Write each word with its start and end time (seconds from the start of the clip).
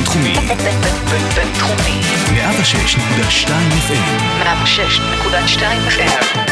בינתחומי. 0.00 0.34
בינתחומי. 1.34 2.00
106.2 2.26 3.48
FM. 3.88 4.44
106.2 4.44 5.62
FM. 5.88 6.50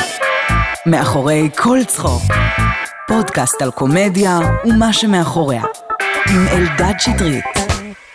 מאחורי 0.86 1.48
כל 1.56 1.78
צחוק. 1.86 2.22
פודקאסט 3.08 3.62
על 3.62 3.70
קומדיה 3.70 4.38
ומה 4.64 4.92
שמאחוריה. 4.92 5.62
עם 6.30 6.46
אלדד 6.48 6.94
שטרית. 6.98 7.44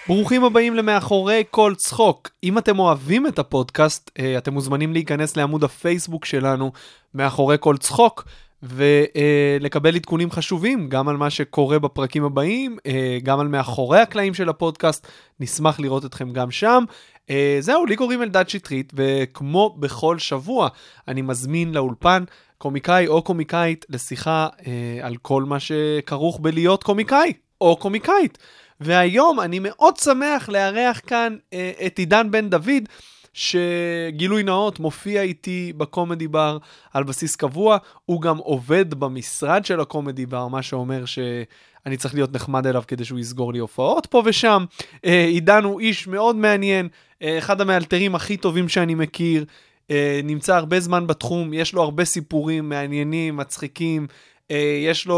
ברוכים 0.07 0.43
הבאים 0.43 0.75
למאחורי 0.75 1.43
כל 1.52 1.73
צחוק. 1.77 2.29
אם 2.43 2.57
אתם 2.57 2.79
אוהבים 2.79 3.27
את 3.27 3.39
הפודקאסט, 3.39 4.11
אה, 4.20 4.38
אתם 4.38 4.54
מוזמנים 4.54 4.93
להיכנס 4.93 5.38
לעמוד 5.38 5.63
הפייסבוק 5.63 6.25
שלנו, 6.25 6.71
מאחורי 7.13 7.57
כל 7.59 7.77
צחוק, 7.77 8.25
ולקבל 8.64 9.95
עדכונים 9.95 10.32
חשובים, 10.32 10.89
גם 10.89 11.09
על 11.09 11.18
מה 11.18 11.30
שקורה 11.30 11.80
בפרקים 11.80 12.23
הבאים, 12.23 12.77
אה, 12.86 13.17
גם 13.23 13.39
על 13.39 13.48
מאחורי 13.48 13.99
הקלעים 13.99 14.34
של 14.34 14.49
הפודקאסט. 14.49 15.08
נשמח 15.39 15.80
לראות 15.80 16.05
אתכם 16.05 16.31
גם 16.31 16.52
שם. 16.52 16.84
אה, 17.30 17.58
זהו, 17.59 17.86
לי 17.86 17.95
קוראים 17.95 18.22
אלדד 18.22 18.49
שטרית, 18.49 18.94
וכמו 18.95 19.76
בכל 19.80 20.20
שבוע, 20.20 20.67
אני 21.08 21.22
מזמין 21.22 21.73
לאולפן 21.73 22.23
קומיקאי 22.58 23.08
או 23.08 23.22
קומיקאית 23.22 23.86
לשיחה 23.89 24.48
על 25.02 25.16
כל 25.22 25.44
מה 25.44 25.58
שכרוך 25.59 26.39
בלהיות 26.39 26.84
קומיקאי 26.84 27.34
או 27.61 27.77
קומיקאית. 27.77 28.38
והיום 28.84 29.39
אני 29.39 29.59
מאוד 29.59 29.98
שמח 29.98 30.50
לארח 30.50 31.02
כאן 31.08 31.36
אה, 31.53 31.72
את 31.86 32.00
עידן 32.00 32.31
בן 32.31 32.50
דוד, 32.50 32.84
שגילוי 33.34 34.44
נאות 34.44 34.80
מופיע 34.80 35.22
איתי 35.22 35.73
בקומדי 35.78 36.28
בר 36.28 36.58
על 36.94 37.04
בסיס 37.04 37.36
קבוע, 37.36 37.78
הוא 38.06 38.22
גם 38.22 38.38
עובד 38.38 38.94
במשרד 38.94 39.66
של 39.66 39.80
הקומדי 39.80 40.26
בר, 40.26 40.48
מה 40.48 40.62
שאומר 40.62 41.06
שאני 41.06 41.98
צריך 41.98 42.14
להיות 42.14 42.34
נחמד 42.34 42.68
אליו 42.68 42.84
כדי 42.88 43.06
שהוא 43.06 43.20
יסגור 43.20 43.54
לי 43.54 43.59
הופעות 43.59 44.06
פה 44.06 44.22
ושם. 44.25 44.66
אה, 45.06 45.25
עידן 45.25 45.64
הוא 45.64 45.80
איש 45.80 46.08
מאוד 46.08 46.36
מעניין, 46.36 46.88
אה, 47.22 47.38
אחד 47.38 47.62
המאלתרים 47.62 48.16
הכי 48.16 48.38
טובים 48.38 48.70
שאני 48.70 48.95
מכיר, 48.95 49.45
אה, 49.92 50.20
נמצא 50.23 50.56
הרבה 50.56 50.80
זמן 50.80 51.08
בתחום, 51.08 51.53
יש 51.53 51.73
לו 51.73 51.81
הרבה 51.81 52.06
סיפורים 52.06 52.70
מעניינים, 52.70 53.38
מצחיקים. 53.38 54.08
אה, 54.52 54.81
יש 54.86 55.05
לו, 55.05 55.16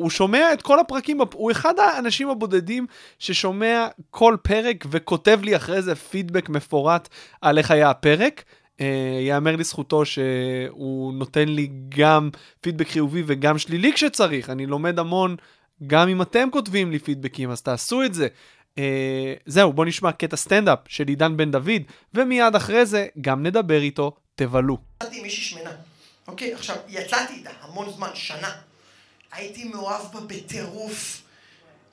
הוא 0.00 0.10
שומע 0.10 0.52
את 0.52 0.62
כל 0.62 0.80
הפרקים, 0.80 1.20
הוא 1.34 1.50
אחד 1.50 1.78
האנשים 1.78 2.30
הבודדים 2.30 2.86
ששומע 3.18 3.86
כל 4.10 4.36
פרק 4.42 4.84
וכותב 4.90 5.40
לי 5.42 5.56
אחרי 5.56 5.82
זה 5.82 5.94
פידבק 5.94 6.48
מפורט 6.48 7.08
על 7.40 7.58
איך 7.58 7.70
היה 7.70 7.90
הפרק. 7.90 8.44
אה, 8.80 9.18
יאמר 9.20 9.56
לזכותו 9.56 10.04
שהוא 10.04 11.14
נותן 11.14 11.48
לי 11.48 11.70
גם 11.88 12.30
פידבק 12.60 12.88
חיובי 12.88 13.22
וגם 13.26 13.58
שלילי 13.58 13.92
כשצריך, 13.92 14.50
אני 14.50 14.66
לומד 14.66 14.98
המון, 14.98 15.36
גם 15.86 16.08
אם 16.08 16.22
אתם 16.22 16.48
כותבים 16.52 16.90
לי 16.90 16.98
פידבקים, 16.98 17.50
אז 17.50 17.62
תעשו 17.62 18.02
את 18.02 18.14
זה. 18.14 18.28
Uh, 18.76 18.80
זהו, 19.46 19.72
בואו 19.72 19.86
נשמע 19.86 20.12
קטע 20.12 20.36
סטנדאפ 20.36 20.78
של 20.88 21.08
עידן 21.08 21.36
בן 21.36 21.50
דוד, 21.50 21.82
ומיד 22.14 22.54
אחרי 22.54 22.86
זה 22.86 23.06
גם 23.20 23.42
נדבר 23.42 23.80
איתו, 23.80 24.12
תבלו. 24.34 24.78
יצאתי 25.02 25.16
עם 25.16 25.22
מישהי 25.22 25.42
שמנה, 25.42 25.70
אוקיי? 26.28 26.54
עכשיו, 26.54 26.76
יצאתי 26.88 27.34
איתה 27.34 27.50
המון 27.60 27.90
זמן, 27.90 28.08
שנה. 28.14 28.50
הייתי 29.32 29.64
מאוהב 29.64 30.12
בה 30.12 30.20
בטירוף. 30.20 31.22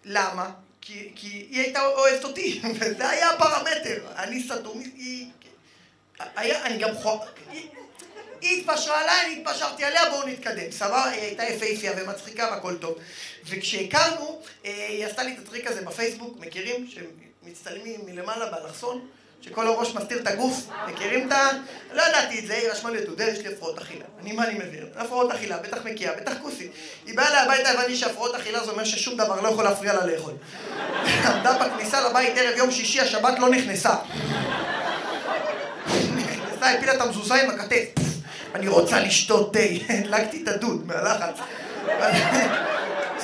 למה? 0.06 0.52
כי, 0.82 1.12
כי 1.16 1.28
היא 1.28 1.62
הייתה 1.62 1.86
אוהבת 1.86 2.24
אותי, 2.24 2.62
וזה 2.80 3.10
היה 3.10 3.30
הפרמטר. 3.30 4.06
אני 4.16 4.44
סתום, 4.44 4.80
היא... 4.80 5.28
היה, 6.36 6.66
אני 6.66 6.78
גם 6.78 6.96
חו... 6.96 7.20
היא, 7.52 7.70
היא 8.42 8.62
התפשרה 8.62 9.02
עליי, 9.02 9.26
אני 9.26 9.42
התפשרתי 9.42 9.84
עליה, 9.84 10.10
בואו 10.10 10.28
נתקדם. 10.28 10.72
סבבה, 10.72 11.10
היא 11.10 11.22
הייתה 11.22 11.44
יפהפייה 11.44 11.94
ומצחיקה 11.98 12.48
והכל 12.52 12.78
טוב. 12.78 12.98
וכשהכרנו, 13.46 14.42
אה, 14.66 14.88
היא 14.88 15.06
עשתה 15.06 15.24
לי 15.24 15.34
את 15.34 15.40
הטריק 15.40 15.68
הזה 15.68 15.82
בפייסבוק, 15.82 16.38
מכירים? 16.40 16.88
שמצטלמים 16.88 18.06
מלמעלה 18.06 18.52
באלכסון. 18.52 19.08
שכל 19.46 19.68
הראש 19.68 19.96
מסתיר 19.96 20.18
את 20.18 20.28
הגוף, 20.28 20.68
מכירים 20.88 21.28
את 21.28 21.32
ה... 21.32 21.50
לא 21.94 22.04
ידעתי 22.10 22.40
את 22.40 22.48
זה, 22.48 22.54
היא 22.54 22.70
רשמה 22.70 22.90
לי 22.90 23.02
לתעודר, 23.02 23.28
יש 23.28 23.40
לי 23.40 23.54
הפרעות 23.54 23.78
אכילה. 23.78 24.06
אני, 24.22 24.32
מה 24.32 24.48
אני 24.48 24.54
מבין? 24.54 24.86
הפרעות 24.96 25.32
אכילה, 25.32 25.58
בטח 25.58 25.78
מקיאה, 25.86 26.12
בטח 26.22 26.34
כוסית. 26.42 26.72
היא 27.06 27.18
באה 27.18 27.28
אליי 27.28 27.40
הביתה, 27.40 27.70
הבנתי 27.70 27.96
שהפרעות 27.96 28.36
אכילה 28.36 28.66
זה 28.66 28.72
אומר 28.72 28.84
ששום 28.84 29.18
דבר 29.18 29.42
לא 29.42 29.50
יכול 29.50 29.64
להפריע 29.64 29.94
לה 29.94 30.06
לאכול. 30.06 30.34
עמדה 31.28 31.54
בכניסה 31.54 32.10
לבית 32.10 32.38
ערב 32.38 32.58
יום 32.58 32.72
שישי, 32.72 33.02
השבת 33.02 33.40
לא 33.40 33.50
נכנסה. 33.50 33.94
נכנסה, 36.18 36.70
הפילה 36.70 36.94
את 36.94 37.02
המזוזה 37.02 37.36
עם 37.36 37.50
הכתף. 37.50 37.86
אני 38.56 38.68
רוצה 38.68 39.00
לשתות 39.00 39.54
תה, 39.54 39.60
הדלקתי 39.94 40.44
את 40.44 40.48
הדוד 40.48 40.88
מהלחץ. 40.88 41.36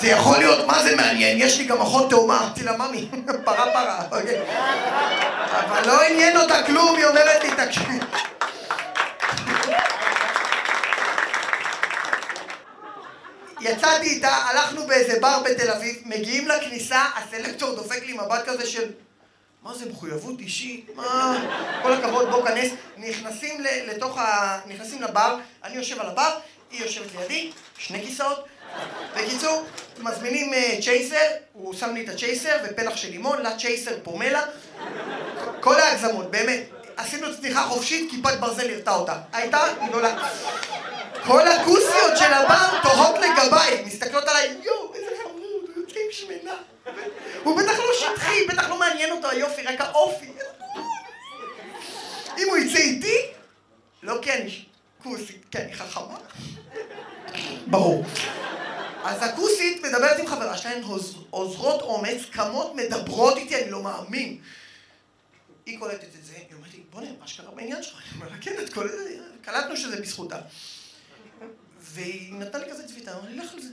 זה 0.01 0.07
יכול 0.07 0.38
להיות, 0.38 0.67
מה 0.67 0.84
זה 0.84 0.95
מעניין? 0.95 1.38
יש 1.41 1.57
לי 1.57 1.66
גם 1.66 1.81
אחות 1.81 2.09
תאומה, 2.09 2.39
אמרתי 2.39 2.63
לה, 2.63 2.78
ממי, 2.78 3.09
פרה 3.45 3.66
פרה, 3.73 4.01
אוקיי. 4.12 4.41
אבל 5.51 5.88
לא 5.88 6.01
עניין 6.01 6.38
אותה 6.38 6.63
כלום, 6.63 6.95
היא 6.97 7.06
אומרת 7.06 7.44
לי, 7.44 7.50
תקשיב. 7.66 8.03
יצאתי 13.62 14.06
איתה, 14.06 14.35
הלכנו 14.35 14.88
באיזה 14.88 15.19
בר 15.19 15.39
בתל 15.45 15.72
אביב, 15.72 15.95
מגיעים 16.06 16.47
לכניסה, 16.47 17.06
הסלקטור 17.16 17.75
דופק 17.75 18.06
לי 18.06 18.13
מבט 18.13 18.45
כזה 18.45 18.66
של 18.66 18.91
מה 19.63 19.73
זה 19.73 19.85
מחויבות 19.89 20.39
אישית? 20.39 20.89
מה? 20.95 21.38
כל 21.81 21.94
הכבוד, 21.94 22.29
בוא 22.29 22.47
כנס. 22.47 22.72
נכנסים 22.97 23.62
לתוך 23.62 24.18
ה... 24.18 24.59
נכנסים 24.66 25.01
לבר, 25.01 25.38
אני 25.63 25.75
יושב 25.75 26.00
על 26.00 26.07
הבר, 26.07 26.38
היא 26.72 26.83
יושבת 26.83 27.07
לידי, 27.19 27.51
שני 27.78 28.06
כיסאות. 28.06 28.45
בקיצור, 29.16 29.66
מזמינים 30.03 30.51
צ'ייסר, 30.81 31.28
הוא 31.53 31.73
שם 31.73 31.94
לי 31.94 32.03
את 32.03 32.09
הצ'ייסר 32.09 32.57
ופלח 32.63 32.95
של 32.95 33.09
לימון, 33.09 33.41
לצ'ייסר 33.41 33.91
פומלה. 34.03 34.41
כל 35.59 35.79
ההגזמות, 35.79 36.31
באמת. 36.31 36.63
עשינו 36.97 37.38
צניחה 37.38 37.63
חופשית, 37.63 38.12
כיפת 38.12 38.39
ברזל 38.39 38.69
הרתה 38.69 38.95
אותה. 38.95 39.16
הייתה 39.34 39.59
גדולה. 39.88 40.29
כל 41.25 41.47
הכוסיות 41.47 42.17
של 42.17 42.34
הבר 42.34 42.79
תוהות 42.84 43.16
לגביי, 43.16 43.84
מסתכלות 43.85 44.28
עליי, 44.28 44.57
יואו, 44.63 44.95
איזה 44.95 45.07
חמוד, 45.23 45.69
הוא 45.75 45.84
יוצא 45.84 46.00
עם 46.00 46.12
שמנה. 46.12 46.56
הוא 47.44 47.57
בטח 47.57 47.79
לא 47.79 47.94
שטחי, 48.00 48.47
בטח 48.47 48.69
לא 48.69 48.79
מעניין 48.79 49.12
אותו 49.12 49.29
היופי, 49.29 49.62
רק 49.62 49.81
האופי. 49.81 50.31
אם 52.38 52.47
הוא 52.50 52.57
יצא 52.57 52.78
איתי, 52.78 53.18
לא 54.03 54.19
כוסית, 55.03 55.45
כי 55.51 55.57
אני 55.57 55.73
חכמה. 55.73 56.18
ברור. 57.68 58.03
אז 59.03 59.23
הכוסית 59.23 59.84
מדברת 59.84 60.19
עם 60.19 60.28
חברה 60.28 60.57
שלהן, 60.57 60.84
עוזרות 61.29 61.81
אומץ, 61.81 62.22
קמות, 62.31 62.75
מדברות 62.75 63.38
איתי, 63.38 63.63
אני 63.63 63.72
לא 63.72 63.84
מאמין. 63.84 64.41
היא 65.66 65.79
קולטת 65.79 66.16
את 66.19 66.25
זה, 66.25 66.34
היא 66.35 66.56
אומרת 66.56 66.73
לי, 66.73 66.84
בוא'נה, 66.89 67.09
מה 67.19 67.28
שקרה 67.28 67.51
בעניין 67.51 67.84
שלך? 67.84 67.95
אני 67.95 68.22
אומר 68.22 68.31
לה, 68.31 68.38
כן, 68.41 68.56
את 68.63 68.73
קולטת, 68.73 68.95
קלטנו 69.41 69.78
שזה 69.78 70.01
בזכותה. 70.01 70.39
והיא 71.79 72.34
נתנה 72.34 72.66
לי 72.66 72.72
כזה 72.72 72.88
צביטה, 72.88 73.13
אמרה 73.13 73.29
לי, 73.29 73.38
לך 73.38 73.53
על 73.53 73.62
זה. 73.62 73.69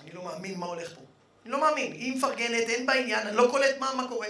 אני 0.00 0.12
לא 0.12 0.24
מאמין 0.24 0.58
מה 0.58 0.66
הולך 0.66 0.94
פה. 0.94 1.00
אני 1.44 1.52
לא 1.52 1.60
מאמין, 1.60 1.92
היא 1.92 2.16
מפרגנת, 2.16 2.68
אין 2.68 2.86
בעניין, 2.86 3.26
אני 3.26 3.36
לא 3.36 3.48
קולט 3.50 3.78
מה, 3.78 3.94
מה 3.94 4.08
קורה. 4.08 4.28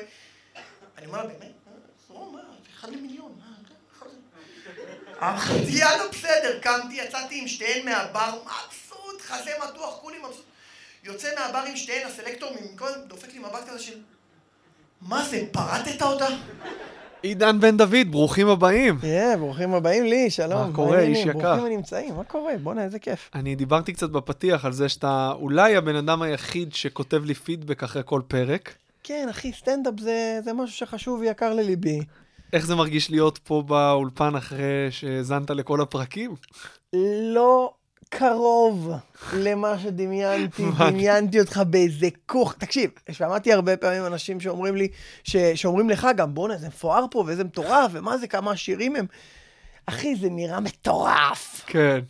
אני 0.99 1.07
אומר 1.07 1.19
לה, 1.19 1.27
באמת? 1.27 1.53
זרום, 2.09 2.35
מה, 2.35 2.41
אחד 2.79 2.89
למיליון, 2.89 3.39
מה, 3.39 3.51
אמרתי, 5.23 5.73
יאללה, 5.73 6.09
בסדר, 6.09 6.59
קמתי, 6.61 6.95
יצאתי 6.95 7.41
עם 7.41 7.49
שתיהן 7.49 7.85
מהבר, 7.85 8.39
מבסוט, 8.43 8.80
חזה 9.27 9.51
מתוח, 9.65 9.99
כולי 10.01 10.19
מבסוט. 10.19 10.45
יוצא 11.05 11.29
מהבר 11.39 11.63
עם 11.69 11.77
שתיהן, 11.77 12.07
הסלקטור 12.07 12.51
ממקום 12.61 12.89
דופק 13.09 13.33
לי 13.33 13.39
מבט 13.39 13.69
כזה 13.69 13.79
של... 13.79 13.99
מה 15.01 15.25
זה, 15.25 15.43
פרטת 15.53 16.03
אותה? 16.03 16.27
עידן 17.23 17.61
בן 17.61 17.77
דוד, 17.77 18.11
ברוכים 18.11 18.49
הבאים. 18.49 18.99
כן, 19.01 19.37
ברוכים 19.39 19.75
הבאים 19.75 20.05
לי, 20.05 20.31
שלום. 20.31 20.69
מה 20.71 20.77
קורה, 20.77 21.01
איש 21.01 21.19
יקר? 21.19 21.33
ברוכים 21.33 21.73
הנמצאים, 21.73 22.15
מה 22.17 22.25
קורה? 22.25 22.53
בואנה, 22.63 22.85
איזה 22.85 22.99
כיף. 22.99 23.31
אני 23.35 23.55
דיברתי 23.55 23.93
קצת 23.93 24.11
בפתיח 24.11 24.65
על 24.65 24.73
זה 24.73 24.89
שאתה 24.89 25.33
אולי 25.35 25.77
הבן 25.77 25.97
אדם 25.97 26.23
היחיד 26.23 26.75
שכותב 26.75 27.25
לי 27.25 27.35
פידבק 27.35 27.83
אחרי 27.83 28.03
כל 28.05 28.23
פרק. 28.29 28.75
כן, 29.03 29.27
אחי, 29.31 29.53
סטנדאפ 29.53 29.95
זה, 30.01 30.41
זה 30.45 30.53
משהו 30.53 30.77
שחשוב 30.77 31.21
ויקר 31.21 31.55
לליבי. 31.55 32.01
איך 32.53 32.67
זה 32.67 32.75
מרגיש 32.75 33.11
להיות 33.11 33.39
פה 33.39 33.63
באולפן 33.67 34.37
אחרי 34.37 34.91
שהאזנת 34.91 35.51
לכל 35.51 35.81
הפרקים? 35.81 36.35
לא 37.35 37.73
קרוב 38.11 38.93
למה 39.33 39.79
שדמיינתי, 39.79 40.63
דמיינתי 40.91 41.41
אותך 41.41 41.63
באיזה 41.67 42.09
כוך. 42.27 42.55
תקשיב, 42.55 42.91
שמעתי 43.11 43.53
הרבה 43.53 43.77
פעמים 43.77 44.07
אנשים 44.07 44.41
שאומרים 44.41 44.77
לי, 44.77 44.89
ש... 45.25 45.37
שאומרים 45.37 45.91
לך 45.91 46.09
גם, 46.17 46.35
בואנה, 46.35 46.57
זה 46.57 46.69
מפואר 46.69 47.05
פה, 47.11 47.25
ואיזה 47.27 47.45
מטורף, 47.45 47.91
ומה 47.95 48.19
זה, 48.19 48.27
כמה 48.27 48.53
עשירים 48.53 48.97
הם. 48.97 49.07
אחי, 49.87 50.17
זה 50.17 50.31
נראה 50.31 50.61
מטורף. 50.61 51.65
כן. 51.67 52.01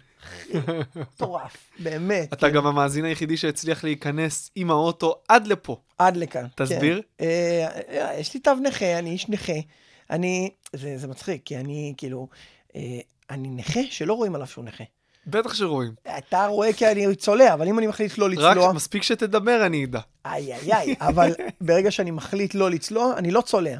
מטורף, 0.97 1.56
באמת. 1.79 2.32
אתה 2.32 2.49
כן. 2.49 2.55
גם 2.55 2.67
המאזין 2.67 3.05
היחידי 3.05 3.37
שהצליח 3.37 3.85
להיכנס 3.85 4.50
עם 4.55 4.70
האוטו 4.70 5.14
עד 5.29 5.46
לפה. 5.46 5.76
עד 5.99 6.17
לכאן, 6.17 6.46
תסביר. 6.55 7.03
כן. 7.19 7.25
אה, 7.25 7.69
אה, 7.88 8.19
יש 8.20 8.35
לי 8.35 8.41
תו 8.41 8.55
נכה, 8.55 8.99
אני 8.99 9.11
איש 9.11 9.29
נכה. 9.29 9.53
אני, 10.11 10.50
זה, 10.73 10.99
זה 10.99 11.08
מצחיק, 11.08 11.43
כי 11.44 11.56
אני 11.56 11.94
כאילו, 11.96 12.29
אה, 12.76 13.00
אני 13.31 13.49
נכה 13.49 13.81
שלא 13.91 14.14
רואים 14.14 14.35
עליו 14.35 14.46
שהוא 14.46 14.64
נכה. 14.64 14.85
בטח 15.26 15.55
שרואים. 15.55 15.93
אתה 16.19 16.46
רואה 16.46 16.72
כי 16.72 16.87
אני 16.87 17.14
צולע, 17.14 17.55
אבל 17.55 17.69
אם 17.69 17.78
אני 17.78 17.87
מחליט 17.87 18.19
לא 18.19 18.25
רק 18.25 18.32
לצלוע... 18.32 18.72
מספיק 18.72 19.02
שתדבר, 19.02 19.67
אני 19.67 19.84
אדע. 19.84 20.00
איי 20.25 20.55
איי 20.55 20.72
איי, 20.72 20.94
אבל 21.00 21.32
ברגע 21.61 21.90
שאני 21.90 22.11
מחליט 22.11 22.55
לא 22.55 22.70
לצלוע, 22.70 23.14
אני 23.17 23.31
לא 23.31 23.40
צולע. 23.40 23.78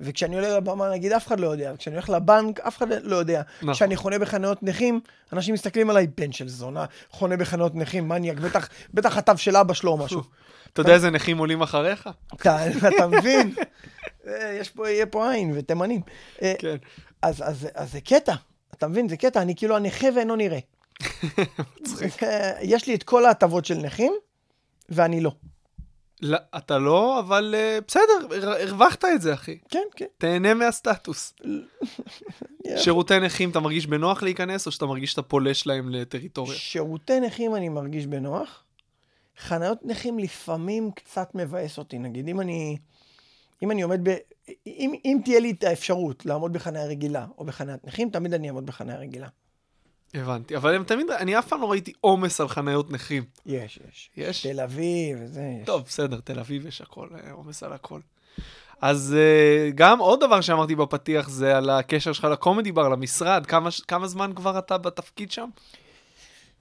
וכשאני 0.00 0.36
עולה 0.36 0.56
לבמה, 0.56 0.90
נגיד, 0.90 1.12
אף 1.12 1.26
אחד 1.26 1.40
לא 1.40 1.46
יודע. 1.46 1.72
וכשאני 1.74 1.96
הולך 1.96 2.10
לבנק, 2.10 2.60
אף 2.60 2.78
אחד 2.78 2.86
לא 3.02 3.16
יודע. 3.16 3.42
נכון. 3.62 3.74
כשאני 3.74 3.96
חונה 3.96 4.18
בחניות 4.18 4.62
נכים, 4.62 5.00
אנשים 5.32 5.54
מסתכלים 5.54 5.90
עליי, 5.90 6.06
בן 6.16 6.32
של 6.32 6.48
זונה, 6.48 6.84
חונה 7.10 7.36
בחניות 7.36 7.74
נכים, 7.74 8.08
מניאק, 8.08 8.38
בטח, 8.38 8.68
בטח 8.94 9.16
התו 9.16 9.36
של 9.36 9.56
אבא 9.56 9.74
שלו 9.74 9.90
או 9.90 9.96
משהו. 9.96 10.22
אתה 10.72 10.80
יודע 10.80 10.94
איזה 10.94 11.10
נכים 11.10 11.38
עולים 11.38 11.62
אחריך? 11.62 12.08
אתה, 12.34 12.58
מבין? 13.10 13.54
אה, 14.26 14.56
יש 14.60 14.70
פה, 14.70 14.90
יהיה 14.90 15.06
פה 15.06 15.30
עין 15.30 15.52
ותימנים. 15.54 16.00
אה, 16.42 16.54
כן. 16.58 16.76
אז, 17.22 17.42
אז, 17.42 17.68
אז 17.74 17.92
זה 17.92 18.00
קטע, 18.00 18.34
אתה 18.74 18.88
מבין? 18.88 19.08
זה 19.08 19.16
קטע, 19.16 19.42
אני 19.42 19.56
כאילו 19.56 19.76
הנכה 19.76 20.06
ואינו 20.16 20.36
נראה. 20.36 20.58
אה, 22.22 22.52
יש 22.62 22.86
לי 22.86 22.94
את 22.94 23.02
כל 23.02 23.26
ההטבות 23.26 23.64
של 23.64 23.74
נכים, 23.74 24.12
ואני 24.88 25.20
לא. 25.20 25.30
לא, 26.22 26.38
אתה 26.56 26.78
לא, 26.78 27.20
אבל 27.20 27.54
אה, 27.58 27.78
בסדר, 27.88 28.02
הר- 28.30 28.62
הרווחת 28.68 29.04
את 29.04 29.22
זה, 29.22 29.34
אחי. 29.34 29.58
כן, 29.68 29.82
כן. 29.96 30.06
תהנה 30.18 30.54
מהסטטוס. 30.54 31.34
שירותי 32.76 33.18
נכים, 33.20 33.50
אתה 33.50 33.60
מרגיש 33.60 33.86
בנוח 33.86 34.22
להיכנס, 34.22 34.66
או 34.66 34.72
שאתה 34.72 34.86
מרגיש 34.86 35.10
שאתה 35.10 35.22
פולש 35.22 35.66
להם 35.66 35.88
לטריטוריה? 35.88 36.58
שירותי 36.58 37.20
נכים 37.20 37.54
אני 37.54 37.68
מרגיש 37.68 38.06
בנוח. 38.06 38.62
חניות 39.38 39.78
נכים 39.82 40.18
לפעמים 40.18 40.90
קצת 40.90 41.30
מבאס 41.34 41.78
אותי. 41.78 41.98
נגיד, 41.98 42.28
אם 42.28 42.40
אני, 42.40 42.76
אם 43.62 43.70
אני 43.70 43.82
עומד 43.82 44.08
ב... 44.08 44.14
אם, 44.66 44.94
אם 45.04 45.18
תהיה 45.24 45.40
לי 45.40 45.50
את 45.50 45.64
האפשרות 45.64 46.26
לעמוד 46.26 46.52
בחניה 46.52 46.84
רגילה 46.86 47.26
או 47.38 47.44
בחניית 47.44 47.84
נכים, 47.84 48.10
תמיד 48.10 48.34
אני 48.34 48.48
אעמוד 48.48 48.66
בחניה 48.66 48.96
רגילה. 48.96 49.28
הבנתי, 50.14 50.56
אבל 50.56 50.74
הם 50.74 50.84
תמיד, 50.84 51.10
אני 51.10 51.38
אף 51.38 51.48
פעם 51.48 51.60
לא 51.60 51.70
ראיתי 51.70 51.92
עומס 52.00 52.40
על 52.40 52.48
חניות 52.48 52.90
נכים. 52.90 53.24
יש, 53.46 53.78
יש. 53.88 54.10
יש? 54.16 54.46
תל 54.46 54.60
אביב 54.60 55.18
וזה, 55.20 55.42
יש. 55.60 55.66
טוב, 55.66 55.82
בסדר, 55.82 56.20
תל 56.24 56.38
אביב 56.38 56.66
יש 56.66 56.80
הכל, 56.80 57.08
אה, 57.14 57.32
עומס 57.32 57.62
על 57.62 57.72
הכל. 57.72 58.00
אז 58.80 59.16
אה, 59.18 59.70
גם 59.74 59.98
עוד 59.98 60.20
דבר 60.20 60.40
שאמרתי 60.40 60.74
בפתיח 60.74 61.28
זה 61.28 61.56
על 61.56 61.70
הקשר 61.70 62.12
שלך 62.12 62.24
לקומדי 62.24 62.72
בר, 62.72 62.88
למשרד. 62.88 63.46
כמה, 63.46 63.70
כמה 63.88 64.06
זמן 64.06 64.32
כבר 64.36 64.58
אתה 64.58 64.78
בתפקיד 64.78 65.32
שם? 65.32 65.48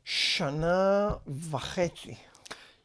שנה 0.05 1.09
וחצי. 1.51 2.15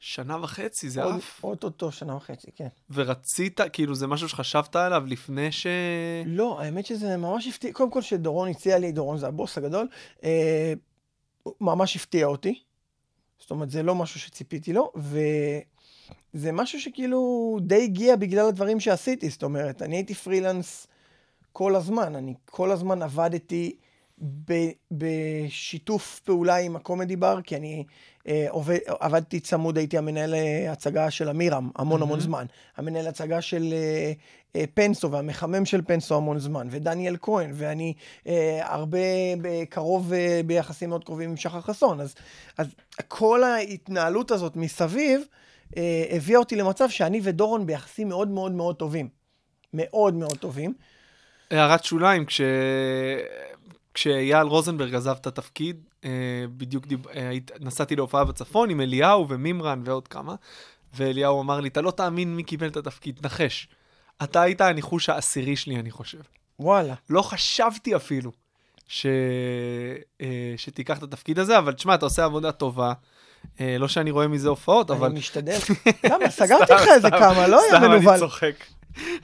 שנה 0.02 0.36
וחצי, 0.42 0.90
זה 0.90 1.02
עוד- 1.02 1.14
עף. 1.14 1.44
אוטוטו 1.44 1.92
שנה 1.92 2.16
וחצי, 2.16 2.50
כן. 2.56 2.68
ורצית, 2.90 3.60
כאילו, 3.72 3.94
זה 3.94 4.06
משהו 4.06 4.28
שחשבת 4.28 4.76
עליו 4.76 5.02
לפני 5.06 5.52
ש... 5.52 5.66
לא, 6.26 6.60
האמת 6.60 6.86
שזה 6.86 7.16
ממש 7.16 7.46
הפתיע, 7.46 7.72
קודם 7.72 7.90
כל 7.90 8.02
שדורון 8.02 8.48
הציע 8.48 8.78
לי, 8.78 8.92
דורון 8.92 9.18
זה 9.18 9.26
הבוס 9.26 9.58
הגדול, 9.58 9.88
אה, 10.24 10.72
ממש 11.60 11.96
הפתיע 11.96 12.26
אותי. 12.26 12.62
זאת 13.38 13.50
אומרת, 13.50 13.70
זה 13.70 13.82
לא 13.82 13.94
משהו 13.94 14.20
שציפיתי 14.20 14.72
לו, 14.72 14.92
וזה 14.96 16.52
משהו 16.52 16.80
שכאילו 16.80 17.58
די 17.62 17.84
הגיע 17.84 18.16
בגלל 18.16 18.46
הדברים 18.48 18.80
שעשיתי. 18.80 19.30
זאת 19.30 19.42
אומרת, 19.42 19.82
אני 19.82 19.96
הייתי 19.96 20.14
פרילנס 20.14 20.86
כל 21.52 21.76
הזמן, 21.76 22.14
אני 22.16 22.34
כל 22.44 22.70
הזמן 22.70 23.02
עבדתי 23.02 23.76
בשיתוף 24.90 26.20
פעולה 26.24 26.56
עם 26.56 26.76
הקומדי 26.76 27.16
בר, 27.16 27.40
כי 27.42 27.56
אני 27.56 27.84
אה, 28.28 28.46
עובד, 28.50 28.78
עבדתי 28.86 29.40
צמוד, 29.40 29.78
הייתי 29.78 29.98
המנהל 29.98 30.34
אה, 30.34 30.72
הצגה 30.72 31.10
של 31.10 31.28
אמירם 31.28 31.70
המון 31.76 32.02
המון 32.02 32.08
מהמם. 32.08 32.20
זמן. 32.20 32.46
המנהל 32.76 33.06
הצגה 33.06 33.42
של 33.42 33.64
אה, 33.72 34.12
אה, 34.56 34.64
פנסו 34.74 35.10
והמחמם 35.10 35.64
של 35.64 35.82
פנסו 35.82 36.16
המון 36.16 36.38
זמן, 36.38 36.68
ודניאל 36.70 37.16
כהן, 37.22 37.50
ואני 37.54 37.94
אה, 38.26 38.60
הרבה 38.62 38.98
ב- 39.42 39.64
קרוב 39.64 40.12
אה, 40.12 40.40
ביחסים 40.46 40.88
מאוד 40.88 41.04
קרובים 41.04 41.30
עם 41.30 41.36
שחר 41.36 41.60
חסון. 41.60 42.00
אז, 42.00 42.14
אז 42.58 42.66
כל 43.08 43.42
ההתנהלות 43.42 44.30
הזאת 44.30 44.56
מסביב 44.56 45.22
אה, 45.76 46.04
הביאה 46.10 46.38
אותי 46.38 46.56
למצב 46.56 46.88
שאני 46.88 47.20
ודורון 47.22 47.66
ביחסים 47.66 48.08
מאוד 48.08 48.28
מאוד 48.28 48.52
מאוד 48.52 48.76
טובים. 48.76 49.08
מאוד 49.74 50.14
מאוד 50.14 50.36
טובים. 50.38 50.74
הערת 51.50 51.84
שוליים, 51.84 52.26
כש... 52.26 52.40
כשאייל 54.00 54.46
רוזנברג 54.46 54.94
עזב 54.94 55.16
את 55.20 55.26
התפקיד, 55.26 55.84
אה, 56.04 56.10
בדיוק 56.56 56.86
דיב... 56.86 57.08
אה, 57.08 57.32
נסעתי 57.60 57.96
להופעה 57.96 58.24
בצפון 58.24 58.70
עם 58.70 58.80
אליהו 58.80 59.28
ומימרן 59.28 59.82
ועוד 59.84 60.08
כמה, 60.08 60.34
ואליהו 60.94 61.40
אמר 61.42 61.60
לי, 61.60 61.68
אתה 61.68 61.80
לא 61.80 61.90
תאמין 61.90 62.36
מי 62.36 62.42
קיבל 62.42 62.68
את 62.68 62.76
התפקיד, 62.76 63.20
נחש. 63.22 63.68
אתה 64.22 64.42
היית 64.42 64.60
הניחוש 64.60 65.08
העשירי 65.08 65.56
שלי, 65.56 65.76
אני 65.76 65.90
חושב. 65.90 66.18
וואלה. 66.58 66.94
לא 67.10 67.22
חשבתי 67.22 67.96
אפילו 67.96 68.32
ש... 68.88 69.06
אה, 70.20 70.54
שתיקח 70.56 70.98
את 70.98 71.02
התפקיד 71.02 71.38
הזה, 71.38 71.58
אבל 71.58 71.72
תשמע, 71.72 71.94
אתה 71.94 72.06
עושה 72.06 72.24
עבודה 72.24 72.52
טובה. 72.52 72.92
לא 73.60 73.88
שאני 73.88 74.10
רואה 74.10 74.28
מזה 74.28 74.48
הופעות, 74.48 74.90
אבל... 74.90 75.06
אני 75.06 75.18
משתדל. 75.18 75.58
למה? 76.10 76.30
סגרתי 76.30 76.72
לך 76.72 76.88
איזה 76.94 77.10
כמה, 77.10 77.48
לא 77.48 77.60
היה 77.62 77.72
סתם, 77.72 77.84
אני 77.84 77.98
מנוול. 77.98 78.18
צוחק. 78.18 78.54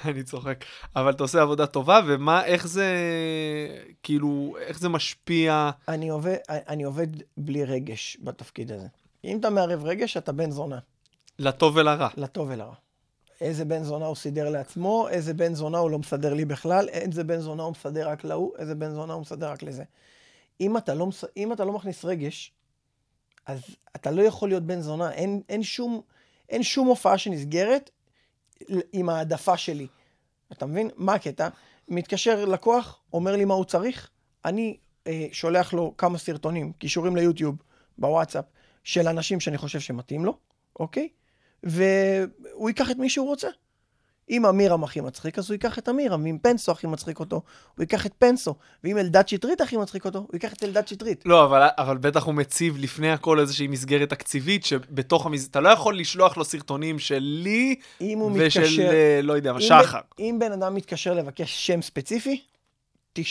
אני 0.04 0.22
צוחק. 0.22 0.64
אבל 0.96 1.10
אתה 1.10 1.24
עושה 1.24 1.42
עבודה 1.42 1.66
טובה, 1.66 2.00
ומה, 2.06 2.44
איך 2.44 2.66
זה, 2.66 2.86
כאילו, 4.02 4.56
איך 4.60 4.78
זה 4.78 4.88
משפיע? 4.88 5.70
אני 5.88 6.08
עובד, 6.08 6.36
אני 6.48 6.84
עובד 6.84 7.06
בלי 7.36 7.64
רגש 7.64 8.16
בתפקיד 8.22 8.72
הזה. 8.72 8.86
אם 9.24 9.38
אתה 9.38 9.50
מערב 9.50 9.84
רגש, 9.84 10.16
אתה 10.16 10.32
בן 10.32 10.50
זונה, 10.50 10.78
לטוב 11.38 11.76
ולרע. 11.76 12.08
לטוב 12.16 12.48
ולרע. 12.50 12.74
איזה 13.40 13.64
בן 13.64 13.82
זונה 13.82 14.06
הוא 14.06 14.16
סידר 14.16 14.48
לעצמו, 14.48 15.08
איזה 15.08 15.34
בן 15.34 15.54
זונה 15.54 15.78
הוא 15.78 15.90
לא 15.90 15.98
מסדר 15.98 16.34
לי 16.34 16.44
בכלל, 16.44 16.88
איזה 16.88 17.24
בן 17.24 17.40
זונה 17.40 17.62
הוא 17.62 17.70
מסדר 17.70 18.08
רק 18.08 18.24
להוא, 18.24 18.52
איזה 18.58 18.74
בן 18.74 18.90
זונה 18.90 19.12
הוא 19.12 19.22
מסדר 19.22 19.50
רק 19.50 19.62
לזה. 19.62 19.84
אם 20.60 20.76
אתה 20.76 20.94
לא, 20.94 21.08
אם 21.36 21.52
אתה 21.52 21.64
לא 21.64 21.72
מכניס 21.72 22.04
רגש, 22.04 22.52
אז 23.46 23.60
אתה 23.96 24.10
לא 24.10 24.22
יכול 24.22 24.48
להיות 24.48 24.62
בן 24.62 24.80
זונה. 24.80 25.12
אין, 25.12 25.42
אין, 25.48 25.62
שום, 25.62 26.00
אין 26.48 26.62
שום 26.62 26.86
הופעה 26.86 27.18
שנסגרת 27.18 27.90
עם 28.92 29.08
העדפה 29.08 29.56
שלי. 29.56 29.86
אתה 30.52 30.66
מבין? 30.66 30.90
מה 30.96 31.14
הקטע? 31.14 31.48
מתקשר 31.88 32.44
לקוח, 32.44 33.00
אומר 33.12 33.36
לי 33.36 33.44
מה 33.44 33.54
הוא 33.54 33.64
צריך, 33.64 34.10
אני 34.44 34.76
אה, 35.06 35.26
שולח 35.32 35.72
לו 35.72 35.94
כמה 35.98 36.18
סרטונים, 36.18 36.72
קישורים 36.72 37.16
ליוטיוב, 37.16 37.56
בוואטסאפ, 37.98 38.44
של 38.84 39.08
אנשים 39.08 39.40
שאני 39.40 39.58
חושב 39.58 39.80
שמתאים 39.80 40.24
לו, 40.24 40.38
אוקיי? 40.80 41.08
והוא 41.62 42.68
ייקח 42.68 42.90
את 42.90 42.96
מי 42.96 43.10
שהוא 43.10 43.26
רוצה. 43.26 43.48
אם 44.30 44.46
אמירם 44.46 44.84
הכי 44.84 45.00
מצחיק, 45.00 45.38
אז 45.38 45.50
הוא 45.50 45.54
ייקח 45.54 45.78
את 45.78 45.88
אמירם, 45.88 46.24
ואם 46.24 46.38
פנסו 46.42 46.72
הכי 46.72 46.86
מצחיק 46.86 47.20
אותו, 47.20 47.42
הוא 47.74 47.82
ייקח 47.82 48.06
את 48.06 48.12
פנסו, 48.18 48.54
ואם 48.84 48.98
אלדד 48.98 49.28
שטרית 49.28 49.60
הכי 49.60 49.76
מצחיק 49.76 50.04
אותו, 50.04 50.18
הוא 50.18 50.30
ייקח 50.32 50.52
את 50.52 50.62
אלדד 50.62 50.88
שטרית. 50.88 51.22
לא, 51.26 51.44
אבל, 51.44 51.68
אבל 51.78 51.96
בטח 51.96 52.24
הוא 52.24 52.34
מציב 52.34 52.76
לפני 52.78 53.10
הכל 53.12 53.40
איזושהי 53.40 53.66
מסגרת 53.66 54.10
תקציבית, 54.10 54.64
שבתוך 54.64 55.26
המסגרת, 55.26 55.50
אתה 55.50 55.60
לא 55.60 55.68
יכול 55.68 55.98
לשלוח 55.98 56.36
לו 56.36 56.44
סרטונים 56.44 56.98
של 56.98 57.18
לי 57.18 57.74
אם 58.00 58.18
הוא 58.18 58.30
ושל, 58.34 58.60
מתקשר... 58.60 58.90
אה, 58.90 59.20
לא 59.22 59.32
יודע 59.32 59.50
אם 59.50 59.60
שחר. 59.60 59.98
ב- 59.98 60.20
אם 60.20 60.36
בן 60.40 60.52
אדם 60.52 60.74
מתקשר 60.74 61.14
לבקש 61.14 61.66
שם 61.66 61.82
ספציפי, 61.82 62.40
99.9999 63.18 63.22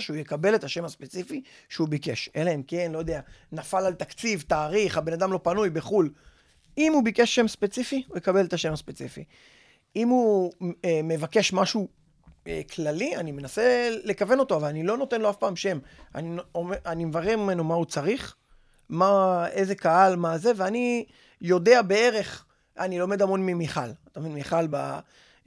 שהוא 0.00 0.16
יקבל 0.16 0.54
את 0.54 0.64
השם 0.64 0.84
הספציפי 0.84 1.42
שהוא 1.68 1.88
ביקש. 1.88 2.30
אלא 2.36 2.54
אם 2.54 2.62
כן, 2.62 2.92
לא 2.92 2.98
יודע, 2.98 3.20
נפל 3.52 3.86
על 3.86 3.92
תקציב, 3.92 4.44
תאריך, 4.46 4.98
הבן 4.98 5.12
אדם 5.12 5.32
לא 5.32 5.40
פנוי 5.42 5.70
בחו"ל. 5.70 6.10
אם 6.78 6.92
הוא 6.92 7.04
ביקש 7.04 7.34
שם 7.34 7.48
ספציפי, 7.48 8.02
הוא 8.08 8.18
יקבל 8.18 8.44
את 8.44 8.52
השם 8.52 8.72
הספציפי. 8.72 9.24
אם 9.96 10.08
הוא 10.08 10.52
אה, 10.84 11.00
מבקש 11.04 11.52
משהו 11.52 11.88
אה, 12.46 12.60
כללי, 12.74 13.16
אני 13.16 13.32
מנסה 13.32 13.90
לכוון 14.04 14.38
אותו, 14.38 14.56
אבל 14.56 14.68
אני 14.68 14.82
לא 14.82 14.96
נותן 14.96 15.20
לו 15.20 15.30
אף 15.30 15.36
פעם 15.36 15.56
שם. 15.56 15.78
אני, 16.14 16.36
אני 16.86 17.04
מברר 17.04 17.36
ממנו 17.36 17.64
מה 17.64 17.74
הוא 17.74 17.84
צריך, 17.84 18.36
מה, 18.88 19.44
איזה 19.50 19.74
קהל, 19.74 20.16
מה 20.16 20.38
זה, 20.38 20.52
ואני 20.56 21.04
יודע 21.40 21.82
בערך, 21.82 22.44
אני 22.78 22.98
לומד 22.98 23.22
המון 23.22 23.46
ממיכל. 23.46 23.90
אתה 24.12 24.20
מבין, 24.20 24.32
מיכל 24.32 24.66
ב, 24.70 24.76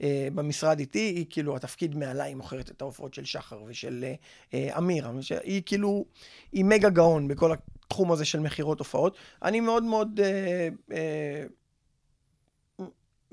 אה, 0.02 0.28
במשרד 0.34 0.78
איתי, 0.78 0.98
היא 0.98 1.26
כאילו, 1.30 1.56
התפקיד 1.56 1.96
מעליי, 1.96 2.28
היא 2.28 2.36
מוכרת 2.36 2.70
את 2.70 2.82
ההופעות 2.82 3.14
של 3.14 3.24
שחר 3.24 3.62
ושל 3.66 4.04
אה, 4.04 4.14
אה, 4.54 4.78
אמיר. 4.78 5.08
היא 5.44 5.62
כאילו, 5.66 6.04
היא 6.52 6.64
מגה 6.64 6.88
גאון 6.88 7.28
בכל 7.28 7.52
התחום 7.86 8.12
הזה 8.12 8.24
של 8.24 8.40
מכירות 8.40 8.78
הופעות. 8.78 9.16
אני 9.42 9.60
מאוד 9.60 9.82
מאוד 9.82 10.20
אה, 10.22 10.68
אה, 10.92 11.44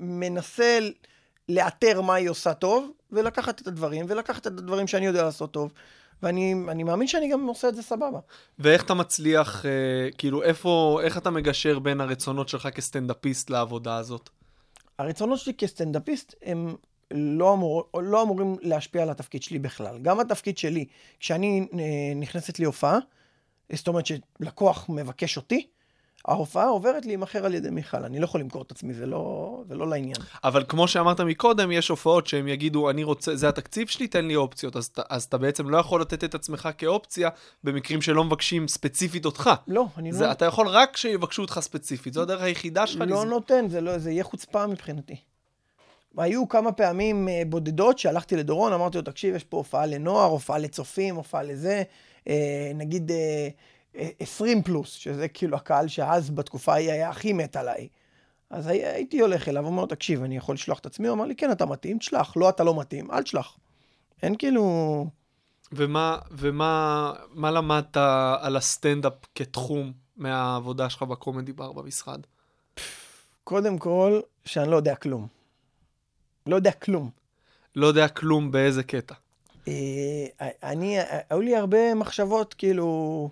מנסה 0.00 0.78
לאתר 1.48 2.00
מה 2.00 2.14
היא 2.14 2.28
עושה 2.28 2.54
טוב, 2.54 2.90
ולקחת 3.12 3.60
את 3.60 3.66
הדברים, 3.66 4.06
ולקחת 4.08 4.40
את 4.40 4.46
הדברים 4.46 4.86
שאני 4.86 5.06
יודע 5.06 5.22
לעשות 5.22 5.50
טוב. 5.50 5.72
ואני 6.22 6.54
אני 6.68 6.82
מאמין 6.82 7.06
שאני 7.06 7.32
גם 7.32 7.46
עושה 7.46 7.68
את 7.68 7.74
זה 7.74 7.82
סבבה. 7.82 8.18
ואיך 8.58 8.84
אתה 8.84 8.94
מצליח, 8.94 9.66
אה, 9.66 9.70
כאילו, 10.18 10.42
איפה, 10.42 11.00
איך 11.04 11.18
אתה 11.18 11.30
מגשר 11.30 11.78
בין 11.78 12.00
הרצונות 12.00 12.48
שלך 12.48 12.68
כסטנדאפיסט 12.74 13.50
לעבודה 13.50 13.96
הזאת? 13.96 14.30
הרצונות 14.98 15.38
שלי 15.38 15.54
כסטנדאפיסט 15.54 16.34
הם 16.42 16.74
לא, 17.10 17.54
אמור, 17.54 17.84
לא 18.02 18.22
אמורים 18.22 18.56
להשפיע 18.62 19.02
על 19.02 19.10
התפקיד 19.10 19.42
שלי 19.42 19.58
בכלל. 19.58 19.98
גם 20.02 20.20
התפקיד 20.20 20.58
שלי, 20.58 20.84
כשאני 21.20 21.66
אה, 21.72 21.78
נכנסת 22.16 22.58
לי 22.58 22.64
הופעה, 22.64 22.98
זאת 23.72 23.88
אומרת 23.88 24.04
שלקוח 24.06 24.86
מבקש 24.88 25.36
אותי, 25.36 25.66
ההופעה 26.28 26.66
עוברת 26.68 27.06
להימכר 27.06 27.46
על 27.46 27.54
ידי 27.54 27.70
מיכל, 27.70 28.04
אני 28.04 28.18
לא 28.18 28.24
יכול 28.24 28.40
למכור 28.40 28.62
את 28.62 28.70
עצמי, 28.70 28.94
זה 28.94 29.06
לא, 29.06 29.62
זה 29.68 29.74
לא 29.74 29.88
לעניין. 29.88 30.16
אבל 30.44 30.64
כמו 30.68 30.88
שאמרת 30.88 31.20
מקודם, 31.20 31.72
יש 31.72 31.88
הופעות 31.88 32.26
שהם 32.26 32.48
יגידו, 32.48 32.90
אני 32.90 33.04
רוצה, 33.04 33.36
זה 33.36 33.48
התקציב 33.48 33.88
שלי, 33.88 34.06
תן 34.08 34.24
לי 34.24 34.36
אופציות. 34.36 34.76
אז, 34.76 34.90
אז 35.08 35.24
אתה 35.24 35.38
בעצם 35.38 35.68
לא 35.68 35.78
יכול 35.78 36.00
לתת 36.00 36.24
את 36.24 36.34
עצמך 36.34 36.68
כאופציה 36.78 37.28
במקרים 37.64 38.02
שלא 38.02 38.24
מבקשים 38.24 38.68
ספציפית 38.68 39.24
אותך. 39.24 39.50
לא, 39.68 39.86
אני 39.98 40.12
זה, 40.12 40.26
לא, 40.26 40.32
אתה 40.32 40.44
יכול 40.44 40.68
רק 40.68 40.96
שיבקשו 40.96 41.42
אותך 41.42 41.58
ספציפית, 41.62 42.14
זו 42.14 42.22
הדרך 42.22 42.42
היחידה 42.42 42.86
שלך. 42.86 43.00
לא 43.08 43.22
לז- 43.22 43.28
נותן, 43.28 43.68
זה, 43.68 43.80
לא, 43.80 43.98
זה 43.98 44.10
יהיה 44.10 44.24
חוצפה 44.24 44.66
מבחינתי. 44.66 45.16
היו 46.18 46.48
כמה 46.48 46.72
פעמים 46.72 47.28
אה, 47.28 47.42
בודדות 47.46 47.98
שהלכתי 47.98 48.36
לדורון, 48.36 48.72
אמרתי 48.72 48.96
לו, 48.98 49.02
תקשיב, 49.04 49.34
יש 49.34 49.44
פה 49.44 49.56
הופעה 49.56 49.86
לנוער, 49.86 50.30
הופעה 50.30 50.58
לצופים, 50.58 51.16
הופעה 51.16 51.42
לזה, 51.42 51.82
נגיד 52.74 53.10
אה, 53.10 53.48
אה, 53.96 54.08
20 54.20 54.62
פלוס, 54.62 54.92
שזה 54.92 55.28
כאילו 55.28 55.56
הקהל 55.56 55.88
שאז 55.88 56.30
בתקופה 56.30 56.72
ההיא 56.72 56.90
היה 56.92 57.10
הכי 57.10 57.32
מת 57.32 57.56
עליי. 57.56 57.88
אז 58.50 58.66
הי- 58.66 58.86
הייתי 58.86 59.20
הולך 59.20 59.48
אליו, 59.48 59.66
אומר 59.66 59.80
לו, 59.82 59.86
תקשיב, 59.86 60.22
אני 60.22 60.36
יכול 60.36 60.54
לשלוח 60.54 60.78
את 60.78 60.86
עצמי? 60.86 61.08
הוא 61.08 61.14
אמר 61.14 61.24
לי, 61.24 61.36
כן, 61.36 61.52
אתה 61.52 61.66
מתאים, 61.66 61.98
תשלח, 61.98 62.36
לא, 62.36 62.48
אתה 62.48 62.64
לא 62.64 62.80
מתאים, 62.80 63.10
אל 63.10 63.22
תשלח. 63.22 63.56
אין 64.22 64.36
כאילו... 64.36 65.06
ומה, 65.72 66.18
ומה 66.30 67.12
מה 67.30 67.50
למדת 67.50 67.96
על 68.40 68.56
הסטנדאפ 68.56 69.12
כתחום 69.34 69.92
מהעבודה 70.16 70.90
שלך 70.90 71.02
בקומדי 71.02 71.52
בר 71.52 71.72
במשרד? 71.72 72.20
קודם 73.44 73.78
כל, 73.78 74.20
שאני 74.44 74.70
לא 74.70 74.76
יודע 74.76 74.94
כלום. 74.94 75.26
לא 76.46 76.56
יודע 76.56 76.72
כלום. 76.72 77.10
לא 77.76 77.86
יודע 77.86 78.08
כלום 78.08 78.50
באיזה 78.50 78.82
קטע. 78.82 79.14
אה, 79.68 80.26
אני, 80.62 80.96
היו 81.30 81.40
לי 81.40 81.56
הרבה 81.56 81.94
מחשבות, 81.94 82.54
כאילו, 82.54 83.30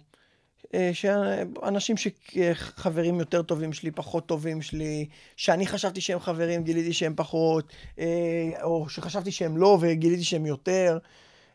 אה, 0.74 0.90
שאנשים 0.94 1.96
שחברים 1.96 3.18
יותר 3.20 3.42
טובים 3.42 3.72
שלי, 3.72 3.90
פחות 3.90 4.26
טובים 4.26 4.62
שלי, 4.62 5.08
שאני 5.36 5.66
חשבתי 5.66 6.00
שהם 6.00 6.20
חברים, 6.20 6.64
גיליתי 6.64 6.92
שהם 6.92 7.14
פחות, 7.16 7.72
אה, 7.98 8.50
או 8.62 8.88
שחשבתי 8.88 9.32
שהם 9.32 9.56
לא 9.56 9.78
וגיליתי 9.80 10.24
שהם 10.24 10.46
יותר, 10.46 10.98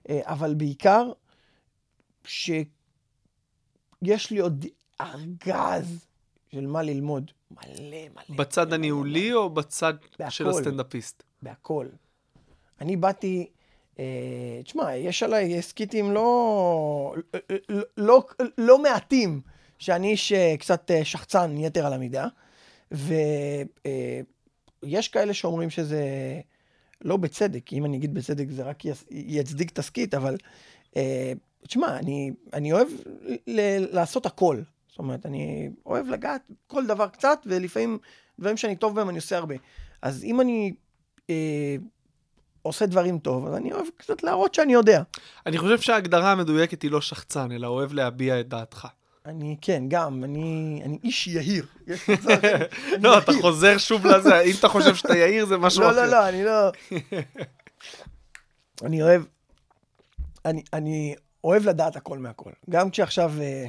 אבל 0.10 0.54
בעיקר, 0.54 1.12
שיש 2.24 2.66
לי 4.32 4.40
עוד 4.40 4.66
ארגז 5.02 6.06
של 6.52 6.68
מה 6.68 6.84
ללמוד. 6.84 7.32
מלא, 7.52 7.98
מלא. 8.16 8.38
בצד 8.38 8.68
מלא, 8.68 8.76
הניהולי 8.76 9.34
או 9.34 9.50
בצד 9.50 9.94
של 10.30 10.46
בהכל. 10.46 10.60
הסטנדאפיסט? 10.60 11.24
בהכל. 11.42 11.88
אני 12.82 12.98
באתי, 12.98 13.48
תשמע, 14.64 14.96
יש 14.96 15.24
עליי 15.24 15.62
סקיטים 15.62 16.12
לא, 16.12 17.16
לא, 17.70 17.84
לא, 17.98 18.26
לא 18.58 18.80
מעטים, 18.80 19.42
שאני 19.80 20.12
איש 20.12 20.32
אה, 20.32 20.56
קצת 20.60 20.92
אה, 20.92 21.06
שחצן 21.06 21.58
יתר 21.58 21.86
על 21.86 21.94
המידה, 21.94 22.28
ויש 22.92 23.08
כאלה 25.08 25.34
שאומרים 25.34 25.70
שזה 25.70 26.02
לא 27.02 27.18
בצדק, 27.18 27.74
אם 27.74 27.86
אני 27.86 27.98
אגיד 27.98 28.14
בצדק 28.14 28.46
זה 28.50 28.64
רק 28.64 28.84
יצדיק 29.12 29.72
את 29.72 29.80
הסקיט, 29.80 30.14
אבל 30.14 30.38
אה, 30.98 31.34
תשמע, 31.68 32.00
אני, 32.00 32.32
אני 32.54 32.74
אוהב 32.74 32.88
ל- 33.48 33.96
לעשות 33.96 34.26
הכל. 34.26 34.62
זאת 34.90 35.00
אומרת, 35.00 35.26
אני 35.26 35.70
אוהב 35.86 36.08
לגעת 36.08 36.42
כל 36.68 36.86
דבר 36.86 37.08
קצת, 37.08 37.40
ולפעמים 37.46 37.98
דברים 38.40 38.58
שאני 38.58 38.76
טוב 38.76 38.96
בהם 38.96 39.10
אני 39.10 39.18
עושה 39.18 39.38
הרבה. 39.38 39.56
אז 40.02 40.24
אם 40.24 40.42
אני 40.42 40.74
אה, 41.30 41.76
עושה 42.68 42.86
דברים 42.86 43.20
טוב, 43.20 43.48
אז 43.48 43.56
אני 43.56 43.74
אוהב 43.74 43.86
קצת 43.98 44.24
להראות 44.24 44.54
שאני 44.56 44.74
יודע. 44.74 45.02
אני 45.46 45.58
חושב 45.58 45.80
שההגדרה 45.80 46.32
המדויקת 46.32 46.82
היא 46.82 46.92
לא 46.92 47.02
שחצן, 47.02 47.52
אלא 47.52 47.68
אוהב 47.68 47.94
להביע 47.94 48.40
את 48.40 48.48
דעתך. 48.48 48.88
אני, 49.26 49.58
כן, 49.62 49.84
גם, 49.88 50.24
אני, 50.24 50.82
אני 50.86 51.00
איש 51.04 51.28
יהיר. 51.28 51.66
יש 51.88 52.10
מצב 52.10 52.30
לא, 53.02 53.18
אתה 53.18 53.32
יהיר. 53.32 53.42
חוזר 53.42 53.78
שוב 53.78 54.08
לזה, 54.08 54.42
אם 54.42 54.54
אתה 54.60 54.68
חושב 54.68 54.96
שאתה 54.96 55.18
יאיר 55.18 55.46
זה 55.46 55.58
משהו 55.58 55.82
לא, 55.82 55.92
אחר. 55.92 55.96
לא, 55.96 56.12
לא, 56.12 56.30
אני 56.30 56.44
לא... 56.44 56.72
אני 58.84 59.02
אוהב... 59.02 59.24
אני, 60.46 60.64
אני 60.74 61.16
אוהב 61.44 61.68
לדעת 61.68 61.96
הכל 61.96 62.18
מהכל. 62.18 62.52
גם 62.70 62.90
כשעכשיו 62.90 63.32
אה, 63.42 63.66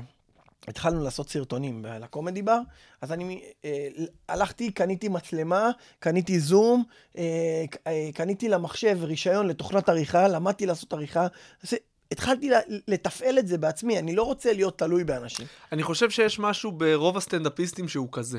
התחלנו 0.68 1.04
לעשות 1.04 1.30
סרטונים 1.30 1.84
לקומדי 2.00 2.42
בר, 2.42 2.60
אז 3.00 3.12
אני 3.12 3.42
אה, 3.64 3.88
הלכתי, 4.28 4.70
קניתי 4.70 5.08
מצלמה, 5.08 5.70
קניתי 5.98 6.40
זום, 6.40 6.84
אה, 7.18 7.64
אה, 7.86 8.10
קניתי 8.14 8.48
למחשב 8.48 8.98
רישיון 9.00 9.46
לתוכנת 9.46 9.88
עריכה, 9.88 10.28
למדתי 10.28 10.66
לעשות 10.66 10.92
עריכה. 10.92 11.26
אז 11.62 11.74
התחלתי 12.12 12.50
לתפעל 12.88 13.38
את 13.38 13.48
זה 13.48 13.58
בעצמי, 13.58 13.98
אני 13.98 14.16
לא 14.16 14.22
רוצה 14.22 14.52
להיות 14.52 14.78
תלוי 14.78 15.04
באנשים. 15.04 15.46
אני 15.72 15.82
חושב 15.82 16.10
שיש 16.10 16.38
משהו 16.38 16.72
ברוב 16.72 17.16
הסטנדאפיסטים 17.16 17.88
שהוא 17.88 18.08
כזה. 18.12 18.38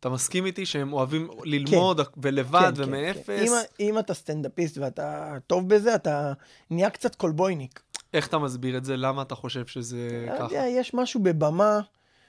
אתה 0.00 0.08
מסכים 0.10 0.46
איתי 0.46 0.66
שהם 0.66 0.92
אוהבים 0.92 1.28
ללמוד 1.44 2.00
ולבד 2.16 2.60
כן, 2.60 2.74
כן, 2.74 2.82
ומאפס? 2.82 3.26
כן. 3.26 3.46
אם, 3.46 3.52
אם 3.80 3.98
אתה 3.98 4.14
סטנדאפיסט 4.14 4.78
ואתה 4.78 5.36
טוב 5.46 5.68
בזה, 5.68 5.94
אתה 5.94 6.32
נהיה 6.70 6.90
קצת 6.90 7.14
כלבויניק. 7.14 7.80
איך 8.14 8.26
אתה 8.28 8.38
מסביר 8.38 8.76
את 8.76 8.84
זה? 8.84 8.96
למה 8.96 9.22
אתה 9.22 9.34
חושב 9.34 9.66
שזה 9.66 10.26
לא 10.28 10.34
ככה? 10.34 10.44
יודע, 10.44 10.64
יש 10.68 10.94
משהו 10.94 11.20
בבמה 11.22 11.80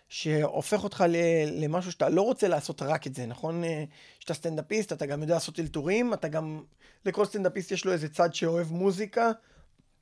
שהופך 0.09 0.83
אותך 0.83 1.03
ל- 1.09 1.63
למשהו 1.63 1.91
שאתה 1.91 2.09
לא 2.09 2.21
רוצה 2.21 2.47
לעשות 2.47 2.81
רק 2.81 3.07
את 3.07 3.15
זה, 3.15 3.25
נכון? 3.25 3.63
אה, 3.63 3.83
כשאתה 4.19 4.33
סטנדאפיסט, 4.33 4.93
אתה 4.93 5.05
גם 5.05 5.21
יודע 5.21 5.33
לעשות 5.33 5.59
אלתורים, 5.59 6.13
אתה 6.13 6.27
גם... 6.27 6.63
לכל 7.05 7.25
סטנדאפיסט 7.25 7.71
יש 7.71 7.85
לו 7.85 7.91
איזה 7.91 8.09
צד 8.09 8.33
שאוהב 8.33 8.71
מוזיקה, 8.71 9.31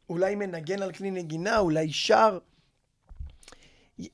אולי 0.09 0.35
מנגן 0.35 0.81
על 0.81 0.91
כלי 0.91 1.11
נגינה, 1.11 1.57
אולי 1.57 1.91
שר. 1.93 2.37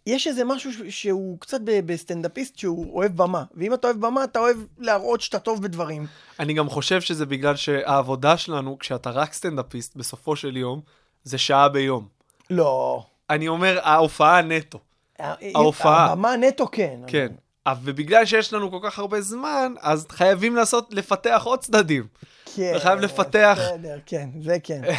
יש 0.06 0.28
איזה 0.28 0.44
משהו 0.44 0.92
שהוא 0.92 1.40
קצת 1.40 1.60
בסטנדאפיסט 1.64 2.58
שהוא 2.58 2.94
אוהב 2.94 3.18
במה, 3.18 3.44
ואם 3.54 3.74
אתה 3.74 3.88
אוהב 3.88 4.06
במה, 4.06 4.24
אתה 4.24 4.40
אוהב 4.40 4.58
להראות 4.78 5.22
שאתה 5.22 5.40
טוב 5.40 5.64
בדברים. 5.64 6.06
אני 6.40 6.54
גם 6.54 6.70
חושב 6.70 7.02
שזה 7.02 7.26
בגלל 7.26 7.56
שהעבודה 7.56 8.38
שלנו, 8.38 8.80
כשאתה 8.80 9.10
רק 9.10 9.34
סטנדאפיסט, 9.34 9.96
בסופו 9.96 10.36
של 10.36 10.58
יום, 10.58 10.82
זה 11.28 11.38
שעה 11.38 11.70
ביום. 11.70 12.08
לא. 12.50 13.04
אני 13.30 13.48
אומר, 13.48 13.80
ההופעה 13.84 14.42
נטו. 14.42 14.80
ההופעה. 15.20 16.06
הבמה 16.06 16.36
נטו 16.36 16.68
כן. 16.72 17.00
כן. 17.08 17.28
אבל- 17.66 17.80
ובגלל 17.84 18.26
שיש 18.26 18.54
לנו 18.54 18.72
כל 18.72 18.80
כך 18.84 19.00
הרבה 19.00 19.22
זמן, 19.22 19.74
אז 19.80 20.08
חייבים 20.10 20.56
לעשות, 20.56 20.94
לפתח 20.94 21.42
עוד 21.46 21.60
צדדים. 21.60 22.08
כן. 22.56 22.74
חייב 22.80 23.00
לפתח. 23.00 23.58
בסדר, 23.62 24.00
כן, 24.06 24.30
זה 24.42 24.58
כן. 24.64 24.82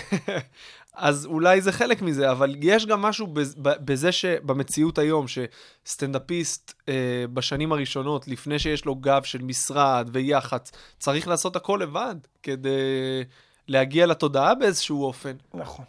אז 0.95 1.27
אולי 1.27 1.61
זה 1.61 1.73
חלק 1.73 2.03
מזה, 2.03 2.31
אבל 2.31 2.55
יש 2.61 2.87
גם 2.87 3.03
משהו 3.03 3.27
בזה 3.61 4.13
שבמציאות 4.13 4.99
היום, 4.99 5.27
שסטנדאפיסט 5.29 6.73
אה, 6.89 6.95
בשנים 7.33 7.73
הראשונות, 7.73 8.29
לפני 8.29 8.59
שיש 8.59 8.85
לו 8.85 8.95
גב 8.95 9.23
של 9.23 9.43
משרד 9.43 10.09
ויח"צ, 10.13 10.71
צריך 10.99 11.29
לעשות 11.29 11.57
הכל 11.57 11.79
לבד 11.83 12.15
כדי 12.43 13.25
להגיע 13.69 14.07
לתודעה 14.07 14.55
באיזשהו 14.55 15.05
אופן. 15.05 15.33
נכון. 15.55 15.85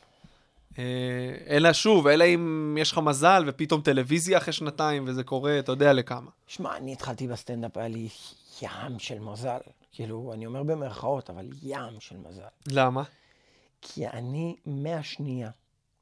אה, 0.79 1.55
אלא 1.55 1.73
שוב, 1.73 2.07
אלא 2.07 2.23
אם 2.23 2.77
יש 2.81 2.91
לך 2.91 2.97
מזל 2.97 3.43
ופתאום 3.47 3.81
טלוויזיה 3.81 4.37
אחרי 4.37 4.53
שנתיים 4.53 5.05
וזה 5.07 5.23
קורה, 5.23 5.59
אתה 5.59 5.71
יודע 5.71 5.93
לכמה. 5.93 6.31
שמע, 6.47 6.77
אני 6.77 6.93
התחלתי 6.93 7.27
בסטנדאפ, 7.27 7.77
היה 7.77 7.87
לי 7.87 8.07
ים 8.61 8.99
של 8.99 9.19
מזל. 9.19 9.59
כאילו, 9.91 10.31
אני 10.33 10.45
אומר 10.45 10.63
במרכאות, 10.63 11.29
אבל 11.29 11.49
ים 11.63 11.99
של 11.99 12.17
מזל. 12.17 12.41
למה? 12.67 13.03
כי 13.81 14.07
אני, 14.07 14.55
מהשנייה 14.65 15.49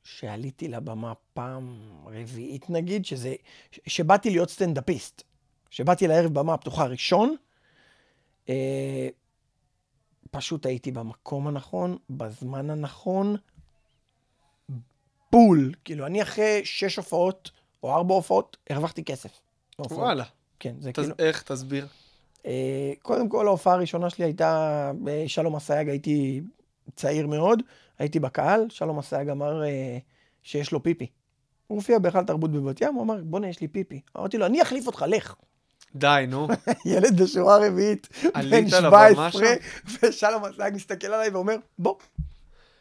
שעליתי 0.03 0.67
לבמה 0.67 1.13
פעם 1.34 1.79
רביעית, 2.05 2.69
נגיד, 2.69 3.05
שזה, 3.05 3.36
שבאתי 3.88 4.29
להיות 4.29 4.50
סטנדאפיסט, 4.50 5.24
שבאתי 5.69 6.07
לערב 6.07 6.34
במה 6.34 6.53
הפתוחה 6.53 6.84
הראשון, 6.84 7.36
אה, 8.50 9.07
פשוט 10.31 10.65
הייתי 10.65 10.91
במקום 10.91 11.48
הנכון, 11.48 11.98
בזמן 12.10 12.69
הנכון, 12.69 13.36
בול. 15.38 15.72
כאילו, 15.86 16.06
אני 16.06 16.22
אחרי 16.22 16.62
שש 16.63 16.96
הופעות, 16.96 17.51
או 17.84 17.96
ארבע 17.96 18.13
הופעות, 18.13 18.58
הרווחתי 18.70 19.03
כסף. 19.03 19.39
וואלה. 19.79 20.24
כן, 20.60 20.74
זה. 20.79 20.94
כאילו... 20.94 21.13
איך? 21.20 21.41
תסביר. 21.41 21.88
אה, 22.46 22.94
קודם 23.01 23.29
כל, 23.29 23.48
ההופעה 23.48 23.74
הראשונה 23.74 24.10
שלי 24.10 24.25
הייתה 24.25 24.91
בשלום 25.03 25.56
אסייג, 25.56 25.89
הייתי 25.89 26.41
צעיר 26.96 27.27
מאוד, 27.27 27.63
הייתי 28.00 28.20
בקהל, 28.20 28.65
שלום 28.70 29.00
אסייג 29.00 29.29
אמר 29.29 29.63
אה, 29.63 29.98
שיש 30.44 30.72
לו 30.72 30.84
פיפי. 30.84 31.08
הוא 31.67 31.75
הופיע 31.75 32.00
בהיכל 32.00 32.24
תרבות 32.24 32.51
בבת 32.51 32.82
ים, 32.82 32.94
הוא 32.94 33.03
אמר, 33.03 33.17
בוא'נה, 33.24 33.48
יש 33.48 33.62
לי 33.62 33.67
פיפי. 33.67 34.01
אמרתי 34.17 34.38
לו, 34.38 34.46
אני 34.46 34.62
אחליף 34.62 34.88
אותך, 34.88 35.06
לך. 35.08 35.36
די, 35.96 36.25
נו. 36.27 36.48
ילד 36.86 37.22
בשורה 37.22 37.67
רביעית, 37.67 38.08
בן 38.34 38.65
לבמה 38.84 39.32
17, 39.32 39.56
ושלום 40.03 40.46
אסייג 40.46 40.75
מסתכל 40.75 41.08
עליי 41.08 41.29
ואומר, 41.29 41.56
בוא. 41.79 41.96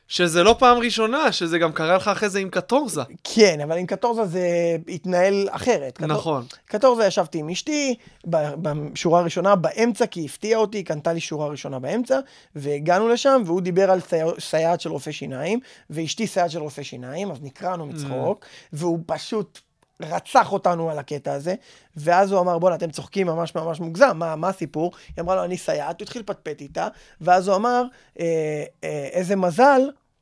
שזה 0.09 0.43
לא 0.43 0.57
פעם 0.59 0.79
ראשונה, 0.79 1.33
שזה 1.33 1.59
גם 1.59 1.73
קרה 1.73 1.97
לך 1.97 2.09
אחרי 2.09 2.29
זה 2.29 2.39
עם 2.39 2.51
קטורזה. 2.51 3.01
כן, 3.25 3.61
אבל 3.61 3.79
עם 3.79 3.87
קטורזה 3.87 4.25
זה 4.25 4.49
התנהל 4.89 5.49
אחרת. 5.51 5.93
קטור- 5.99 6.07
נכון. 6.09 6.45
קטורזה 6.65 7.07
ישבתי 7.07 7.39
עם 7.39 7.49
אשתי 7.49 7.95
בשורה 8.27 9.21
הראשונה 9.21 9.57
באמצע, 9.57 10.07
כי 10.07 10.21
היא 10.21 10.27
הפתיעה 10.27 10.61
אותי, 10.61 10.79
היא 10.79 10.85
קנתה 10.85 11.13
לי 11.13 11.21
שורה 11.21 11.47
ראשונה 11.49 11.79
באמצע, 11.79 12.19
והגענו 12.57 13.09
לשם, 13.09 13.43
והוא 13.47 13.61
דיבר 13.61 13.91
על 13.91 14.01
סי- 14.01 14.17
סייעת 14.41 14.81
של 14.81 14.91
רופא 14.91 15.11
שיניים, 15.13 15.61
ואשתי 15.91 16.27
סייעת 16.27 16.51
של 16.51 16.59
רופא 16.61 16.83
שיניים, 16.83 17.31
אז 17.31 17.39
נקרענו 17.43 17.87
מצחוק, 17.87 18.45
והוא 18.73 18.99
פשוט 19.07 19.59
רצח 20.01 20.53
אותנו 20.53 20.91
על 20.91 20.99
הקטע 20.99 21.33
הזה, 21.33 21.55
ואז 21.97 22.33
הוא 22.33 22.41
אמר, 22.41 22.59
בואנה, 22.59 22.77
אתם 22.77 22.91
צוחקים 22.91 23.27
ממש 23.27 23.55
ממש 23.55 23.81
מוגזם, 23.81 24.17
מה, 24.19 24.37
מה 24.37 24.49
הסיפור? 24.49 24.93
היא 25.17 25.23
אמרה 25.23 25.37
לו, 25.37 25.45
אני 25.45 25.57
סייעת, 25.57 26.01
הוא 26.01 26.05
התחיל 26.05 26.23
לפטפט 26.23 26.61
איתה, 26.61 26.89
ואז 27.21 27.49
הוא 27.49 27.57
אמר, 27.57 27.85
אה, 28.21 28.65
אה, 28.85 29.09
איזה 29.13 29.37
מזל 29.37 29.81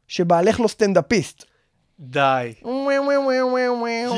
שבעלך 0.09 0.61
לא 0.61 0.69
סטנדאפיסט. 0.69 1.45
די. 2.01 2.55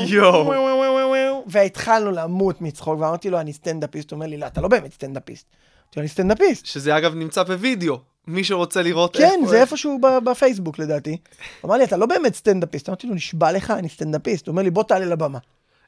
יואו. 0.07 1.43
והתחלנו 1.47 2.11
למות 2.11 2.61
מצחוק, 2.61 2.99
ואמרתי 2.99 3.29
לו, 3.29 3.39
אני 3.39 3.53
סטנדאפיסט, 3.53 4.11
הוא 4.11 4.17
אומר 4.17 4.27
לי, 4.27 4.37
לא, 4.37 4.47
אתה 4.47 4.61
לא 4.61 4.67
באמת 4.67 4.93
סטנדאפיסט. 4.93 5.45
אמרתי 5.83 5.99
לו, 5.99 6.01
אני 6.01 6.09
סטנדאפיסט. 6.09 6.65
שזה 6.65 6.97
אגב 6.97 7.15
נמצא 7.15 7.43
בווידאו. 7.43 7.97
מי 8.27 8.43
שרוצה 8.43 8.81
לראות 8.81 9.17
כן, 9.17 9.39
זה 9.47 9.61
איפשהו 9.61 9.99
בפייסבוק 10.25 10.79
לדעתי. 10.79 11.17
הוא 11.61 11.69
אמר 11.69 11.77
לי, 11.77 11.83
אתה 11.83 11.97
לא 11.97 12.05
באמת 12.05 12.35
סטנדאפיסט. 12.35 12.89
אמרתי 12.89 13.07
לו, 13.07 13.13
נשבע 13.15 13.51
לך, 13.51 13.71
אני 13.71 13.89
סטנדאפיסט. 13.89 14.47
הוא 14.47 14.51
אומר 14.53 14.61
לי, 14.63 14.69
בוא 14.69 14.83
תעלה 14.83 15.05
לבמה. 15.05 15.37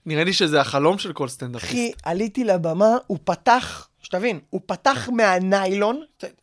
נראה 0.06 0.24
לי 0.24 0.34
שזה 0.34 0.62
החלום 0.62 0.98
של 0.98 1.14
כל 1.14 1.28
סטנדאפיסט. 1.28 1.72
אחי, 1.72 1.92
עליתי 2.04 2.44
לבמה, 2.44 2.98
הוא 3.08 3.18
פתח, 3.24 3.88
שתבין, 4.02 4.40
הוא 4.50 4.62
פתח 4.66 5.10
מהניילון, 5.14 6.02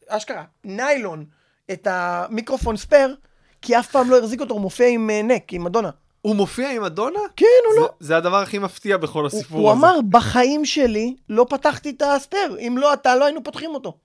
אשכרה, 0.08 0.44
ניילון, 0.64 1.24
את 1.72 1.86
המיקרופון 1.90 2.76
spare, 2.76 3.16
כי 3.62 3.78
אף 3.78 3.90
פעם 3.90 4.10
לא 4.10 4.18
החזיק 4.18 4.40
אותו, 4.40 4.54
הוא 4.54 4.60
מופיע 4.60 4.88
עם 4.88 5.10
אה, 5.10 5.22
נק, 5.22 5.52
עם 5.52 5.64
מדונה. 5.64 5.90
הוא 6.22 6.36
מופיע 6.36 6.70
עם 6.70 6.84
מדונה? 6.84 7.18
כן 7.36 7.46
או 7.68 7.74
זה- 7.74 7.80
לא? 7.80 7.88
זה 8.00 8.16
הדבר 8.16 8.36
הכי 8.36 8.58
מפתיע 8.58 8.96
בכל 8.96 9.18
הוא, 9.20 9.26
הסיפור 9.26 9.60
הוא 9.60 9.70
הזה. 9.70 9.78
אמר, 9.80 9.98
בחיים 10.10 10.64
שלי 10.64 11.16
לא 11.28 11.46
פתחתי 11.50 11.90
את 11.90 12.02
הספייר, 12.02 12.56
אם 12.58 12.74
לא 12.78 12.92
אתה, 12.92 13.16
לא 13.16 13.24
היינו 13.24 13.44
פותחים 13.44 13.70
אותו. 13.74 13.96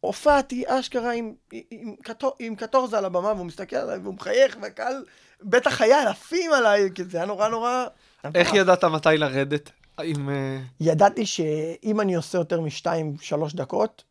הופעתי 0.00 0.64
אשכרה 0.66 1.12
עם, 1.12 1.34
עם, 1.70 1.94
קטור, 2.02 2.32
עם 2.38 2.54
קטורזה 2.54 2.98
על 2.98 3.04
הבמה, 3.04 3.32
והוא 3.32 3.46
מסתכל 3.46 3.76
עליי 3.76 3.98
והוא 3.98 4.14
מחייך, 4.14 4.56
והקהל 4.62 5.04
בטח 5.42 5.80
היה 5.80 6.02
אלפים 6.02 6.52
עליי, 6.52 6.88
כי 6.94 7.04
זה 7.04 7.18
היה 7.18 7.26
נורא 7.26 7.48
נורא... 7.48 7.86
איך 8.34 8.54
ידעת 8.54 8.84
מתי 8.84 9.16
לרדת? 9.16 9.70
עם... 10.00 10.30
אה, 10.30 10.58
ידעתי 10.80 11.26
שאם 11.26 12.00
אני 12.00 12.14
עושה 12.14 12.38
יותר 12.38 12.60
משתיים, 12.60 13.16
שלוש 13.20 13.54
דקות, 13.54 14.04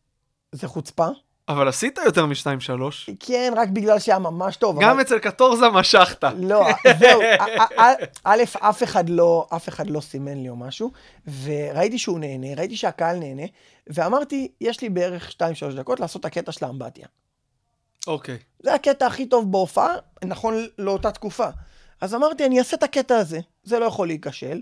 זה 0.52 0.68
חוצפה. 0.68 1.08
אבל 1.50 1.68
עשית 1.68 2.00
יותר 2.06 2.26
משתיים 2.26 2.60
שלוש. 2.60 3.10
כן, 3.20 3.54
רק 3.58 3.70
בגלל 3.70 4.00
שהיה 4.00 4.20
ממש 4.20 4.56
טוב. 4.56 4.82
גם 4.82 4.90
אבל... 4.92 5.02
אצל 5.02 5.20
קטורזה 5.20 5.70
משכת. 5.70 6.24
לא, 6.24 6.68
זהו, 7.00 7.22
א', 8.24 8.44
אף 8.60 8.84
אחד 8.84 9.10
לא, 9.10 9.48
אף 9.56 9.70
אחד 9.70 9.90
לא 9.90 10.02
סימן 10.02 10.38
לי 10.38 10.50
או 10.50 10.56
משהו, 10.56 10.92
וראיתי 11.44 11.98
שהוא 11.98 12.20
נהנה, 12.20 12.48
ראיתי 12.58 12.78
שהקהל 12.78 13.18
נהנה, 13.18 13.44
ואמרתי, 13.88 14.52
יש 14.62 14.82
לי 14.82 14.90
בערך 14.90 15.32
2-3 15.72 15.76
דקות 15.76 16.00
לעשות 16.00 16.20
את 16.20 16.26
הקטע 16.26 16.52
של 16.52 16.66
האמבטיה. 16.66 17.08
אוקיי. 18.08 18.38
זה 18.64 18.74
הקטע 18.74 19.08
הכי 19.08 19.26
טוב 19.26 19.52
בהופעה, 19.52 19.96
נכון 20.26 20.68
לאותה 20.78 21.12
תקופה. 21.12 21.48
אז 22.02 22.16
אמרתי, 22.16 22.46
אני 22.46 22.60
אעשה 22.60 22.78
את 22.78 22.84
הקטע 22.84 23.18
הזה, 23.18 23.40
זה 23.64 23.80
לא 23.80 23.86
יכול 23.86 24.08
להיכשל, 24.08 24.62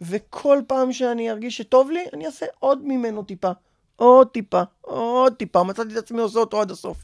וכל 0.00 0.58
פעם 0.66 0.92
שאני 0.92 1.30
ארגיש 1.30 1.56
שטוב 1.56 1.90
לי, 1.90 2.04
אני 2.12 2.26
אעשה 2.26 2.46
עוד 2.58 2.78
ממנו 2.84 3.22
טיפה, 3.22 3.50
עוד 3.98 4.26
טיפה, 4.28 4.62
עוד 4.80 5.32
טיפה, 5.34 5.62
מצאתי 5.62 5.92
את 5.92 5.96
עצמי 5.96 6.20
עושה 6.20 6.38
אותו 6.38 6.60
עד 6.60 6.70
הסוף. 6.70 6.96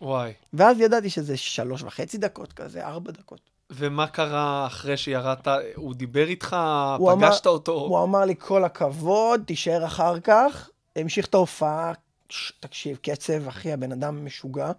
וואי. 0.00 0.32
ואז 0.52 0.80
ידעתי 0.80 1.10
שזה 1.10 1.36
שלוש 1.36 1.82
וחצי 1.82 2.18
דקות 2.18 2.52
כזה, 2.52 2.86
ארבע 2.86 3.10
דקות. 3.10 3.40
ומה 3.70 4.06
קרה 4.06 4.66
אחרי 4.66 4.96
שירדת? 4.96 5.48
הוא 5.74 5.94
דיבר 5.94 6.26
איתך? 6.28 6.56
הוא 6.98 7.12
אמר- 7.12 7.28
פגשת 7.30 7.46
אותו? 7.46 7.72
הוא 7.72 8.02
אמר 8.02 8.24
לי, 8.24 8.34
כל 8.38 8.64
הכבוד, 8.64 9.42
תישאר 9.46 9.84
אחר 9.86 10.20
כך. 10.20 10.68
המשיך 10.96 11.26
את 11.26 11.34
ההופעה, 11.34 11.92
ש- 12.28 12.52
תקשיב, 12.60 12.96
קצב, 13.02 13.48
אחי, 13.48 13.72
הבן 13.72 13.92
אדם 13.92 14.24
משוגע. 14.24 14.72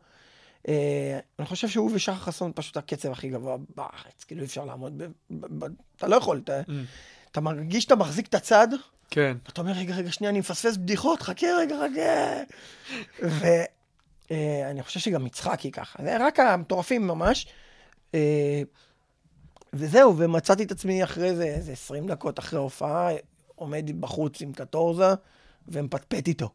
אה, 0.67 1.19
אני 1.39 1.47
חושב 1.47 1.67
שהוא 1.67 1.91
ושחר 1.93 2.15
חסון 2.15 2.51
פשוט 2.55 2.77
הקצב 2.77 3.11
הכי 3.11 3.29
גבוה 3.29 3.57
בארץ. 3.75 4.23
כאילו, 4.27 4.41
אי 4.41 4.45
אפשר 4.45 4.65
לעמוד 4.65 4.97
ב... 4.97 5.03
ב, 5.31 5.45
ב 5.65 5.67
אתה 5.97 6.07
לא 6.07 6.15
יכול, 6.15 6.41
אתה, 6.43 6.61
Mm. 6.61 6.71
אתה 7.31 7.41
מרגיש 7.41 7.83
שאתה 7.83 7.95
מחזיק 7.95 8.27
את 8.27 8.35
הצד, 8.35 8.67
כן. 9.11 9.37
אתה 9.49 9.61
אומר, 9.61 9.71
רגע, 9.71 9.95
רגע, 9.95 10.11
שנייה, 10.11 10.31
אני 10.31 10.39
מפספס 10.39 10.77
בדיחות, 10.77 11.21
חכה 11.21 11.47
רגע, 11.59 11.75
חכה. 11.75 12.43
ואני 14.29 14.83
חושב 14.83 14.99
שגם 14.99 15.27
יצחקי 15.27 15.71
ככה, 15.71 16.03
זה 16.03 16.17
רק 16.19 16.39
המטורפים 16.39 17.07
ממש. 17.07 17.47
אה, 18.15 18.61
וזהו, 19.73 20.17
ומצאתי 20.17 20.63
את 20.63 20.71
עצמי 20.71 21.03
אחרי 21.03 21.35
זה, 21.35 21.43
איזה 21.43 21.71
20 21.71 22.07
דקות 22.07 22.39
אחרי 22.39 22.59
ההופעה, 22.59 23.09
עומד 23.55 24.01
בחוץ 24.01 24.41
עם 24.41 24.53
קטורזה 24.53 25.13
ומפטפט 25.67 26.27
איתו. 26.27 26.49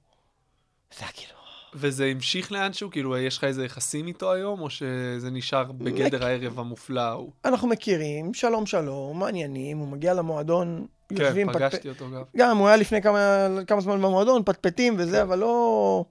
זה 0.99 1.01
היה 1.01 1.13
כאילו... 1.13 1.46
וזה 1.79 2.05
המשיך 2.05 2.53
לאנשהו? 2.53 2.91
כאילו, 2.91 3.19
יש 3.19 3.39
לך 3.39 3.45
איזה 3.45 3.65
יחסים 3.65 4.07
איתו 4.07 4.33
היום, 4.33 4.61
או 4.61 4.71
שזה 4.71 5.31
נשאר 5.33 5.73
בגדר 5.73 6.25
הערב 6.27 6.59
המופלא 6.59 7.01
ההוא? 7.01 7.31
אנחנו 7.45 7.69
מכירים, 7.69 8.35
שלום 8.35 8.67
שלום, 8.67 9.19
מעניינים, 9.19 9.79
הוא 9.79 9.89
מגיע 9.89 10.15
למועדון, 10.15 10.87
כן, 11.09 11.17
יושבים, 11.23 11.49
פטפט- 11.51 11.55
פגשתי 11.57 11.89
אותו 11.89 12.05
גם. 12.11 12.23
גם, 12.37 12.57
הוא 12.59 12.69
היה 12.69 12.77
לפני 12.77 13.03
כמה, 13.03 13.19
כמה 13.67 13.81
זמן 13.81 14.03
במועדון, 14.03 14.43
פטפטים 14.45 14.95
וזה, 14.99 15.23
אבל 15.23 15.39
לא... 15.39 16.05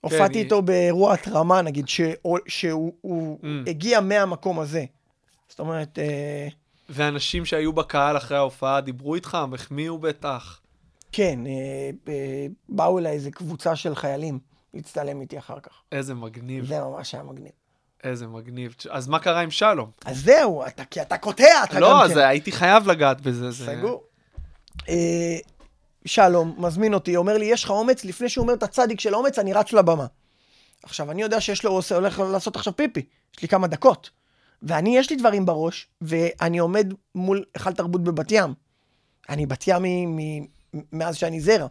הופעתי 0.00 0.38
היא- 0.38 0.44
איתו 0.44 0.62
באירוע 0.62 1.12
התרמה, 1.14 1.62
נגיד, 1.62 1.88
שהוא, 1.88 2.38
שהוא 2.48 2.92
הוא 3.00 3.38
Mm. 3.42 3.70
הגיע 3.70 4.00
מהמקום 4.00 4.58
הזה. 4.60 4.84
זאת 5.48 5.60
אומרת, 5.60 5.98
אה, 5.98 6.48
ואנשים 6.88 7.44
שהיו 7.44 7.72
בקהל 7.72 8.16
אחרי 8.16 8.36
ההופעה 8.36 8.80
דיברו 8.80 9.14
איתך? 9.14 9.38
החמיאו 9.54 9.98
בטח. 9.98 10.60
כן, 11.12 11.38
אה, 11.46 11.52
אה, 12.12 12.46
באו 12.68 12.98
אליי 12.98 13.12
איזה 13.12 13.30
קבוצה 13.30 13.76
של 13.76 13.94
חיילים 13.94 14.38
להצטלם 14.74 15.20
איתי 15.20 15.38
אחר 15.38 15.60
כך. 15.60 15.72
איזה 15.92 16.14
מגניב, 16.14 16.66
זה 16.66 16.80
ממש 16.80 17.14
היה 17.14 17.24
מגניב. 17.24 17.52
איזה 18.04 18.26
מגניב. 18.26 18.74
אז 18.90 19.08
מה 19.08 19.18
קרה 19.18 19.40
עם 19.40 19.50
שלום? 19.50 19.90
אז 20.04 20.24
זהו, 20.24 20.66
אתה, 20.66 20.84
כי 20.84 21.02
אתה 21.02 21.18
קוטע, 21.18 21.44
אתה 21.64 21.74
גם 21.74 21.80
לא, 21.80 21.86
כן. 21.98 22.10
אז 22.10 22.16
הייתי 22.16 22.52
חייב 22.52 22.86
לגעת 22.90 23.20
בזה. 23.20 23.50
זה- 23.50 23.66
סגור. 23.66 24.02
אה, 24.88 25.36
שלום, 26.04 26.54
מזמין 26.58 26.94
אותי, 26.94 27.16
אומר 27.16 27.38
לי, 27.38 27.46
יש 27.46 27.64
לך 27.64 27.70
אומץ? 27.70 28.04
לפני 28.04 28.28
שהוא 28.28 28.42
אומר 28.42 28.54
את 28.54 28.62
הצדיק 28.62 29.00
של 29.00 29.14
האומץ, 29.14 29.38
אני 29.38 29.52
רץ 29.52 29.72
לבמה. 29.72 30.06
עכשיו, 30.82 31.10
אני 31.10 31.22
יודע 31.22 31.40
שיש 31.40 31.64
לו, 31.64 31.70
הוא 31.70 31.82
הולך 31.94 32.18
לעשות 32.32 32.56
עכשיו 32.56 32.76
פיפי. 32.76 33.02
יש 33.36 33.42
לי 33.42 33.48
כמה 33.48 33.66
דקות. 33.66 34.10
ואני, 34.62 34.98
יש 34.98 35.10
לי 35.10 35.16
דברים 35.16 35.46
בראש, 35.46 35.86
ואני 36.00 36.58
עומד 36.58 36.94
מול 37.14 37.44
היכל 37.54 37.72
תרבות 37.72 38.04
בבת 38.04 38.26
ים. 38.32 38.54
אני 39.28 39.46
בת 39.46 39.64
ים 39.68 39.82
מ- 40.16 40.46
מאז 40.92 41.16
שאני 41.16 41.40
זרע. 41.40 41.66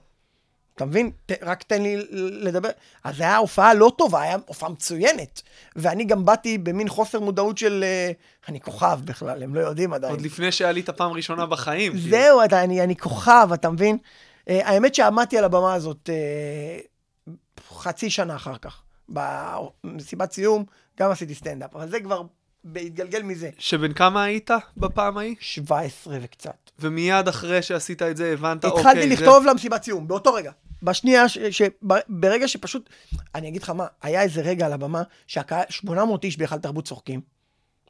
אתה 0.75 0.85
מבין? 0.85 1.11
ת, 1.25 1.31
רק 1.41 1.63
תן 1.63 1.81
לי 1.81 1.97
לדבר. 2.11 2.69
אז 3.03 3.15
זו 3.15 3.23
הייתה 3.23 3.37
הופעה 3.37 3.73
לא 3.73 3.91
טובה, 3.97 4.21
הייתה 4.21 4.37
הופעה 4.45 4.69
מצוינת. 4.69 5.41
ואני 5.75 6.03
גם 6.03 6.25
באתי 6.25 6.57
במין 6.57 6.89
חוסר 6.89 7.19
מודעות 7.19 7.57
של... 7.57 7.83
אה, 7.83 8.11
אני 8.49 8.61
כוכב 8.61 8.99
בכלל, 9.05 9.43
הם 9.43 9.55
לא 9.55 9.59
יודעים 9.59 9.93
עדיין. 9.93 10.13
עוד 10.13 10.21
לפני 10.21 10.51
שעלית 10.51 10.89
פעם 10.89 11.11
ראשנה 11.11 11.45
בחיים. 11.45 11.91
כאילו. 11.91 12.09
זהו, 12.09 12.43
אתה, 12.45 12.63
אני, 12.63 12.83
אני 12.83 12.95
כוכב, 12.95 13.49
אתה 13.53 13.69
מבין? 13.69 13.97
Uh, 13.97 14.51
האמת 14.51 14.95
שעמדתי 14.95 15.37
על 15.37 15.43
הבמה 15.43 15.73
הזאת 15.73 16.09
uh, 16.09 17.31
חצי 17.73 18.09
שנה 18.09 18.35
אחר 18.35 18.57
כך. 18.57 18.81
במסיבת 19.09 20.31
סיום 20.31 20.65
גם 20.99 21.11
עשיתי 21.11 21.35
סטנדאפ, 21.35 21.75
אבל 21.75 21.89
זה 21.89 21.99
כבר 21.99 22.21
בהתגלגל 22.63 23.23
מזה. 23.23 23.49
שבן 23.57 23.93
כמה 23.93 24.23
היית 24.23 24.49
בפעם 24.77 25.17
ההיא? 25.17 25.35
17 25.39 26.17
וקצת. 26.21 26.71
ומיד 26.79 27.27
אחרי 27.27 27.61
שעשית 27.61 28.01
את 28.01 28.17
זה 28.17 28.31
הבנת, 28.33 28.65
אוקיי, 28.65 28.79
התחלתי 28.79 29.01
זה- 29.09 29.13
לכתוב 29.13 29.45
למסיבת 29.45 29.83
סיום, 29.83 30.07
באותו 30.07 30.33
רגע. 30.33 30.51
בשנייה, 30.83 31.29
ש, 31.29 31.37
ש, 31.37 31.61
ב- 31.87 31.99
ברגע 32.09 32.47
שפשוט, 32.47 32.89
אני 33.35 33.47
אגיד 33.47 33.63
לך 33.63 33.69
מה, 33.69 33.87
היה 34.01 34.21
איזה 34.21 34.41
רגע 34.41 34.65
על 34.65 34.73
הבמה 34.73 35.03
שהקהל, 35.27 35.63
800 35.69 36.23
איש 36.23 36.37
בהיכל 36.37 36.57
תרבות 36.57 36.85
צוחקים, 36.87 37.21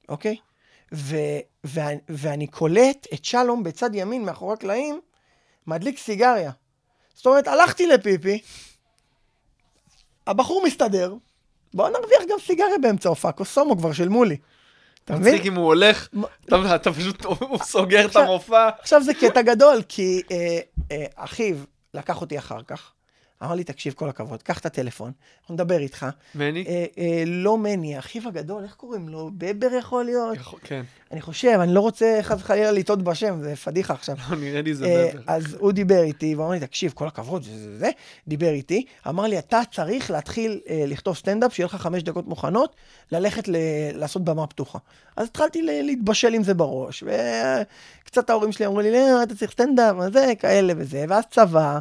אוקיי? 0.09 0.35
ו, 0.93 1.15
ו, 1.65 1.79
ואני 2.09 2.47
קולט 2.47 3.07
את 3.13 3.25
שלום 3.25 3.63
בצד 3.63 3.89
ימין 3.93 4.25
מאחורי 4.25 4.53
הקלעים, 4.53 4.99
מדליק 5.67 5.97
סיגריה. 5.97 6.51
זאת 7.13 7.25
אומרת, 7.25 7.47
הלכתי 7.47 7.87
לפיפי, 7.87 8.39
הבחור 10.27 10.63
מסתדר, 10.65 11.15
בואו 11.73 11.89
נרוויח 11.89 12.21
גם 12.29 12.37
סיגריה 12.45 12.77
באמצע 12.81 13.09
ההופעה, 13.09 13.31
קוסומו 13.31 13.77
כבר 13.77 13.93
שילמו 13.93 14.23
לי. 14.23 14.37
אתה 15.05 15.15
מבין? 15.15 15.33
מצחיק 15.33 15.47
אם 15.47 15.55
הוא 15.55 15.65
הולך, 15.65 16.07
אתה 16.45 16.75
אתה 16.75 16.93
פשוט 16.93 17.25
הוא 17.25 17.59
סוגר 17.63 18.01
את 18.01 18.05
עכשיו- 18.05 18.23
המופע. 18.23 18.69
עכשיו 18.79 19.03
זה 19.03 19.13
קטע 19.13 19.41
גדול, 19.41 19.81
כי 19.89 20.21
אה, 20.31 20.59
אה, 20.91 21.05
אחיו 21.15 21.55
לקח 21.93 22.21
אותי 22.21 22.37
אחר 22.37 22.63
כך, 22.67 22.93
אמר 23.43 23.55
לי, 23.55 23.63
תקשיב, 23.63 23.93
כל 23.93 24.09
הכבוד, 24.09 24.43
קח 24.43 24.59
את 24.59 24.65
הטלפון, 24.65 25.11
אנחנו 25.41 25.53
נדבר 25.53 25.77
איתך. 25.79 26.05
מני? 26.35 26.63
אה, 26.67 26.85
אה, 26.97 27.23
לא 27.27 27.57
מני, 27.57 27.99
אחיו 27.99 28.27
הגדול, 28.27 28.63
איך 28.63 28.73
קוראים 28.73 29.09
לו? 29.09 29.29
בבר 29.37 29.67
יכול 29.79 30.05
להיות? 30.05 30.35
יכול- 30.37 30.59
כן, 30.63 30.81
אני 31.11 31.21
חושב, 31.21 31.57
אני 31.61 31.73
לא 31.73 31.79
רוצה 31.79 32.19
חס 32.21 32.39
וחלילה 32.41 32.71
לטעות 32.71 33.01
בשם, 33.03 33.39
זה 33.43 33.55
פדיחה 33.55 33.93
עכשיו. 33.93 34.15
לא, 34.29 34.37
נראה 34.37 34.61
לי 34.61 34.73
זה 34.75 34.85
אה, 34.85 35.09
בבר. 35.13 35.21
אז 35.27 35.53
הוא 35.59 35.71
דיבר 35.71 36.01
איתי, 36.03 36.35
ואמר 36.35 36.49
לי, 36.51 36.59
תקשיב, 36.59 36.91
כל 36.95 37.07
הכבוד, 37.07 37.43
זה 37.43 37.51
זה 37.57 37.77
זה, 37.77 37.89
דיבר 38.27 38.49
איתי, 38.49 38.85
אמר 39.07 39.23
לי, 39.23 39.39
אתה 39.39 39.61
צריך 39.71 40.11
להתחיל 40.11 40.59
אה, 40.69 40.83
לכתוב 40.87 41.15
סטנדאפ, 41.15 41.53
שיהיה 41.53 41.65
לך 41.65 41.75
חמש 41.75 42.03
דקות 42.03 42.27
מוכנות, 42.27 42.75
ללכת 43.11 43.47
ל- 43.47 43.55
לעשות 43.93 44.23
במה 44.23 44.47
פתוחה. 44.47 44.79
אז 45.17 45.27
התחלתי 45.27 45.61
ל- 45.61 45.81
להתבשל 45.85 46.33
עם 46.33 46.43
זה 46.43 46.53
בראש, 46.53 47.03
וקצת 48.03 48.29
ההורים 48.29 48.51
שלי 48.51 48.65
אמרו 48.65 48.81
לי, 48.81 48.91
לא, 48.91 49.23
אתה 49.23 49.35
צריך 49.35 49.51
סטנדאפ, 49.51 49.95
זה, 50.13 50.33
כאלה 50.39 50.73
וזה, 50.77 51.05
ואז 51.09 51.23
צבא, 51.31 51.79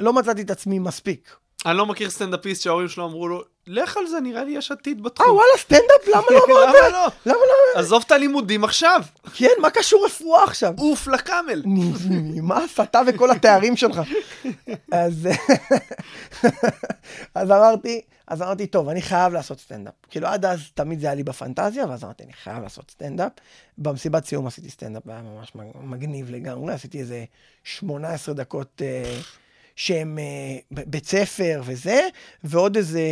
ולא 0.00 0.12
מצאתי 0.12 0.42
את 0.42 0.50
עצמי 0.50 0.78
מספיק. 0.78 1.36
אני 1.66 1.76
לא 1.76 1.86
מכיר 1.86 2.10
סטנדאפיסט 2.10 2.62
שההורים 2.62 2.88
שלו 2.88 3.06
אמרו 3.06 3.28
לו, 3.28 3.42
לך 3.66 3.96
על 3.96 4.06
זה, 4.06 4.20
נראה 4.20 4.44
לי 4.44 4.52
יש 4.52 4.70
עתיד 4.72 4.98
אה, 4.98 5.04
בתחום. 5.04 5.30
וואלה, 5.30 5.50
סטנדאפ? 5.58 6.08
למה 6.08 6.22
לא 6.30 6.44
אמרת? 6.44 6.74
למה 6.74 6.88
לא? 6.88 7.06
למה 7.26 7.36
לא? 7.36 7.80
עזוב 7.80 8.02
את 8.06 8.12
הלימודים 8.12 8.64
עכשיו, 8.64 9.02
כן, 9.34 9.50
מה 9.60 9.70
קשור 9.70 10.06
רפואה 10.06 10.44
עכשיו? 10.44 10.74
עוף 10.78 11.06
לקאמל. 11.06 11.62
מה 12.42 12.64
הסתה 12.64 13.00
וכל 13.06 13.30
התארים 13.30 13.76
שלך? 13.76 14.00
אז 14.92 15.28
אז 17.34 17.50
אמרתי, 17.50 18.00
אז 18.26 18.42
אמרתי, 18.42 18.66
טוב, 18.66 18.88
אני 18.88 19.02
חייב 19.02 19.32
לעשות 19.32 19.60
סטנדאפ. 19.60 19.94
כאילו, 20.10 20.26
עד 20.26 20.44
אז 20.44 20.60
תמיד 20.74 21.00
זה 21.00 21.06
היה 21.06 21.14
לי 21.14 21.22
בפנטזיה, 21.22 21.86
ואז 21.86 22.04
אמרתי, 22.04 22.24
אני 22.24 22.32
חייב 22.32 22.62
לעשות 22.62 22.90
סטנדאפ. 22.90 23.32
במסיבת 23.78 24.24
סיום 24.24 24.46
עשיתי 24.46 24.70
סטנדאפ, 24.70 25.02
היה 25.08 25.22
ממש 25.22 25.52
מגניב 25.82 26.30
לגמרי, 26.30 26.74
עשיתי 26.74 27.00
איזה 27.00 27.24
18 27.64 28.34
דקות 28.34 28.82
אה, 28.84 29.20
שהם 29.80 30.18
אה, 30.18 30.84
בית 30.86 31.06
ספר 31.06 31.62
וזה, 31.64 32.00
ועוד 32.44 32.76
איזה... 32.76 33.02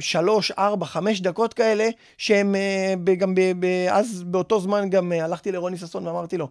שלוש, 0.00 0.50
ארבע, 0.50 0.86
חמש 0.86 1.20
דקות 1.20 1.54
כאלה, 1.54 1.88
שהם 2.18 2.54
אה, 2.54 2.94
גם 3.14 3.34
ב- 3.34 3.52
ב- 3.60 3.86
אז 3.90 4.22
באותו 4.22 4.60
זמן 4.60 4.90
גם 4.90 5.12
אה, 5.12 5.24
הלכתי 5.24 5.52
לרוני 5.52 5.76
ששון 5.76 6.06
ואמרתי 6.06 6.36
לו, 6.36 6.48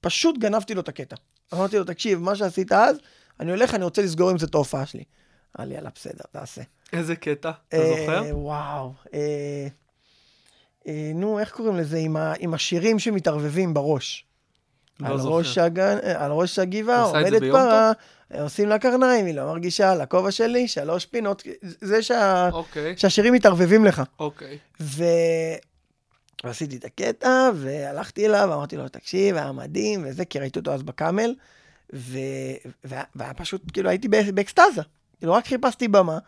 פשוט 0.00 0.38
גנבתי 0.38 0.74
לו 0.74 0.80
את 0.80 0.88
הקטע. 0.88 1.16
אמרתי 1.54 1.78
לו, 1.78 1.84
תקשיב, 1.84 2.18
מה 2.18 2.36
שעשית 2.36 2.72
אז, 2.72 2.96
אני 3.40 3.50
הולך, 3.50 3.74
אני 3.74 3.84
רוצה 3.84 4.02
לסגור 4.02 4.30
עם 4.30 4.38
זה 4.38 4.46
את 4.46 4.54
ההופעה 4.54 4.86
שלי. 4.86 5.04
אמר 5.58 5.68
לי, 5.68 5.74
יאללה, 5.74 5.90
בסדר, 5.94 6.24
תעשה. 6.32 6.62
איזה 6.92 7.16
קטע, 7.16 7.50
אתה 7.68 7.76
זוכר? 7.76 8.22
וואו. 8.32 8.92
אה, 9.14 9.66
נו, 11.14 11.38
איך 11.38 11.50
קוראים 11.50 11.76
לזה? 11.76 11.98
עם, 11.98 12.16
ה, 12.16 12.32
עם 12.38 12.54
השירים 12.54 12.98
שמתערבבים 12.98 13.74
בראש. 13.74 14.24
לא 15.00 15.08
על, 15.08 15.18
זוכר. 15.18 15.36
ראש 15.36 15.58
הגן, 15.58 15.98
על 16.16 16.32
ראש 16.32 16.58
הגבעה 16.58 17.02
עומדת 17.02 17.42
פרה, 17.52 17.92
עושים 18.40 18.68
לה 18.68 18.78
קרניים, 18.78 19.26
היא 19.26 19.34
לא 19.34 19.46
מרגישה, 19.46 19.94
לכובע 19.94 20.30
שלי, 20.30 20.68
שלוש 20.68 21.06
פינות. 21.06 21.42
זה 21.62 22.02
שה, 22.02 22.48
אוקיי, 22.52 22.96
שהשירים 22.96 23.34
מתערבבים 23.34 23.84
לך. 23.84 24.02
אוקיי. 24.18 24.58
ו... 24.80 25.04
ועשיתי 26.44 26.76
את 26.76 26.84
הקטע, 26.84 27.50
והלכתי 27.54 28.26
אליו, 28.26 28.48
ואמרתי 28.50 28.76
לו, 28.76 28.88
תקשיב, 28.88 29.36
היה 29.36 29.52
מדהים, 29.52 30.04
וזה, 30.06 30.24
כי 30.24 30.38
ראיתי 30.38 30.58
אותו 30.58 30.72
אז 30.72 30.82
בקאמל, 30.82 31.34
ו... 31.94 32.18
והיה, 32.84 33.04
והיה 33.14 33.34
פשוט, 33.34 33.62
כאילו, 33.72 33.90
הייתי 33.90 34.08
בא- 34.08 34.30
באקסטזה. 34.34 34.82
כאילו, 35.18 35.32
רק 35.32 35.46
חיפשתי 35.46 35.88
במה, 35.88 36.18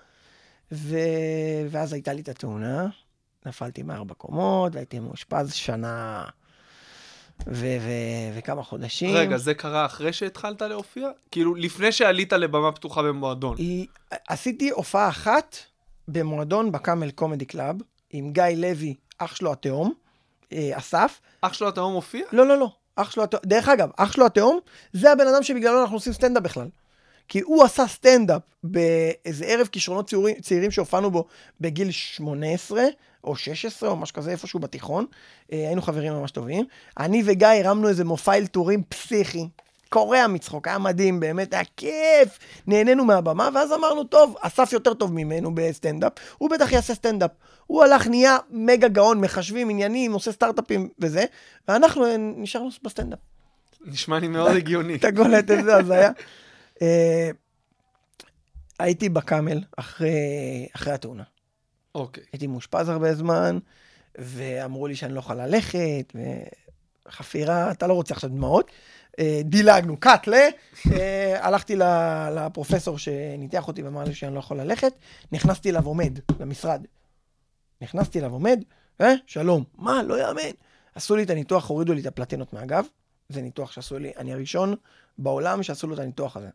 ו... 0.73 0.99
ואז 1.71 1.93
הייתה 1.93 2.13
לי 2.13 2.21
את 2.23 2.29
התאונה, 2.29 2.87
נפלתי 3.47 3.83
מארבע 3.83 4.15
קומות, 4.15 4.75
והייתי 4.75 4.99
מאושפז 4.99 5.53
שנה 5.53 6.25
ו... 7.47 7.77
ו... 7.81 7.91
וכמה 8.35 8.63
חודשים. 8.63 9.11
רגע, 9.17 9.37
זה 9.37 9.55
קרה 9.55 9.87
אחרי 9.87 10.13
שהתחלת 10.13 10.63
להופיע? 10.63 11.09
כאילו, 11.31 11.55
לפני 11.55 11.93
שעלית 11.93 12.33
לבמה 12.33 12.73
פתוחה 12.73 13.03
במועדון. 13.03 13.57
היא- 13.59 13.87
עשיתי 14.29 14.71
הופעה 14.71 15.09
אחת 15.09 15.57
במועדון 16.09 16.73
ב 16.73 16.79
Camel 16.79 17.11
Comedy 17.11 17.45
Club, 17.45 17.77
עם 18.11 18.33
גיא 18.33 18.43
לוי, 18.57 18.95
אח 19.19 19.37
שלו 19.37 19.53
התאום, 19.53 19.93
אה, 20.53 20.71
אסף, 20.75 21.21
אח 21.41 21.53
שלו 21.53 21.69
התאום 21.69 21.93
מופיע? 21.93 22.25
לא, 22.33 22.47
לא, 22.47 22.59
לא. 22.59 22.69
אח 22.97 23.11
שלו 23.11 23.23
התאום, 23.23 23.43
דרך 23.47 23.69
אגב, 23.69 23.91
אח 23.97 24.13
שלו 24.13 24.27
התאום, 24.27 24.59
זה 24.93 25.13
הבן 25.13 25.27
אדם 25.27 25.43
שבגללו 25.43 25.81
אנחנו 25.83 25.97
עושים 25.97 26.13
סטנדאפ 26.13 26.43
בכלל. 26.43 26.69
כי 27.29 27.41
הוא 27.41 27.65
עשה 27.65 27.87
סטנדאפ 27.87 28.43
באיזה 28.65 29.45
ערב 29.47 29.67
כישרונות 29.67 30.09
צעירים, 30.09 30.41
צעירים 30.41 30.71
שהופענו 30.71 31.11
בו 31.11 31.25
בגיל 31.61 31.91
18 31.91 32.83
או 33.27 33.37
16 33.37 33.89
או 33.91 33.97
משהו 33.97 34.15
כזה, 34.15 34.31
איפשהו 34.31 34.61
בתיכון. 34.61 35.07
אה, 35.53 35.59
היינו 35.59 35.83
חברים 35.83 36.13
ממש 36.13 36.31
טובים. 36.31 36.65
אני 36.99 37.23
וגיא 37.27 37.49
הרמנו 37.49 37.89
איזה 37.89 38.05
מופע 38.05 38.37
אלתורים 38.37 38.83
פסיכי. 38.89 39.49
קורע 39.89 40.27
מצחוק, 40.27 40.69
היה 40.69 40.79
מדהים, 40.79 41.21
באמת, 41.21 41.55
היה 41.55 41.63
כיף. 41.77 42.39
נהנינו 42.67 43.05
מהבמה, 43.05 43.49
ואז 43.55 43.73
אמרנו, 43.73 44.05
טוב, 44.05 44.37
אסף 44.41 44.73
יותר 44.73 44.95
טוב 44.95 45.13
ממנו 45.13 45.55
בסטנדאפ, 45.55 46.13
הוא 46.39 46.51
בטח 46.51 46.73
יעשה 46.73 46.95
סטנדאפ. 46.95 47.31
הוא 47.67 47.85
הלך, 47.85 48.07
נהיה 48.07 48.37
מגה 48.51 48.89
גאון, 48.89 49.21
מחשבים, 49.21 49.71
עניינים, 49.71 50.13
עושה 50.13 50.33
סטארט-אפים 50.33 50.89
וזה, 50.99 51.25
ואנחנו 51.69 52.07
אה, 52.07 52.17
נשארנו 52.19 52.69
בסטנדאפ. 52.83 53.19
נשמע 53.85 54.19
לי 54.19 54.29
מאוד 54.29 54.57
הגיוני. 54.57 54.95
אתה 54.95 55.09
קולט 55.17 55.51
את 55.51 55.65
זה, 55.65 55.77
אז 55.77 55.91
היה. 55.91 56.11
אה, 56.83 57.31
הייתי 58.79 59.09
בקאמל 59.09 59.61
אחרי, 59.77 60.11
אחרי 60.77 60.93
התאונה. 60.93 61.23
אוקיי. 61.97 62.23
הייתי 62.33 62.47
מאושפז 62.47 62.89
הרבה 62.89 63.15
זמן, 63.15 63.59
ואמרו 64.19 64.87
לי 64.87 64.97
שאני 64.97 65.15
לא 65.15 65.19
יכול 65.19 65.37
ללכת, 65.37 66.13
וחפירה, 67.07 67.71
אתה 67.71 67.87
לא 67.87 67.95
רוצה 67.95 68.15
עכשיו 68.15 68.31
דמעות. 68.31 68.71
אה, 69.19 69.41
דילגנו, 69.45 69.97
קאט 70.01 70.29
ל... 70.29 70.35
אה, 70.93 71.47
הלכתי 71.47 71.77
לפרופסור 72.37 72.99
שניתח 72.99 73.69
אותי 73.69 73.83
ואמר 73.83 74.05
לי 74.05 74.15
שאני 74.15 74.35
לא 74.35 74.39
יכול 74.39 74.61
ללכת, 74.61 74.93
נכנסתי 75.33 75.71
אליו 75.71 75.87
עומד, 75.87 76.19
למשרד. 76.41 76.85
נכנסתי 77.81 78.19
אליו 78.19 78.33
עומד, 78.33 78.63
אה, 79.01 79.13
שלום. 79.27 79.65
מה, 79.79 80.03
לא 80.03 80.21
יאמן. 80.21 80.51
עשו 80.95 81.17
לי 81.17 81.23
את 81.23 81.31
הניתוח, 81.31 81.69
הורידו 81.69 81.93
לי 81.93 82.01
את 82.01 82.07
הפלטינות 82.07 82.53
מהגב. 82.53 82.85
זה 83.29 83.43
ניתוח 83.43 83.73
שעשו 83.73 83.99
לי, 83.99 84.13
אני 84.17 84.33
הראשון 84.33 84.75
בעולם 85.19 85.63
שעשו 85.63 85.87
לו 85.87 85.95
את 85.95 85.99
הניתוח 85.99 86.37
הזה. 86.37 86.49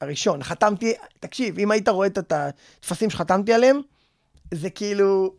הראשון, 0.00 0.42
חתמתי, 0.42 0.94
תקשיב, 1.20 1.58
אם 1.58 1.70
היית 1.70 1.88
רואה 1.88 2.06
את 2.06 2.32
הטפסים 2.32 3.10
שחתמתי 3.10 3.52
עליהם, 3.52 3.80
זה 4.50 4.70
כאילו, 4.70 5.34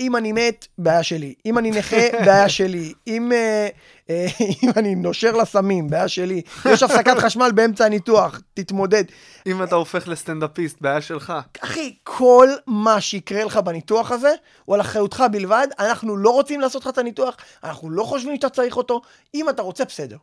אם 0.00 0.16
אני 0.16 0.32
מת, 0.32 0.66
בעיה 0.78 1.02
שלי. 1.02 1.34
אם 1.46 1.58
אני 1.58 1.70
נכה, 1.70 1.96
בעיה 2.26 2.48
שלי. 2.48 2.92
אם, 3.06 3.32
אה, 3.32 3.68
אה, 4.10 4.26
אם 4.62 4.70
אני 4.76 4.94
נושר 4.94 5.32
לסמים, 5.32 5.90
בעיה 5.90 6.08
שלי. 6.08 6.42
יש 6.64 6.82
הפסקת 6.82 7.18
חשמל 7.18 7.50
באמצע 7.54 7.84
הניתוח, 7.84 8.40
תתמודד. 8.54 9.04
אם 9.46 9.62
אתה 9.62 9.74
הופך 9.74 10.08
לסטנדאפיסט, 10.08 10.80
בעיה 10.80 11.00
שלך. 11.00 11.32
אחי, 11.60 11.94
כל 12.04 12.48
מה 12.66 13.00
שיקרה 13.00 13.44
לך 13.44 13.56
בניתוח 13.56 14.12
הזה, 14.12 14.32
הוא 14.64 14.74
על 14.74 14.80
אחריותך 14.80 15.24
בלבד. 15.32 15.68
אנחנו 15.78 16.16
לא 16.16 16.30
רוצים 16.30 16.60
לעשות 16.60 16.82
לך 16.82 16.88
את 16.88 16.98
הניתוח, 16.98 17.36
אנחנו 17.64 17.90
לא 17.90 18.04
חושבים 18.04 18.36
שאתה 18.36 18.48
צריך 18.48 18.76
אותו. 18.76 19.00
אם 19.34 19.48
אתה 19.48 19.62
רוצה, 19.62 19.84
בסדר. 19.84 20.16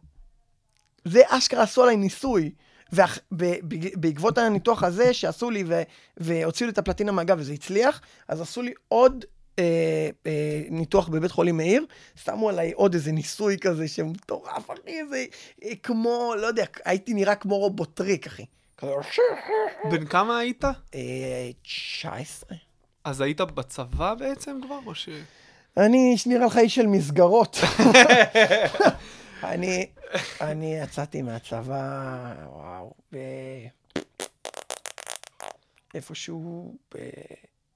זה 1.05 1.21
אשכרה 1.27 1.63
עשו 1.63 1.83
עליי 1.83 1.95
ניסוי. 1.95 2.51
ובעקבות 2.91 4.37
הניתוח 4.37 4.83
הזה 4.83 5.13
שעשו 5.13 5.49
לי 5.49 5.63
ו- 5.67 5.81
והוציאו 6.17 6.67
לי 6.67 6.73
את 6.73 6.77
הפלטינה 6.77 7.11
מהגב 7.11 7.37
וזה 7.39 7.53
הצליח, 7.53 8.01
אז 8.27 8.41
עשו 8.41 8.61
לי 8.61 8.73
עוד 8.87 9.25
אה, 9.59 10.09
אה, 10.27 10.61
ניתוח 10.69 11.07
בבית 11.07 11.31
חולים 11.31 11.57
מאיר, 11.57 11.85
שמו 12.23 12.49
עליי 12.49 12.71
עוד 12.71 12.93
איזה 12.93 13.11
ניסוי 13.11 13.57
כזה 13.57 13.87
שמטורף, 13.87 14.71
אחי, 14.71 15.07
זה 15.09 15.25
אה, 15.63 15.75
כמו, 15.83 16.33
לא 16.37 16.47
יודע, 16.47 16.65
הייתי 16.85 17.13
נראה 17.13 17.35
כמו 17.35 17.57
רובוטריק, 17.57 18.27
אחי. 18.27 18.45
בן 19.91 20.05
כמה 20.05 20.37
היית? 20.37 20.63
אה, 20.95 21.49
19. 21.61 22.57
אז 23.03 23.21
היית 23.21 23.41
בצבא 23.41 24.13
בעצם 24.13 24.59
כבר, 24.65 24.79
או 24.85 24.95
ש... 24.95 25.09
אני 25.77 26.15
נראה 26.25 26.45
לך 26.45 26.57
איש 26.57 26.75
של 26.75 26.87
מסגרות. 26.87 27.57
אני, 29.53 29.87
אני 30.41 30.75
יצאתי 30.75 31.21
מהצבא, 31.21 32.33
וואו, 32.45 32.93
ב... 33.13 33.17
איפשהו 35.93 36.75
ב... 36.95 36.97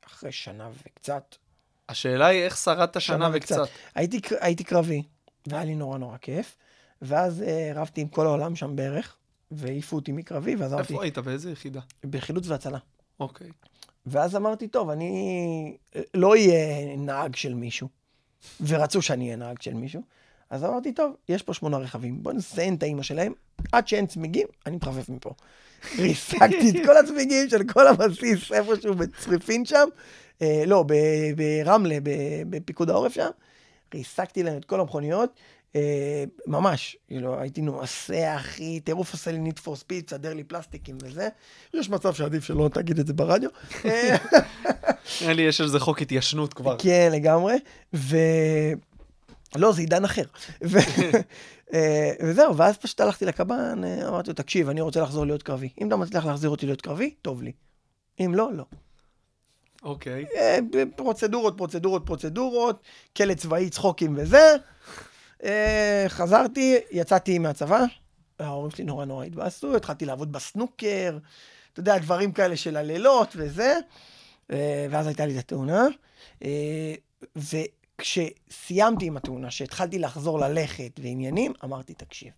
אחרי 0.06 0.32
שנה 0.32 0.70
וקצת. 0.86 1.36
השאלה 1.90 2.26
היא 2.28 2.44
איך 2.44 2.58
שרדת 2.58 3.02
שנה 3.02 3.30
וקצת. 3.34 3.68
הייתי, 3.96 4.22
קר- 4.22 4.36
הייתי 4.40 4.64
קרבי, 4.64 5.04
והיה 5.48 5.64
לי 5.64 5.76
נורא 5.76 5.98
נורא 5.98 6.18
כיף, 6.18 6.58
ואז 7.02 7.42
אה, 7.42 7.72
רבתי 7.76 8.02
עם 8.02 8.08
כל 8.08 8.26
העולם 8.26 8.56
שם 8.56 8.76
בערך, 8.76 9.16
והעיפו 9.52 9.96
אותי 9.96 10.12
מקרבי, 10.12 10.56
ואז 10.56 10.74
אמרתי, 10.74 10.94
איפה 10.94 11.04
היית? 11.04 11.18
באיזה 11.18 11.52
יחידה? 11.52 11.80
בחילוץ 12.04 12.48
והצלה. 12.48 12.78
אוקיי. 13.20 13.50
ואז 14.06 14.36
אמרתי, 14.36 14.68
טוב, 14.68 14.90
אני 14.90 15.78
לא 16.14 16.30
אהיה 16.32 16.96
נהג 16.98 17.36
של 17.36 17.54
מישהו. 17.54 17.88
ורצו 18.62 19.02
שאני 19.02 19.26
אהיה 19.26 19.36
נהג 19.36 19.62
של 19.62 19.74
מישהו. 19.74 20.02
אז 20.50 20.64
אמרתי, 20.64 20.92
טוב, 20.92 21.16
יש 21.30 21.44
פה 21.44 21.54
שמונה 21.54 21.78
רכבים, 21.78 22.24
בוא 22.24 22.34
נסיין 22.34 22.76
את 22.76 22.84
האימא 22.84 23.04
שלהם, 23.04 23.34
עד 23.72 23.88
שאין 23.88 24.08
צמיגים, 24.08 24.48
אני 24.66 24.76
מחפף 24.76 25.10
מפה. 25.10 25.34
ריסקתי 26.00 26.70
את 26.70 26.86
כל 26.86 26.98
הצמיגים 26.98 27.50
של 27.50 27.64
כל 27.64 27.88
הבסיס 27.88 28.52
איפשהו 28.52 28.96
בצריפין 28.96 29.66
שם, 29.66 29.88
אה, 30.42 30.64
לא, 30.68 30.86
ברמלה, 31.36 31.98
בפיקוד 32.50 32.90
העורף 32.90 33.14
שם, 33.14 33.30
ריסקתי 33.94 34.44
להם 34.44 34.58
את 34.58 34.66
כל 34.66 34.80
המכוניות, 34.80 35.34
אה, 35.76 36.24
ממש, 36.48 36.98
כאילו, 37.08 37.40
הייתי 37.40 37.62
נוסע, 37.62 38.36
אחי, 38.36 38.80
טירוף 38.80 39.14
עושה 39.14 39.32
לי 39.32 39.38
ניט 39.38 39.60
פור 39.60 39.76
ספיד, 39.76 40.04
תסדר 40.04 40.34
לי 40.34 40.44
פלסטיקים 40.44 40.98
וזה. 41.04 41.30
יש 41.74 41.90
מצב 41.90 42.14
שעדיף 42.14 42.44
שלא 42.44 42.70
תגיד 42.74 43.00
את 43.00 43.08
זה 43.08 43.14
ברדיו. 43.14 43.50
אה, 43.86 44.16
נראה 45.22 45.34
לי 45.34 45.42
יש 45.42 45.62
על 45.62 45.68
זה 45.68 45.80
חוק 45.80 46.02
התיישנות 46.02 46.54
כבר. 46.54 46.76
כן, 46.80 47.10
לגמרי. 47.14 47.56
ו... 47.94 48.18
לא, 49.56 49.72
זה 49.72 49.82
עידן 49.82 50.06
אחר. 50.06 50.24
ו... 50.64 50.78
אה, 51.74 52.12
וזהו, 52.24 52.58
ואז 52.58 52.78
פשוט 52.78 53.02
הלכתי 53.02 53.26
לקב"ן, 53.26 53.84
אה, 53.84 54.08
אמרתי 54.08 54.30
לו, 54.30 54.34
תקשיב, 54.34 54.70
אני 54.70 54.82
רוצה 54.82 55.02
לחזור 55.02 55.26
להיות 55.26 55.44
קרבי. 55.44 55.70
אם 55.82 55.88
אתה 55.88 55.96
מצליח 55.96 56.26
להחזיר 56.26 56.50
אותי 56.50 56.66
להיות 56.66 56.82
קרבי, 56.82 57.14
טוב 57.22 57.42
לי. 57.42 57.52
אם 58.20 58.32
לא, 58.36 58.54
לא. 58.54 58.64
אוקיי. 59.84 60.26
אה, 60.36 60.58
פרוצדורות, 60.96 61.58
פרוצדורות, 61.58 62.06
פרוצדורות, 62.06 62.84
כלא 63.18 63.34
צבאי, 63.34 63.70
צחוקים 63.70 64.18
וזה. 64.18 64.56
חזרתי, 66.08 66.78
יצאתי 66.92 67.40
מהצבא, 67.40 67.84
ההורים 68.40 68.72
שלי 68.72 68.84
נורא 68.84 69.06
נורא 69.06 69.26
התבאסו, 69.26 69.76
התחלתי 69.76 70.06
לעבוד 70.06 70.32
בסנוקר, 70.32 71.18
אתה 71.74 71.80
יודע, 71.80 71.98
דברים 71.98 72.32
כאלה 72.32 72.58
של 72.58 72.78
הלילות 72.78 73.36
וזה. 73.36 73.78
ואז 74.90 75.08
הייתה 75.08 75.26
לי 75.26 75.34
את 75.34 75.40
התאונה. 75.40 75.88
אה, 76.44 76.94
וכשסיימתי 78.00 79.06
עם 79.06 79.18
התאונה, 79.18 79.52
שהתחלתי 79.52 80.00
לחזור 80.00 80.40
ללכת 80.40 81.00
ועניינים, 81.02 81.54
אמרתי, 81.64 81.94
תקשיב, 81.94 82.34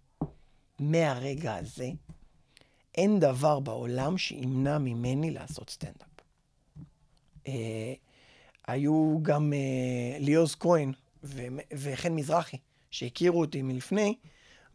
מהרגע 0.80 1.56
הזה, 1.56 1.90
אין 2.96 3.20
דבר 3.20 3.60
בעולם 3.60 4.18
שימנע 4.18 4.78
ממני 4.78 5.32
לעשות 5.32 5.70
סטנדאפ. 5.70 6.08
אה, 7.48 7.94
היו 8.68 9.20
גם 9.22 9.54
אה, 9.54 10.18
ליאוז 10.20 10.56
כהן 10.56 10.92
וחן 11.74 12.14
מזרחי, 12.14 12.58
שהכירו 12.92 13.42
אותי 13.42 13.62
מלפני, 13.62 14.16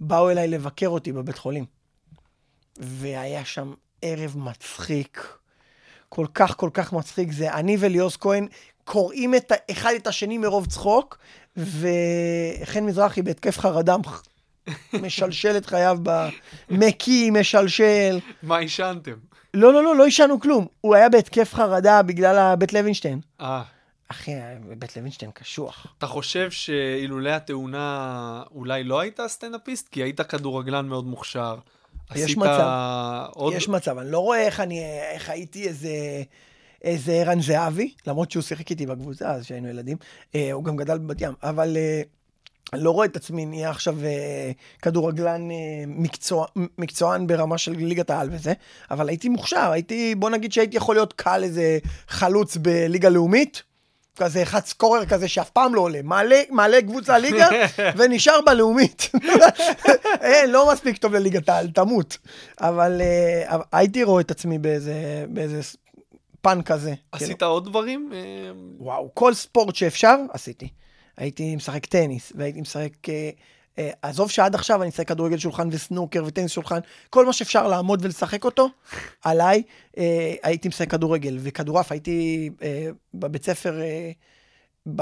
באו 0.00 0.30
אליי 0.30 0.48
לבקר 0.48 0.88
אותי 0.88 1.12
בבית 1.12 1.38
חולים. 1.38 1.64
והיה 2.76 3.44
שם 3.44 3.74
ערב 4.02 4.38
מצחיק, 4.38 5.38
כל 6.08 6.26
כך 6.34 6.56
כל 6.56 6.70
כך 6.72 6.92
מצחיק. 6.92 7.32
זה 7.32 7.54
אני 7.54 7.76
וליאוז 7.80 8.16
כהן 8.16 8.48
קוראים 8.86 9.34
את, 9.34 9.52
אחד 9.70 9.92
את 9.96 10.06
השני 10.06 10.38
מרוב 10.38 10.66
צחוק, 10.66 11.18
וחן 11.56 12.84
מזרחי 12.84 13.22
בהתקף 13.22 13.58
חרדה 13.58 13.96
משלשל 15.02 15.56
את 15.56 15.66
חייו, 15.66 15.98
ב- 16.02 16.28
מקיא, 16.70 17.32
משלשל. 17.32 18.18
מה 18.42 18.58
עישנתם? 18.58 19.14
לא, 19.54 19.72
לא, 19.72 19.84
לא, 19.84 19.96
לא 19.96 20.04
עישנו 20.04 20.40
כלום. 20.40 20.66
הוא 20.80 20.94
היה 20.94 21.08
בהתקף 21.08 21.54
חרדה 21.54 22.02
בגלל 22.02 22.38
הבית 22.38 22.72
לוינשטיין. 22.72 23.20
אה, 23.40 23.62
אחי, 24.08 24.32
בית 24.78 24.96
לוינשטיין 24.96 25.30
קשוח. 25.30 25.86
אתה 25.98 26.06
חושב 26.06 26.50
שאילולא 26.50 27.30
התאונה 27.30 28.42
אולי 28.54 28.84
לא 28.84 29.00
היית 29.00 29.20
סטנדאפיסט? 29.26 29.88
כי 29.88 30.02
היית 30.02 30.20
כדורגלן 30.20 30.86
מאוד 30.88 31.06
מוכשר. 31.06 31.56
יש 32.14 32.22
עשית 32.22 32.36
מצב. 32.36 33.26
עוד... 33.34 33.52
יש 33.52 33.68
מצב, 33.68 33.98
אני 33.98 34.10
לא 34.12 34.18
רואה 34.18 34.46
איך 34.46 34.60
אני, 34.60 34.80
איך 35.12 35.30
הייתי 35.30 35.68
איזה, 35.68 35.88
איזה 36.86 37.12
ערן 37.12 37.42
זהבי, 37.42 37.94
למרות 38.06 38.30
שהוא 38.30 38.42
שיחק 38.42 38.70
איתי 38.70 38.86
בקבוצה 38.86 39.30
אז 39.30 39.44
שהיינו 39.44 39.68
ילדים, 39.68 39.96
אה, 40.34 40.52
הוא 40.52 40.64
גם 40.64 40.76
גדל 40.76 40.98
בבת 40.98 41.20
ים, 41.20 41.32
אבל 41.42 41.76
אה, 41.76 42.02
אני 42.72 42.84
לא 42.84 42.90
רואה 42.90 43.06
את 43.06 43.16
עצמי 43.16 43.46
נהיה 43.46 43.70
עכשיו 43.70 43.96
אה, 44.04 44.50
כדורגלן 44.82 45.50
אה, 45.50 45.56
מקצוע, 45.86 46.46
מקצוען 46.78 47.26
ברמה 47.26 47.58
של 47.58 47.72
ליגת 47.72 48.10
העל 48.10 48.28
וזה, 48.32 48.52
אבל 48.90 49.08
הייתי 49.08 49.28
מוכשר, 49.28 49.70
הייתי, 49.70 50.14
בוא 50.14 50.30
נגיד 50.30 50.52
שהייתי 50.52 50.76
יכול 50.76 50.94
להיות 50.94 51.12
קל 51.12 51.40
איזה 51.44 51.78
חלוץ 52.08 52.56
בליגה 52.56 53.08
לאומית. 53.08 53.62
כזה 54.16 54.42
אחד 54.42 54.64
סקורר 54.64 55.06
כזה 55.06 55.28
שאף 55.28 55.50
פעם 55.50 55.74
לא 55.74 55.80
עולה, 55.80 56.00
מעלה, 56.04 56.40
מעלה 56.50 56.82
קבוצה 56.82 57.18
ליגה 57.18 57.48
ונשאר 57.96 58.40
בלאומית. 58.46 59.10
אין, 60.20 60.50
לא 60.50 60.72
מספיק 60.72 60.96
טוב 60.96 61.14
לליגת 61.14 61.48
העל, 61.48 61.70
תמות. 61.70 62.18
אבל 62.60 63.00
אה, 63.00 63.58
הייתי 63.72 64.04
רואה 64.04 64.20
את 64.20 64.30
עצמי 64.30 64.58
באיזה, 64.58 65.24
באיזה 65.28 65.60
פן 66.46 66.62
כזה. 66.62 66.94
עשית 67.12 67.38
כאילו, 67.38 67.50
עוד 67.50 67.64
דברים? 67.64 68.10
אה, 68.14 68.18
וואו, 68.78 69.10
כל 69.14 69.34
ספורט 69.34 69.74
שאפשר, 69.74 70.16
עשיתי. 70.32 70.68
הייתי 71.16 71.56
משחק 71.56 71.86
טניס, 71.86 72.32
והייתי 72.36 72.60
משחק... 72.60 73.08
אה, 73.08 73.30
אה, 73.78 73.90
עזוב 74.02 74.30
שעד 74.30 74.54
עכשיו 74.54 74.82
אני 74.82 74.88
משחק 74.88 75.08
כדורגל 75.08 75.38
שולחן 75.38 75.68
וסנוקר 75.72 76.22
וטניס 76.26 76.50
שולחן, 76.52 76.78
כל 77.10 77.26
מה 77.26 77.32
שאפשר 77.32 77.66
לעמוד 77.68 78.04
ולשחק 78.04 78.44
אותו, 78.44 78.68
עליי, 79.24 79.62
אה, 79.98 80.34
הייתי 80.42 80.68
משחק 80.68 80.90
כדורגל. 80.90 81.38
וכדורעף, 81.40 81.92
הייתי 81.92 82.50
אה, 82.62 82.88
בבית 83.14 83.44
ספר, 83.44 83.80
אה, 83.80 84.10
ב... 84.96 85.00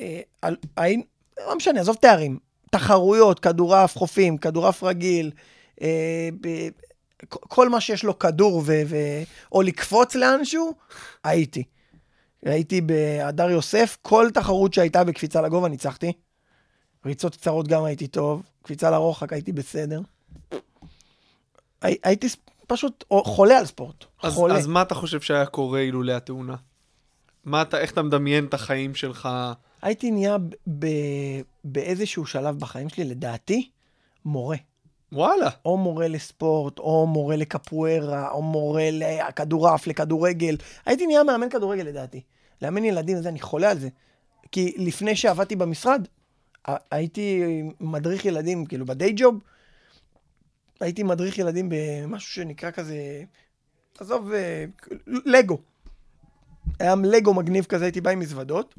אה, 0.00 0.20
על- 0.42 0.56
היינו, 0.76 1.02
לא 1.48 1.56
משנה, 1.56 1.80
עזוב 1.80 1.96
תארים. 1.96 2.38
תחרויות, 2.70 3.40
כדורעף 3.40 3.96
חופים, 3.98 4.38
כדורעף 4.38 4.82
רגיל, 4.82 5.30
אה. 5.82 6.28
כל 7.28 7.68
מה 7.68 7.80
שיש 7.80 8.04
לו 8.04 8.18
כדור 8.18 8.62
ו... 8.66 8.82
ו... 8.86 8.96
או 9.52 9.62
לקפוץ 9.62 10.14
לאנשהו, 10.14 10.74
הייתי. 11.24 11.64
הייתי 12.42 12.80
בהדר 12.80 13.50
יוסף, 13.50 13.96
כל 14.02 14.28
תחרות 14.34 14.74
שהייתה 14.74 15.04
בקפיצה 15.04 15.42
לגובה 15.42 15.68
ניצחתי. 15.68 16.12
ריצות 17.06 17.36
קצרות 17.36 17.68
גם 17.68 17.84
הייתי 17.84 18.06
טוב, 18.06 18.42
קפיצה 18.62 18.90
לרוחק 18.90 19.32
הייתי 19.32 19.52
בסדר. 19.52 20.00
הי, 21.82 21.96
הייתי 22.02 22.28
פשוט 22.66 23.04
חולה 23.24 23.58
על 23.58 23.66
ספורט. 23.66 24.04
אז, 24.22 24.34
חולה. 24.34 24.54
אז 24.54 24.66
מה 24.66 24.82
אתה 24.82 24.94
חושב 24.94 25.20
שהיה 25.20 25.46
קורה 25.46 25.80
אילולא 25.80 26.12
התאונה? 26.12 26.56
מה 27.44 27.62
אתה, 27.62 27.80
איך 27.80 27.92
אתה 27.92 28.02
מדמיין 28.02 28.44
את 28.44 28.54
החיים 28.54 28.94
שלך? 28.94 29.28
הייתי 29.82 30.10
נהיה 30.10 30.38
ב- 30.38 30.54
ב- 30.78 31.40
באיזשהו 31.64 32.26
שלב 32.26 32.58
בחיים 32.58 32.88
שלי, 32.88 33.04
לדעתי, 33.04 33.70
מורה. 34.24 34.56
וואלה. 35.14 35.50
או 35.64 35.76
מורה 35.76 36.08
לספורט, 36.08 36.78
או 36.78 37.06
מורה 37.06 37.36
לקפוארה, 37.36 38.30
או 38.30 38.42
מורה 38.42 38.88
לכדורעף, 38.92 39.86
לכדורגל. 39.86 40.56
הייתי 40.86 41.06
נהיה 41.06 41.24
מאמן 41.24 41.48
כדורגל 41.48 41.82
לדעתי. 41.82 42.20
לאמן 42.62 42.84
ילדים 42.84 43.18
וזה, 43.18 43.28
אני 43.28 43.40
חולה 43.40 43.70
על 43.70 43.78
זה. 43.78 43.88
כי 44.52 44.74
לפני 44.76 45.16
שעבדתי 45.16 45.56
במשרד, 45.56 46.08
הייתי 46.90 47.42
מדריך 47.80 48.24
ילדים, 48.24 48.66
כאילו 48.66 48.86
בדיי 48.86 49.12
ג'וב, 49.16 49.34
הייתי 50.80 51.02
מדריך 51.02 51.38
ילדים 51.38 51.68
במשהו 51.70 52.32
שנקרא 52.32 52.70
כזה, 52.70 53.22
עזוב, 53.98 54.32
אה, 54.32 54.64
לגו. 55.06 55.58
היה 56.80 56.94
לגו 57.04 57.34
מגניב 57.34 57.64
כזה, 57.64 57.84
הייתי 57.84 58.00
בא 58.00 58.10
עם 58.10 58.18
מזוודות, 58.18 58.74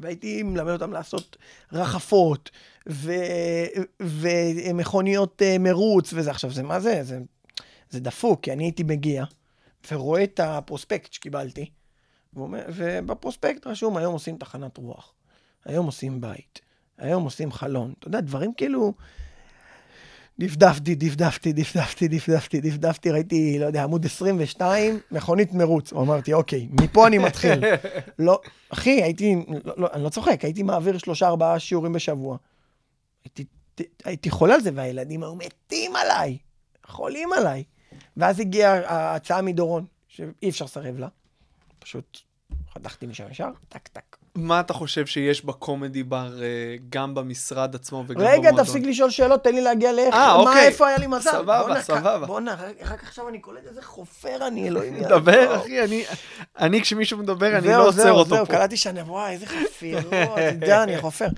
והייתי 0.00 0.42
מלמד 0.42 0.72
אותם 0.72 0.92
לעשות 0.92 1.36
רחפות, 1.72 2.50
ו... 2.88 3.12
ומכוניות 4.00 5.42
אה, 5.42 5.56
מרוץ 5.58 6.12
וזה. 6.12 6.30
עכשיו, 6.30 6.50
זה 6.50 6.62
מה 6.62 6.80
זה? 6.80 7.02
זה, 7.02 7.18
זה 7.90 8.00
דפוק, 8.00 8.40
כי 8.42 8.52
אני 8.52 8.64
הייתי 8.64 8.82
מגיע 8.82 9.24
ורואה 9.90 10.24
את 10.24 10.40
הפרוספקט 10.40 11.12
שקיבלתי, 11.12 11.70
ובפרוספקט 12.34 13.66
רשום, 13.66 13.96
היום 13.96 14.12
עושים 14.12 14.36
תחנת 14.36 14.76
רוח, 14.76 15.14
היום 15.64 15.86
עושים 15.86 16.20
בית, 16.20 16.60
היום 16.98 17.24
עושים 17.24 17.52
חלון. 17.52 17.94
אתה 17.98 18.08
יודע, 18.08 18.20
דברים 18.20 18.54
כאילו... 18.54 18.92
דפדפתי, 20.40 20.94
דפדפתי, 20.94 21.52
דפדפתי, 21.52 22.08
דפדפתי, 22.08 22.60
דפדפתי, 22.60 23.10
ראיתי, 23.10 23.58
לא 23.58 23.66
יודע, 23.66 23.84
עמוד 23.84 24.04
22, 24.04 25.00
מכונית 25.10 25.52
מרוץ. 25.52 25.92
אמרתי, 25.92 26.32
אוקיי, 26.32 26.68
מפה 26.70 27.06
אני 27.06 27.18
מתחיל. 27.18 27.60
לא, 28.18 28.40
אחי, 28.68 29.02
הייתי, 29.02 29.36
לא, 29.64 29.74
לא, 29.76 29.88
אני 29.92 30.04
לא 30.04 30.08
צוחק, 30.08 30.44
הייתי 30.44 30.62
מעביר 30.62 30.98
שלושה, 30.98 31.28
ארבעה 31.28 31.58
שיעורים 31.58 31.92
בשבוע. 31.92 32.36
הייתי, 33.24 33.44
הייתי 34.04 34.30
חולה 34.30 34.54
על 34.54 34.60
זה, 34.60 34.70
והילדים 34.74 35.22
היו 35.22 35.34
מתים 35.34 35.96
עליי, 35.96 36.38
חולים 36.86 37.32
עליי. 37.32 37.64
ואז 38.16 38.40
הגיעה 38.40 38.72
ההצעה 38.86 39.42
מדורון, 39.42 39.84
שאי 40.08 40.48
אפשר 40.48 40.64
לסרב 40.64 40.98
לה. 40.98 41.08
פשוט 41.78 42.18
חתכתי 42.74 43.06
משם 43.06 43.30
ישר, 43.30 43.50
טק 43.68 43.88
טק. 43.88 44.16
מה 44.34 44.60
אתה 44.60 44.72
חושב 44.72 45.06
שיש 45.06 45.44
בקומדי 45.44 46.02
בר 46.02 46.42
אה, 46.42 46.76
גם 46.88 47.14
במשרד 47.14 47.74
עצמו 47.74 48.04
וגם 48.06 48.20
רגע, 48.20 48.38
במועדון? 48.38 48.64
תפסיק 48.64 48.84
לשאול 48.86 49.10
שאלות, 49.10 49.44
תן 49.44 49.54
לי 49.54 49.60
להגיע 49.60 49.92
לאיך, 49.92 50.14
אה, 50.14 50.26
מה, 50.26 50.34
אוקיי. 50.34 50.66
איפה 50.66 50.88
היה 50.88 50.98
לי 50.98 51.06
מזל. 51.06 51.30
סבבה, 51.30 51.82
סבבה. 51.82 52.26
בואנה, 52.26 52.56
רק 52.82 53.02
עכשיו 53.02 53.28
אני 53.28 53.38
קולט 53.38 53.66
איזה 53.68 53.82
חופר 53.82 54.46
אני, 54.46 54.68
אלוהים. 54.68 55.02
דבר, 55.18 55.56
אחי, 55.56 55.84
אני, 55.84 56.04
אני 56.58 56.82
כשמישהו 56.82 57.18
מדבר, 57.18 57.58
אני 57.58 57.68
זהו, 57.68 57.82
לא 57.82 57.88
עוצר 57.88 58.02
זהו, 58.02 58.16
אותו 58.16 58.30
זהו, 58.30 58.46
פה. 58.46 58.52
קלטתי 58.52 58.76
שאני, 58.76 59.02
וואי, 59.02 59.32
איזה 59.32 59.46
חפירות, 59.46 60.12
יודע, 60.52 60.82
אני 60.82 60.98
חופר. 61.00 61.28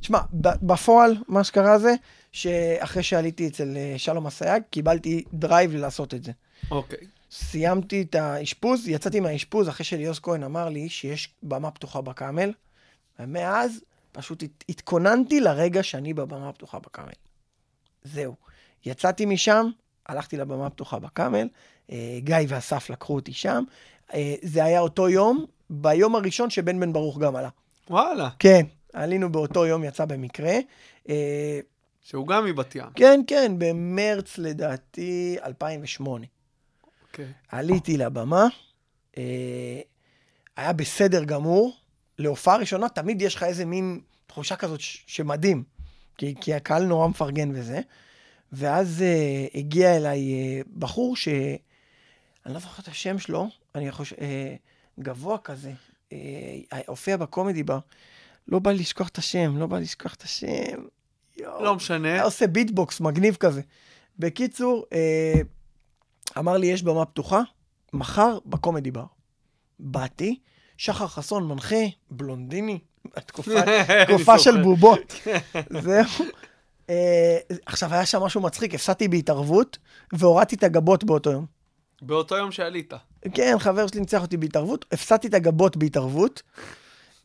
תשמע, 0.00 0.18
בפועל, 0.62 1.16
מה 1.28 1.44
שקרה 1.44 1.78
זה, 1.78 1.94
שאחרי 2.32 3.02
שעליתי 3.02 3.46
אצל 3.46 3.76
אה, 3.76 3.94
שלום 3.96 4.26
אסייג, 4.26 4.62
קיבלתי 4.70 5.24
drive 5.32 5.74
לעשות 5.74 6.14
את 6.14 6.24
זה. 6.24 6.32
אוקיי. 6.70 6.98
סיימתי 7.34 8.02
את 8.02 8.14
האשפוז, 8.14 8.88
יצאתי 8.88 9.20
מהאשפוז 9.20 9.68
אחרי 9.68 9.84
שליאוס 9.84 10.18
כהן 10.22 10.42
אמר 10.42 10.68
לי 10.68 10.88
שיש 10.88 11.34
במה 11.42 11.70
פתוחה 11.70 12.00
בקאמל, 12.00 12.52
ומאז 13.18 13.80
פשוט 14.12 14.42
הת- 14.42 14.64
התכוננתי 14.68 15.40
לרגע 15.40 15.82
שאני 15.82 16.14
בבמה 16.14 16.48
הפתוחה 16.48 16.78
בקאמל. 16.78 17.12
זהו. 18.04 18.34
יצאתי 18.86 19.26
משם, 19.26 19.66
הלכתי 20.06 20.36
לבמה 20.36 20.66
הפתוחה 20.66 20.98
בקאמל, 20.98 21.48
אה, 21.92 22.18
גיא 22.18 22.36
ואסף 22.48 22.90
לקחו 22.90 23.14
אותי 23.14 23.32
שם. 23.32 23.64
אה, 24.14 24.34
זה 24.42 24.64
היה 24.64 24.80
אותו 24.80 25.08
יום, 25.08 25.46
ביום 25.70 26.16
הראשון 26.16 26.50
שבן 26.50 26.80
בן 26.80 26.92
ברוך 26.92 27.18
גם 27.18 27.36
עלה. 27.36 27.48
וואלה, 27.90 28.28
כן, 28.38 28.62
עלינו 28.92 29.32
באותו 29.32 29.66
יום, 29.66 29.84
יצא 29.84 30.04
במקרה. 30.04 30.54
אה, 31.08 31.60
שהוא 32.00 32.26
גם 32.26 32.44
מבת 32.44 32.74
ים. 32.74 32.86
כן, 32.94 33.20
כן, 33.26 33.52
במרץ 33.58 34.38
לדעתי 34.38 35.36
2008. 35.44 36.26
אוקיי. 37.12 37.32
עליתי 37.48 37.96
לבמה, 37.96 38.46
אה, 39.18 39.80
היה 40.56 40.72
בסדר 40.72 41.24
גמור. 41.24 41.76
להופעה 42.18 42.56
ראשונה 42.56 42.88
תמיד 42.88 43.22
יש 43.22 43.34
לך 43.34 43.42
איזה 43.42 43.64
מין 43.64 44.00
תחושה 44.26 44.56
כזאת 44.56 44.80
שמדהים, 44.80 45.64
כי, 46.18 46.34
כי 46.40 46.54
הקהל 46.54 46.84
נורא 46.84 47.08
מפרגן 47.08 47.50
וזה. 47.54 47.80
ואז 48.52 49.02
אה, 49.02 49.46
הגיע 49.54 49.96
אליי 49.96 50.32
אה, 50.32 50.60
בחור 50.78 51.16
ש... 51.16 51.28
אני 52.46 52.54
לא 52.54 52.60
זוכר 52.60 52.82
את 52.82 52.88
השם 52.88 53.18
שלו, 53.18 53.48
אני 53.74 53.92
חושב... 53.92 54.16
אה, 54.20 54.54
גבוה 55.00 55.38
כזה, 55.38 55.72
אה, 56.12 56.18
הופיע 56.86 57.16
בקומדי 57.16 57.62
בר. 57.62 57.78
לא 58.48 58.58
בא 58.58 58.70
לי 58.70 58.78
לשכוח 58.78 59.08
את 59.08 59.18
השם, 59.18 59.56
לא 59.56 59.66
בא 59.66 59.76
לי 59.76 59.82
לשכוח 59.82 60.14
את 60.14 60.22
השם. 60.22 60.84
יואו. 61.36 61.64
לא 61.64 61.74
משנה. 61.74 62.08
היה 62.08 62.22
עושה 62.22 62.46
ביטבוקס 62.46 63.00
מגניב 63.00 63.36
כזה. 63.36 63.60
בקיצור, 64.18 64.86
אה, 64.92 65.40
אמר 66.38 66.56
לי, 66.56 66.66
יש 66.66 66.82
במה 66.82 67.04
פתוחה, 67.04 67.40
מחר 67.92 68.38
בקומדי 68.46 68.90
בר. 68.90 69.04
באתי, 69.78 70.38
שחר 70.76 71.06
חסון 71.06 71.48
מנחה, 71.48 71.84
בלונדיני, 72.10 72.78
התקופה 73.16 73.60
תקופה 74.08 74.38
של. 74.38 74.62
בובות. 74.62 75.14
זהו. 75.82 76.26
אה, 76.90 77.38
עכשיו, 77.66 77.94
היה 77.94 78.06
שם 78.06 78.20
משהו 78.20 78.40
מצחיק, 78.40 78.74
הפסדתי 78.74 79.08
בהתערבות, 79.08 79.78
והורדתי 80.12 80.54
את 80.54 80.62
הגבות 80.62 81.04
באותו 81.04 81.30
יום. 81.30 81.46
באותו 82.02 82.36
יום 82.36 82.52
שעלית. 82.52 82.92
כן, 83.34 83.56
חבר 83.58 83.86
שלי 83.86 84.00
ניצח 84.00 84.22
אותי 84.22 84.36
בהתערבות, 84.36 84.84
הפסדתי 84.92 85.28
את 85.28 85.34
הגבות 85.34 85.76
בהתערבות, 85.76 86.42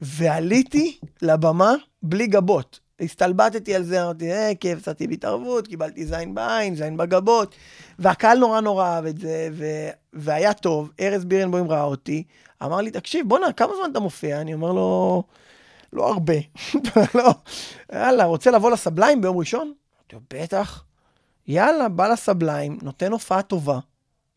ועליתי 0.02 1.00
לבמה 1.22 1.74
בלי 2.04 2.28
גבות. 2.28 2.80
הסתלבטתי 3.02 3.76
על 3.76 3.84
זה, 3.84 4.04
אמרתי, 4.04 4.32
אה, 4.32 4.52
כי 4.60 4.74
הפסדתי 4.74 5.08
בהתערבות, 5.08 5.68
קיבלתי 5.68 6.06
זין 6.06 6.36
בעין, 6.36 6.76
זין 6.76 6.98
בגבות, 6.98 7.56
והקהל 8.00 8.38
נורא 8.38 8.62
נורא 8.62 8.86
אהב 8.86 9.06
את 9.06 9.18
זה, 9.18 9.50
ו... 9.52 9.66
והיה 10.14 10.54
טוב. 10.54 10.92
ארז 11.00 11.26
בירנבוים 11.26 11.72
ראה 11.72 11.84
אותי, 11.84 12.24
אמר 12.64 12.78
לי, 12.78 12.92
תקשיב, 12.92 13.30
בואנה, 13.30 13.54
כמה 13.54 13.74
זמן 13.76 13.92
אתה 13.92 14.00
מופיע? 14.00 14.42
אני 14.42 14.54
אומר 14.54 14.72
לו, 14.72 15.24
לא 15.94 16.08
הרבה. 16.08 16.34
לא, 17.16 17.30
יאללה, 17.94 18.26
רוצה 18.26 18.52
לבוא 18.52 18.72
לסבליים 18.72 19.22
ביום 19.22 19.38
ראשון? 19.38 19.74
אמרתי 19.98 20.16
לו, 20.16 20.22
בטח. 20.34 20.84
יאללה, 21.48 21.90
בא 21.90 22.08
לסבליים, 22.08 22.78
נותן 22.82 23.12
הופעה 23.12 23.42
טובה. 23.42 23.80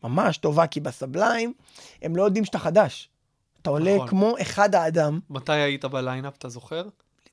ממש 0.03 0.37
טובה, 0.37 0.67
כי 0.67 0.79
בסבליים 0.79 1.53
הם 2.01 2.15
לא 2.15 2.23
יודעים 2.23 2.45
שאתה 2.45 2.59
חדש. 2.59 3.09
אתה 3.61 3.69
עולה 3.69 3.95
נכון. 3.95 4.07
כמו 4.07 4.35
אחד 4.41 4.75
האדם, 4.75 5.19
מתי 5.29 5.53
היית 5.53 5.85
בליינאפ, 5.85 6.37
אתה 6.37 6.49
זוכר? 6.49 6.83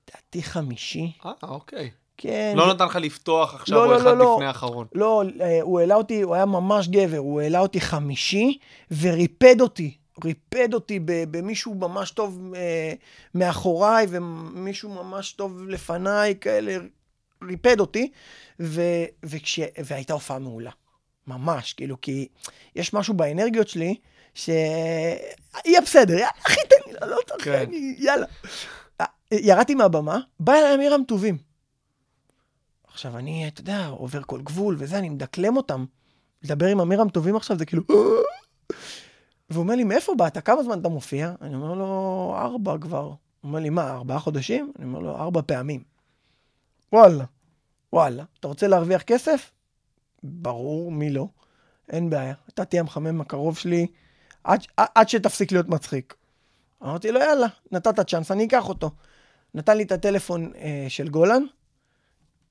לדעתי 0.08 0.42
חמישי. 0.42 1.12
אה, 1.26 1.30
אוקיי. 1.42 1.90
כן. 2.16 2.52
לא 2.56 2.74
נתן 2.74 2.84
לך 2.84 2.96
לפתוח 2.96 3.54
עכשיו 3.54 3.76
לא, 3.78 3.84
או 3.84 3.90
לא, 3.90 3.96
אחד 3.96 4.04
לא, 4.04 4.16
לא. 4.18 4.34
לפני 4.34 4.46
האחרון. 4.46 4.86
לא, 4.94 5.22
אה, 5.40 5.58
הוא 5.62 5.80
העלה 5.80 5.94
אותי, 5.94 6.22
הוא 6.22 6.34
היה 6.34 6.44
ממש 6.44 6.88
גבר, 6.88 7.18
הוא 7.18 7.40
העלה 7.40 7.58
אותי 7.60 7.80
חמישי 7.80 8.58
וריפד 9.00 9.60
אותי. 9.60 9.96
ריפד 10.24 10.74
אותי 10.74 10.98
במישהו 11.04 11.74
ממש 11.74 12.10
טוב 12.10 12.52
אה, 12.56 12.92
מאחוריי 13.34 14.06
ומישהו 14.10 14.90
ממש 14.90 15.32
טוב 15.32 15.68
לפניי, 15.68 16.34
כאלה, 16.40 16.76
ריפד 17.44 17.80
אותי, 17.80 18.10
ו, 18.60 18.82
וכש, 19.22 19.60
והייתה 19.84 20.12
הופעה 20.12 20.38
מעולה. 20.38 20.70
ממש, 21.26 21.72
כאילו, 21.72 22.00
כי 22.00 22.28
יש 22.76 22.94
משהו 22.94 23.14
באנרגיות 23.14 23.68
שלי, 23.68 23.94
שיהיה 24.34 25.80
בסדר, 25.82 26.12
יאללה, 26.14 26.28
אחי, 26.46 26.60
תן 26.68 26.90
לי, 26.90 27.10
לא 27.10 27.16
צריך, 27.26 27.44
כן. 27.44 27.52
אני- 27.68 27.94
יאללה. 27.98 28.26
אה, 29.00 29.06
ירדתי 29.32 29.74
מהבמה, 29.74 30.18
בא 30.40 30.52
אליי 30.52 30.74
אמירם 30.74 31.02
טובים. 31.08 31.38
עכשיו, 32.92 33.18
אני, 33.18 33.48
אתה 33.48 33.60
יודע, 33.60 33.86
עובר 33.86 34.22
כל 34.22 34.40
גבול 34.40 34.76
וזה, 34.78 34.98
אני 34.98 35.08
מדקלם 35.08 35.56
אותם. 35.56 35.84
לדבר 36.42 36.66
עם 36.66 36.80
אמירם 36.80 37.08
טובים 37.08 37.36
עכשיו 37.36 37.58
זה 37.58 37.66
כאילו... 37.66 37.82
והוא 39.50 39.62
אומר 39.62 39.74
לי, 39.74 39.84
מאיפה 39.84 40.14
באת? 40.14 40.38
כמה 40.38 40.62
זמן 40.62 40.80
אתה 40.80 40.88
מופיע? 40.88 41.32
אני 41.40 41.54
אומר 41.54 41.74
לו, 41.74 42.34
ארבע 42.38 42.76
כבר. 42.80 43.04
הוא 43.04 43.16
אומר 43.42 43.58
לי, 43.58 43.70
מה, 43.70 43.90
ארבעה 43.90 44.18
חודשים? 44.18 44.72
אני 44.78 44.84
אומר 44.84 44.98
לו, 44.98 45.16
ארבע 45.16 45.40
פעמים. 45.46 45.82
וואלה, 46.92 47.24
וואלה. 47.92 48.24
אתה 48.40 48.48
רוצה 48.48 48.68
להרוויח 48.68 49.02
כסף? 49.02 49.50
ברור, 50.22 50.92
מי 50.92 51.10
לא? 51.10 51.28
אין 51.88 52.10
בעיה. 52.10 52.34
אתה 52.48 52.64
תהיה 52.64 52.82
המחמם 52.82 53.20
הקרוב 53.20 53.58
שלי 53.58 53.86
עד, 54.44 54.66
עד 54.76 55.08
שתפסיק 55.08 55.52
להיות 55.52 55.68
מצחיק. 55.68 56.14
אמרתי 56.82 57.12
לו, 57.12 57.20
יאללה, 57.20 57.46
נתת 57.72 58.00
צ'אנס, 58.00 58.30
אני 58.30 58.46
אקח 58.46 58.68
אותו. 58.68 58.90
נתן 59.54 59.76
לי 59.76 59.82
את 59.82 59.92
הטלפון 59.92 60.52
אה, 60.60 60.86
של 60.88 61.08
גולן, 61.08 61.42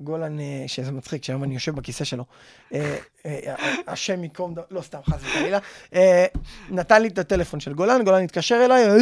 גולן, 0.02 0.40
אה, 0.40 0.63
שזה 0.68 0.92
מצחיק, 0.92 1.24
שהיום 1.24 1.44
אני 1.44 1.54
יושב 1.54 1.76
בכיסא 1.76 2.04
שלו, 2.04 2.24
אה, 2.74 2.98
אה, 3.26 3.56
השם 3.88 4.24
ייקום, 4.24 4.56
לא 4.72 4.82
סתם, 4.82 4.98
חס 5.10 5.20
וחלילה, 5.22 5.60
אה, 5.94 6.26
נתן 6.70 7.02
לי 7.02 7.08
את 7.08 7.18
הטלפון 7.18 7.60
של 7.60 7.74
גולן, 7.74 8.04
גולן 8.04 8.24
התקשר 8.24 8.62
אליי, 8.66 8.86
"אה, 8.90 8.96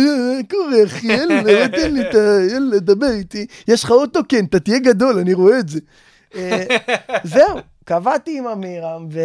קורה 0.51 0.83
אחי, 0.85 1.07
יאללה, 1.07 1.67
תן 1.67 1.93
לי 1.93 2.01
את 2.09 2.15
ה... 2.15 2.53
יאללה, 2.53 2.79
דבר 2.79 3.09
איתי, 3.11 3.45
יש 3.67 3.83
לך 3.83 3.91
אוטו? 3.91 4.19
כן, 4.29 4.45
אתה 4.45 4.59
תהיה 4.59 4.79
גדול, 4.79 5.17
אני 5.19 5.33
רואה 5.33 5.59
את 5.59 5.69
זה. 5.69 5.79
אה, 6.35 6.63
זהו, 7.23 7.57
קבעתי 7.85 8.37
עם 8.37 8.47
אמירם, 8.47 9.07
ו... 9.11 9.19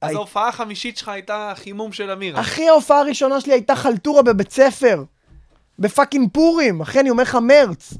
אז 0.00 0.14
ההופעה 0.14 0.48
החמישית 0.48 0.96
שלך 0.96 1.08
הייתה 1.08 1.52
חימום 1.56 1.92
של 1.92 2.10
אמירה. 2.10 2.40
אחי, 2.40 2.68
ההופעה 2.68 3.00
הראשונה 3.00 3.40
שלי 3.40 3.52
הייתה 3.52 3.76
חלטורה 3.76 4.22
בבית 4.22 4.50
ספר. 4.52 5.04
ב 5.78 5.84
fucking 5.84 6.28
פורים, 6.32 6.80
אחי, 6.80 7.00
אני 7.00 7.10
אומר 7.10 7.22
לך 7.22 7.34
מרץ. 7.34 7.94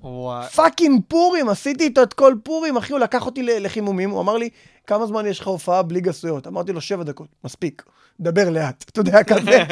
וואי. 0.00 0.46
fucking 0.46 1.02
פורים, 1.08 1.48
עשיתי 1.48 1.84
איתו 1.84 2.02
את 2.02 2.12
כל 2.12 2.34
פורים, 2.42 2.76
אחי, 2.76 2.92
הוא 2.92 3.00
לקח 3.00 3.26
אותי 3.26 3.42
לחימומים, 3.42 4.10
הוא 4.10 4.20
אמר 4.20 4.36
לי, 4.36 4.48
כמה 4.86 5.06
זמן 5.06 5.26
יש 5.26 5.40
לך 5.40 5.46
הופעה 5.46 5.82
בלי 5.82 6.00
גסויות? 6.00 6.46
אמרתי 6.46 6.72
לו, 6.72 6.80
שבע 6.80 7.02
דקות, 7.02 7.28
מספיק, 7.44 7.82
דבר 8.20 8.50
לאט, 8.50 8.84
אתה 8.90 9.00
יודע, 9.00 9.24
כזה. 9.24 9.64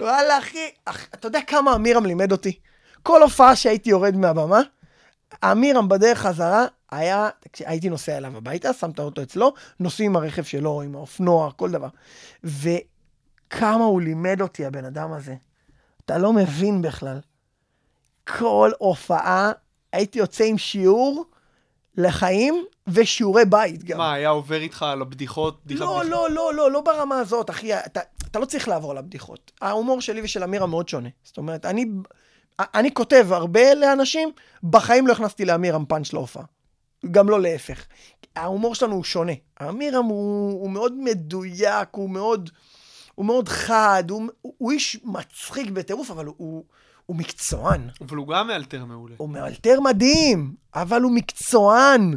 וואלה, 0.00 0.38
אחי, 0.38 0.68
אח, 0.84 1.08
אתה 1.14 1.28
יודע 1.28 1.40
כמה 1.46 1.74
אמירם 1.74 2.06
לימד 2.06 2.32
אותי? 2.32 2.58
כל 3.02 3.22
הופעה 3.22 3.56
שהייתי 3.56 3.90
יורד 3.90 4.16
מהבמה, 4.16 4.60
אמירם 5.44 5.88
בדרך 5.88 6.18
חזרה, 6.18 6.66
היה, 6.90 7.28
הייתי 7.64 7.88
נוסע 7.88 8.16
אליו 8.16 8.36
הביתה, 8.36 8.72
שם 8.72 8.90
את 8.90 8.98
האוטו 8.98 9.22
אצלו, 9.22 9.54
נוסעים 9.80 10.10
עם 10.10 10.16
הרכב 10.16 10.42
שלו, 10.42 10.82
עם 10.82 10.94
האופנוע, 10.94 11.50
כל 11.56 11.70
דבר. 11.70 11.88
וכמה 13.46 13.84
הוא 13.84 14.00
לימד 14.00 14.40
אותי, 14.40 14.66
הבן 14.66 14.84
אדם 14.84 15.12
הזה. 15.12 15.34
אתה 16.04 16.18
לא 16.18 16.32
מבין 16.32 16.82
בכלל. 16.82 17.20
כל 18.38 18.70
הופעה 18.78 19.52
הייתי 19.92 20.18
יוצא 20.18 20.44
עם 20.44 20.58
שיעור 20.58 21.24
לחיים 21.96 22.64
ושיעורי 22.86 23.44
בית 23.44 23.84
גם. 23.84 23.98
מה, 23.98 24.12
היה 24.12 24.28
עובר 24.28 24.60
איתך 24.60 24.82
על 24.82 25.02
הבדיחות? 25.02 25.54
לא, 25.54 25.60
בדיחה? 25.64 25.84
לא, 25.84 26.30
לא, 26.30 26.54
לא, 26.54 26.70
לא 26.70 26.80
ברמה 26.80 27.18
הזאת, 27.18 27.50
אחי. 27.50 27.74
אתה, 27.74 28.00
אתה 28.30 28.38
לא 28.38 28.44
צריך 28.44 28.68
לעבור 28.68 28.90
על 28.90 28.98
הבדיחות. 28.98 29.52
ההומור 29.60 30.00
שלי 30.00 30.20
ושל 30.22 30.42
אמירה 30.42 30.66
מאוד 30.66 30.88
שונה. 30.88 31.08
זאת 31.24 31.38
אומרת, 31.38 31.66
אני, 31.66 31.86
אני 32.58 32.94
כותב 32.94 33.26
הרבה 33.30 33.74
לאנשים, 33.74 34.32
בחיים 34.62 35.06
לא 35.06 35.12
הכנסתי 35.12 35.44
לאמירם 35.44 35.84
פאנץ' 35.84 36.12
להופעה. 36.12 36.44
גם 37.10 37.28
לא 37.28 37.40
להפך. 37.40 37.86
ההומור 38.36 38.74
שלנו 38.74 38.94
הוא 38.94 39.04
שונה. 39.04 39.32
אמירם 39.68 40.04
הוא, 40.04 40.52
הוא 40.52 40.70
מאוד 40.70 40.92
מדויק, 40.92 41.88
הוא 41.90 42.10
מאוד, 42.10 42.50
הוא 43.14 43.26
מאוד 43.26 43.48
חד, 43.48 44.04
הוא, 44.10 44.22
הוא, 44.40 44.54
הוא 44.58 44.72
איש 44.72 45.00
מצחיק 45.04 45.70
בטירוף, 45.70 46.10
אבל 46.10 46.26
הוא, 46.26 46.34
הוא, 46.38 46.64
הוא 47.06 47.16
מקצוען. 47.16 47.88
אבל 48.00 48.16
הוא 48.16 48.28
גם 48.28 48.46
מאלתר 48.46 48.84
מעולה. 48.84 49.14
הוא 49.18 49.28
מאלתר 49.28 49.80
מדהים, 49.80 50.54
אבל 50.74 51.02
הוא 51.02 51.12
מקצוען. 51.12 52.16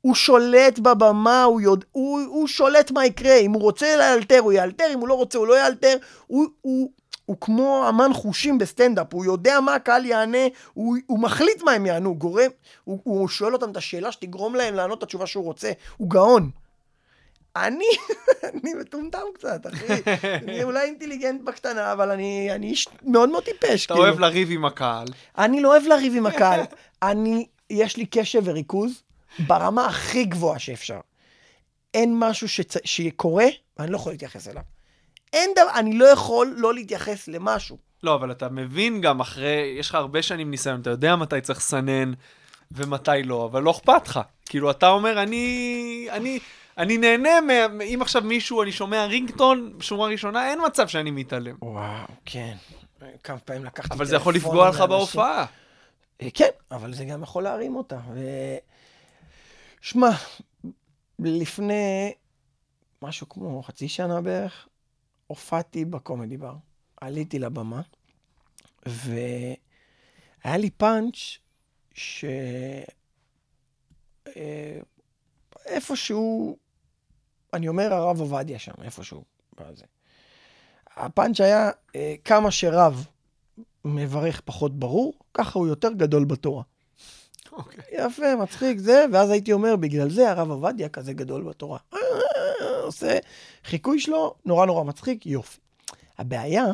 הוא 0.00 0.14
שולט 0.14 0.78
בבמה, 0.78 1.42
הוא, 1.42 1.60
יודע, 1.60 1.86
הוא, 1.92 2.20
הוא 2.20 2.48
שולט 2.48 2.90
מה 2.90 3.06
יקרה. 3.06 3.36
אם 3.36 3.52
הוא 3.52 3.62
רוצה 3.62 3.96
לאלתר, 3.96 4.38
הוא 4.38 4.52
יאלתר, 4.52 4.84
אם 4.94 4.98
הוא 4.98 5.08
לא 5.08 5.14
רוצה, 5.14 5.38
הוא 5.38 5.46
לא 5.46 5.58
יאלתר. 5.58 5.96
הוא, 6.26 6.46
הוא, 6.60 6.90
הוא 7.28 7.36
כמו 7.40 7.88
אמן 7.88 8.10
חושים 8.14 8.58
בסטנדאפ, 8.58 9.14
הוא 9.14 9.24
יודע 9.24 9.60
מה 9.60 9.74
הקהל 9.74 10.06
יענה, 10.06 10.38
הוא, 10.74 10.96
הוא 11.06 11.18
מחליט 11.18 11.62
מה 11.62 11.72
הם 11.72 11.86
יענו, 11.86 12.14
גורם, 12.14 12.50
הוא, 12.84 13.00
הוא 13.02 13.28
שואל 13.28 13.52
אותם 13.52 13.70
את 13.70 13.76
השאלה 13.76 14.12
שתגרום 14.12 14.54
להם 14.54 14.74
לענות 14.74 14.98
את 14.98 15.02
התשובה 15.02 15.26
שהוא 15.26 15.44
רוצה. 15.44 15.72
הוא 15.96 16.10
גאון. 16.10 16.50
אני, 17.56 17.84
אני 18.44 18.74
מטומטם 18.80 19.18
קצת, 19.34 19.66
אחי. 19.66 19.86
אני 20.24 20.64
אולי 20.68 20.86
אינטליגנט 20.86 21.40
בקטנה, 21.44 21.92
אבל 21.92 22.10
אני, 22.10 22.48
אני 22.54 22.66
איש 22.66 22.88
מאוד 23.02 23.28
מאוד 23.28 23.44
טיפש. 23.44 23.86
אתה 23.86 23.94
כאילו. 23.94 24.06
אוהב 24.06 24.20
לריב 24.20 24.48
עם 24.50 24.64
הקהל. 24.64 25.06
אני 25.38 25.60
לא 25.60 25.68
אוהב 25.68 25.82
לריב 25.86 26.12
עם 26.16 26.26
הקהל. 26.26 26.60
אני, 27.02 27.46
יש 27.70 27.96
לי 27.96 28.06
קשב 28.06 28.42
וריכוז 28.44 29.02
ברמה 29.38 29.86
הכי 29.86 30.24
גבוהה 30.24 30.58
שאפשר. 30.58 31.00
אין 31.94 32.18
משהו 32.18 32.48
שצ... 32.48 32.76
שקורה, 32.84 33.46
ואני 33.78 33.92
לא 33.92 33.96
יכול 33.96 34.12
להתייחס 34.12 34.48
אליו. 34.48 34.62
אין 35.32 35.50
דבר, 35.52 35.70
אני 35.74 35.98
לא 35.98 36.04
יכול 36.04 36.54
לא 36.56 36.74
להתייחס 36.74 37.28
למשהו. 37.28 37.76
לא, 38.02 38.14
אבל 38.14 38.30
אתה 38.30 38.48
מבין 38.48 39.00
גם 39.00 39.20
אחרי, 39.20 39.76
יש 39.78 39.88
לך 39.88 39.94
הרבה 39.94 40.22
שנים 40.22 40.50
ניסיון, 40.50 40.80
אתה 40.80 40.90
יודע 40.90 41.16
מתי 41.16 41.40
צריך 41.40 41.58
לסנן 41.58 42.12
ומתי 42.72 43.22
לא, 43.24 43.44
אבל 43.44 43.62
לא 43.62 43.70
אכפת 43.70 44.08
לך. 44.08 44.20
כאילו, 44.46 44.70
אתה 44.70 44.88
אומר, 44.88 45.22
אני, 45.22 46.08
אני, 46.10 46.38
אני 46.78 46.98
נהנה, 46.98 47.40
מה- 47.40 47.84
אם 47.84 47.98
עכשיו 48.02 48.22
מישהו, 48.22 48.62
אני 48.62 48.72
שומע 48.72 49.04
רינגטון, 49.06 49.76
שורה 49.80 50.08
ראשונה, 50.08 50.50
אין 50.50 50.58
מצב 50.66 50.88
שאני 50.88 51.10
מתעלם. 51.10 51.56
וואו, 51.62 52.06
כן. 52.24 52.56
כמה 53.24 53.38
פעמים 53.38 53.64
לקחתי 53.64 53.94
אבל 53.94 54.04
זה 54.04 54.16
יכול 54.16 54.34
לפגוע 54.34 54.68
לך. 54.68 54.80
בהופעה. 54.80 55.46
אה, 56.22 56.28
כן, 56.34 56.48
אבל 56.70 56.94
זה 56.94 57.04
גם 57.04 57.22
יכול 57.22 57.42
להרים 57.42 57.76
אותה. 57.76 57.98
ו... 58.14 58.20
שמע, 59.80 60.08
לפני 61.18 62.12
משהו 63.02 63.28
כמו 63.28 63.62
חצי 63.62 63.88
שנה 63.88 64.20
בערך, 64.20 64.68
הופעתי 65.26 65.84
בקומדי 65.84 66.36
בר. 66.36 66.54
עליתי 67.00 67.38
לבמה, 67.38 67.80
והיה 68.86 69.56
לי 70.56 70.70
פאנץ' 70.70 71.16
ש... 71.94 72.24
אה, 74.36 74.78
איפשהו, 75.66 76.56
אני 77.54 77.68
אומר 77.68 77.94
הרב 77.94 78.20
עובדיה 78.20 78.58
שם, 78.58 78.72
איפשהו. 78.82 79.24
בזה. 79.60 79.84
הפאנץ' 80.96 81.40
היה 81.40 81.70
אה, 81.94 82.14
כמה 82.24 82.50
שרב 82.50 83.06
מברך 83.84 84.40
פחות 84.44 84.78
ברור, 84.78 85.14
ככה 85.34 85.58
הוא 85.58 85.66
יותר 85.66 85.92
גדול 85.92 86.24
בתורה. 86.24 86.62
אוקיי. 87.52 87.84
יפה, 87.92 88.36
מצחיק 88.36 88.78
זה, 88.78 89.04
ואז 89.12 89.30
הייתי 89.30 89.52
אומר, 89.52 89.76
בגלל 89.76 90.10
זה 90.10 90.30
הרב 90.30 90.50
עובדיה 90.50 90.88
כזה 90.88 91.12
גדול 91.12 91.42
בתורה. 91.42 91.78
עושה 92.82 93.18
חיקוי 93.64 94.00
שלו, 94.00 94.34
נורא 94.44 94.66
נורא 94.66 94.84
מצחיק, 94.84 95.26
יופי. 95.26 95.60
הבעיה 96.18 96.64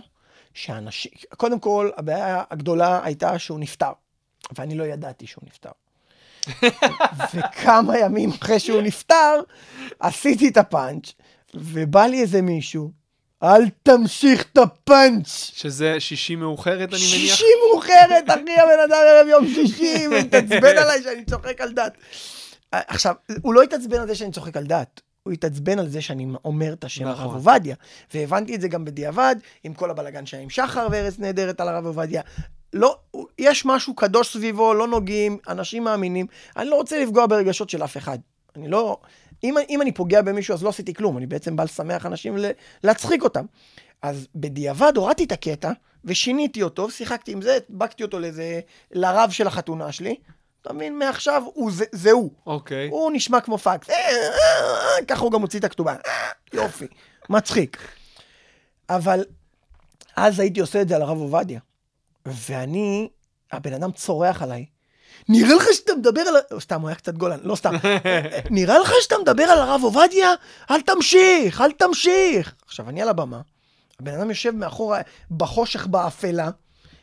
שאנשים, 0.55 1.13
קודם 1.37 1.61
כל, 1.61 1.91
הבעיה 1.97 2.45
הגדולה 2.51 3.05
הייתה 3.05 3.39
שהוא 3.39 3.59
נפטר, 3.59 3.93
ואני 4.59 4.75
לא 4.75 4.85
ידעתי 4.85 5.27
שהוא 5.27 5.45
נפטר. 5.47 5.71
וכמה 7.35 7.99
ימים 7.99 8.31
אחרי 8.31 8.59
שהוא 8.59 8.83
נפטר, 8.83 9.41
עשיתי 10.01 10.49
את 10.49 10.57
הפאנץ', 10.57 11.13
ובא 11.55 12.07
לי 12.07 12.21
איזה 12.21 12.43
מישהו, 12.43 12.91
אל 13.43 13.63
תמשיך 13.83 14.45
את 14.53 14.59
הפאנץ'. 14.59 15.29
שזה 15.55 16.01
שישי 16.01 16.37
מאוחרת, 16.37 16.89
אני 16.95 17.01
מניח? 17.01 17.37
שישי 17.37 17.45
מאוחרת, 17.69 18.25
אחי, 18.27 18.61
הבן 18.61 18.81
אדם 18.85 19.01
ערב 19.07 19.27
יום 19.29 19.49
שישי, 19.55 20.07
ומתעצבן 20.09 20.79
עליי 20.79 21.03
שאני 21.03 21.25
צוחק 21.25 21.61
על 21.61 21.73
דת. 21.73 21.93
עכשיו, 22.73 23.15
הוא 23.43 23.55
לא 23.55 23.63
התעצבן 23.63 24.01
על 24.01 24.07
זה 24.07 24.15
שאני 24.15 24.33
צוחק 24.33 24.57
על 24.57 24.65
דת. 24.65 25.01
הוא 25.23 25.33
התעצבן 25.33 25.79
על 25.79 25.89
זה 25.89 26.01
שאני 26.03 26.27
אומר 26.45 26.73
את 26.73 26.85
השם 26.85 27.09
נכון. 27.09 27.23
הרב 27.25 27.35
עובדיה. 27.35 27.77
והבנתי 28.15 28.55
את 28.55 28.61
זה 28.61 28.69
גם 28.69 28.85
בדיעבד, 28.85 29.37
עם 29.65 29.75
כל 29.75 29.91
הבלגן 29.91 30.27
שהיה 30.27 30.43
עם 30.43 30.51
שחר 30.51 30.89
וארץ 30.91 31.19
נהדרת 31.19 31.61
על 31.61 31.69
הרב 31.69 31.87
עובדיה. 31.87 32.23
לא, 32.75 32.97
יש 33.39 33.67
משהו 33.67 33.95
קדוש 33.95 34.33
סביבו, 34.33 34.75
לא 34.75 34.89
נוגעים, 34.89 35.39
אנשים 35.49 35.85
מאמינים. 35.85 36.27
אני 36.57 36.69
לא 36.69 36.77
רוצה 36.77 37.03
לפגוע 37.03 37.27
ברגשות 37.27 37.71
של 37.71 37.85
אף 37.85 37.97
אחד. 37.97 38.19
אני 38.57 38.69
לא... 38.69 38.99
אם, 39.45 39.55
אם 39.71 39.83
אני 39.83 39.93
פוגע 39.93 40.23
במישהו, 40.23 40.55
אז 40.55 40.63
לא 40.63 40.69
עשיתי 40.69 40.95
כלום. 40.95 41.19
אני 41.19 41.27
בעצם 41.27 41.57
בא 41.57 41.65
לשמח 41.65 42.07
אנשים, 42.07 42.39
ל- 42.39 42.51
להצחיק 42.85 43.23
אותם. 43.23 43.45
אז 44.03 44.27
בדיעבד 44.35 44.93
הורדתי 44.97 45.25
את 45.25 45.33
הקטע, 45.33 45.73
ושיניתי 46.05 46.63
אותו, 46.63 46.91
שיחקתי 46.91 47.33
עם 47.33 47.43
זה, 47.43 47.59
הדבקתי 47.71 48.03
אותו 48.03 48.19
לאיזה... 48.19 48.61
לרב 48.93 49.31
של 49.31 49.47
החתונה 49.47 49.93
שלי. 49.93 50.17
אתה 50.63 50.73
מבין? 50.73 50.99
מעכשיו 50.99 51.43
הוא, 51.55 51.73
זה, 51.73 51.85
זה 51.93 52.11
הוא. 52.13 52.31
אוקיי. 52.47 52.89
הוא 52.89 53.11
נשמע 53.13 53.41
כמו 53.41 53.59
פקס. 53.59 53.91
אה, 53.91 53.95
אה, 53.97 54.99
אה, 55.01 55.05
ככה 55.09 55.23
הוא 55.23 55.33
גם 55.33 55.41
הוציא 55.43 55.59
את 55.59 55.65
הכתובה. 55.65 55.95
יופי, 56.53 56.87
מצחיק. 57.31 57.79
אבל 58.91 59.25
אז 60.17 60.41
הייתי 60.41 60.61
עושה 60.61 60.83
את 60.83 60.89
זה 60.89 60.97
על 60.97 61.03
הרב 61.03 61.19
עובדיה. 61.19 61.61
ואני, 62.27 63.09
הבן 63.53 63.73
אדם 63.73 63.93
צורח 63.93 64.43
עליי. 64.43 64.67
נראה 65.29 65.55
לך 65.55 65.67
שאתה 65.73 65.93
מדבר 65.95 66.21
על... 66.21 66.61
סתם, 66.61 66.81
הוא 66.81 66.89
היה 66.89 66.97
קצת 66.97 67.15
גולן, 67.15 67.39
לא 67.43 67.57
סתם. 67.57 67.75
נראה 68.51 68.79
לך 68.79 68.93
שאתה 69.01 69.15
מדבר 69.23 69.43
על 69.43 69.59
הרב 69.59 69.81
עובדיה? 69.85 70.29
אל 70.71 70.81
תמשיך, 70.81 71.61
אל 71.61 71.73
תמשיך. 71.73 72.55
עכשיו, 72.67 72.89
אני 72.89 73.03
על 73.03 73.09
הבמה, 73.09 73.41
הבן 74.01 74.15
אדם 74.15 74.29
יושב 74.29 74.51
מאחורה, 74.51 75.01
בחושך, 75.31 75.87
באפלה, 75.87 76.51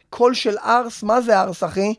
קול 0.09 0.33
של 0.33 0.57
ארס, 0.57 1.03
מה 1.03 1.21
זה 1.21 1.41
ארס, 1.41 1.63
אחי? 1.63 1.93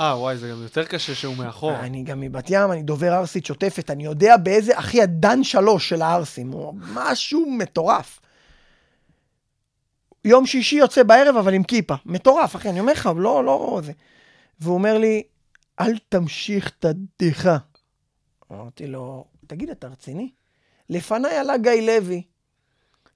אה, 0.00 0.18
וואי, 0.18 0.36
זה 0.36 0.50
גם 0.50 0.62
יותר 0.62 0.84
קשה 0.84 1.14
שהוא 1.14 1.36
מאחור. 1.36 1.76
אני 1.76 2.02
גם 2.02 2.20
מבת 2.20 2.46
ים, 2.50 2.72
אני 2.72 2.82
דובר 2.82 3.12
ערסית 3.12 3.46
שוטפת, 3.46 3.90
אני 3.90 4.04
יודע 4.04 4.36
באיזה, 4.36 4.78
אחי, 4.78 5.02
הדן 5.02 5.44
שלוש 5.44 5.88
של 5.88 6.02
הערסים, 6.02 6.52
הוא 6.52 6.74
משהו 6.94 7.50
מטורף. 7.50 8.20
יום 10.28 10.46
שישי 10.46 10.76
יוצא 10.76 11.02
בערב, 11.02 11.36
אבל 11.36 11.54
עם 11.54 11.62
כיפה. 11.62 11.94
מטורף, 12.06 12.56
אחי, 12.56 12.68
אני 12.68 12.80
אומר 12.80 12.92
לך, 12.92 13.10
לא, 13.16 13.44
לא 13.44 13.80
זה. 13.84 13.92
והוא 14.60 14.74
אומר 14.74 14.98
לי, 14.98 15.22
אל 15.80 15.98
תמשיך 16.08 16.72
את 16.78 16.84
הבדיחה. 16.84 17.56
אמרתי 18.52 18.86
לו, 18.86 19.24
תגיד, 19.46 19.70
אתה 19.70 19.86
רציני? 19.86 20.30
לפניי 20.90 21.36
עלה 21.36 21.56
גיא 21.56 21.72
לוי, 21.72 22.22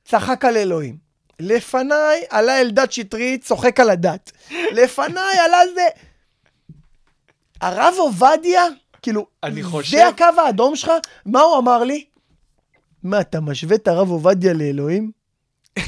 צחק 0.05 0.45
על 0.45 0.57
אלוהים. 0.57 0.97
לפניי 1.41 2.23
עלה 2.31 2.61
אלדד 2.61 2.93
שטרית, 2.93 3.45
צוחק 3.45 3.81
על 3.81 3.91
הדת. 3.91 4.33
לפניי 4.73 5.39
עלה 5.39 5.59
זה... 5.75 5.87
הרב 7.61 7.95
עובדיה, 7.99 8.63
כאילו, 9.03 9.27
אני 9.43 9.63
חושב- 9.63 9.97
זה 9.97 10.09
הקו 10.09 10.41
האדום 10.47 10.77
שלך? 10.77 10.91
מה 11.27 11.41
הוא 11.41 11.59
אמר 11.59 11.85
לי? 11.85 12.05
מה, 13.03 13.21
אתה 13.21 13.41
משווה 13.41 13.77
את 13.77 13.89
הרב 13.89 14.11
עובדיה 14.11 14.53
לאלוהים? 14.53 15.11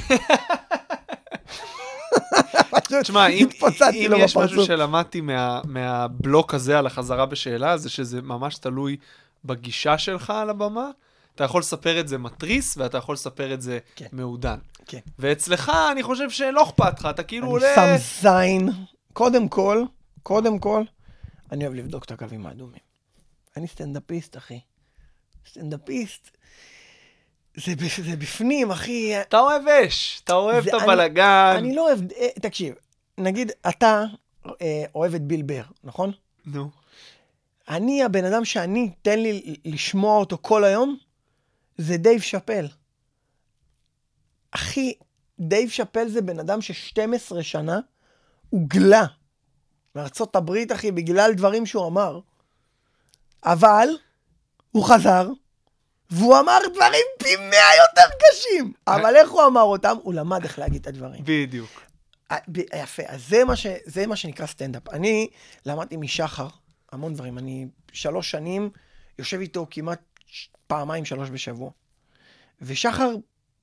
תשמע, 3.03 3.29
אם, 3.29 3.49
יש 4.17 4.37
משהו. 4.37 4.65
שלמדתי 4.65 5.21
מה, 5.21 5.61
מהבלוק 5.65 6.55
הזה 6.55 6.79
על 6.79 6.87
החזרה 6.87 7.27
בשאלה, 7.27 7.77
זה 7.77 7.91
שזה 7.91 8.23
ממש 8.23 8.59
תלוי 8.59 8.97
בגישה 9.45 9.99
שלך 9.99 10.31
על 10.31 10.51
הבמה. 10.51 10.91
אתה 11.35 11.45
יכול 11.45 11.61
לספר 11.61 12.01
את 12.01 12.09
זה 12.09 12.19
מתריס, 12.19 12.77
ואתה 12.77 12.99
יכול 12.99 13.13
לספר 13.13 13.55
את 13.55 13.63
זה 13.63 13.79
כן. 13.97 14.07
מעודן. 14.13 14.59
כן. 14.87 14.99
ואצלך, 15.19 15.73
אני 15.93 16.03
חושב 16.03 16.31
שלא 16.31 16.63
אכפת 16.63 17.01
לך, 17.01 17.07
אתה 17.11 17.23
כאילו 17.23 17.47
אני 17.47 17.53
עולה... 17.53 17.75
שם 17.75 18.21
זין. 18.21 18.71
קודם 19.13 19.49
כל, 19.49 19.83
קודם 20.23 20.59
כל, 20.59 20.83
אני 21.53 21.67
אוהב 21.67 21.75
לבדוק 21.75 22.05
את 22.05 22.11
הקווים 22.11 22.47
האדומים. 22.47 22.81
אני 23.57 23.67
סטנדאפיסט, 23.67 24.37
אחי. 24.37 24.61
סטנדאפיסט. 25.51 26.31
זה, 27.57 27.73
זה 28.05 28.17
בפנים, 28.17 28.71
אחי. 28.71 29.21
אתה 29.21 29.39
אוהב 29.39 29.69
אש, 29.69 30.21
אתה 30.25 30.33
אוהב 30.35 30.69
את 30.69 30.75
אני- 30.75 30.83
הבלגן. 30.83 31.55
אני 31.59 31.75
לא 31.75 31.87
אוהב, 31.89 32.13
אה, 32.13 32.29
תקשיב, 32.43 32.75
נגיד, 33.19 33.53
אתה 33.69 34.05
אה, 34.61 34.85
אוהב 34.95 35.15
את 35.15 35.23
ביל 35.23 35.43
בר, 35.43 35.63
נכון? 35.85 36.13
נו. 36.47 36.71
אני, 37.69 38.03
הבן 38.05 38.25
אדם 38.25 38.45
שאני, 38.45 38.91
תן 39.03 39.19
לי 39.19 39.57
לשמוע 39.65 40.19
אותו 40.19 40.39
כל 40.43 40.65
היום, 40.65 40.97
זה 41.79 41.97
דייב 41.97 42.21
שאפל. 42.21 42.67
אחי, 44.51 44.93
דייב 45.41 45.71
שאפל 45.71 46.09
זה 46.09 46.23
בן 46.23 46.39
אדם 46.39 46.61
ש-12 46.63 47.43
שנה 47.43 47.79
הוגלה 48.51 49.05
מארצות 49.95 50.37
הברית, 50.37 50.73
אחי, 50.73 50.93
בגלל 50.93 51.33
דברים 51.35 51.67
שהוא 51.67 51.87
אמר. 51.87 52.21
אבל 53.45 53.89
הוא 54.73 54.85
חזר, 54.85 55.29
והוא 56.15 56.39
אמר 56.39 56.59
דברים 56.75 57.05
פי 57.19 57.37
מאה 57.37 57.77
יותר 57.77 58.15
קשים. 58.19 58.73
אבל 58.87 59.17
איך 59.17 59.31
הוא 59.31 59.47
אמר 59.47 59.63
אותם? 59.63 59.97
הוא 60.03 60.15
למד 60.15 60.45
איך 60.45 60.59
להגיד 60.59 60.81
את 60.81 60.87
הדברים. 60.87 61.21
בדיוק. 61.25 61.83
יפה, 62.75 63.03
אז 63.07 63.29
זה 63.29 63.45
מה, 63.45 63.57
ש, 63.57 63.67
זה 63.85 64.07
מה 64.07 64.17
שנקרא 64.17 64.47
סטנדאפ. 64.47 64.89
אני 64.89 65.29
למדתי 65.67 65.97
משחר 65.97 66.49
המון 66.93 67.15
דברים. 67.15 67.39
אני 67.39 67.67
שלוש 67.93 68.31
שנים 68.31 68.71
יושב 69.19 69.41
איתו 69.41 69.67
כמעט 69.71 70.01
פעמיים, 70.67 71.05
שלוש 71.05 71.31
בשבוע. 71.31 71.71
ושחר, 72.63 73.15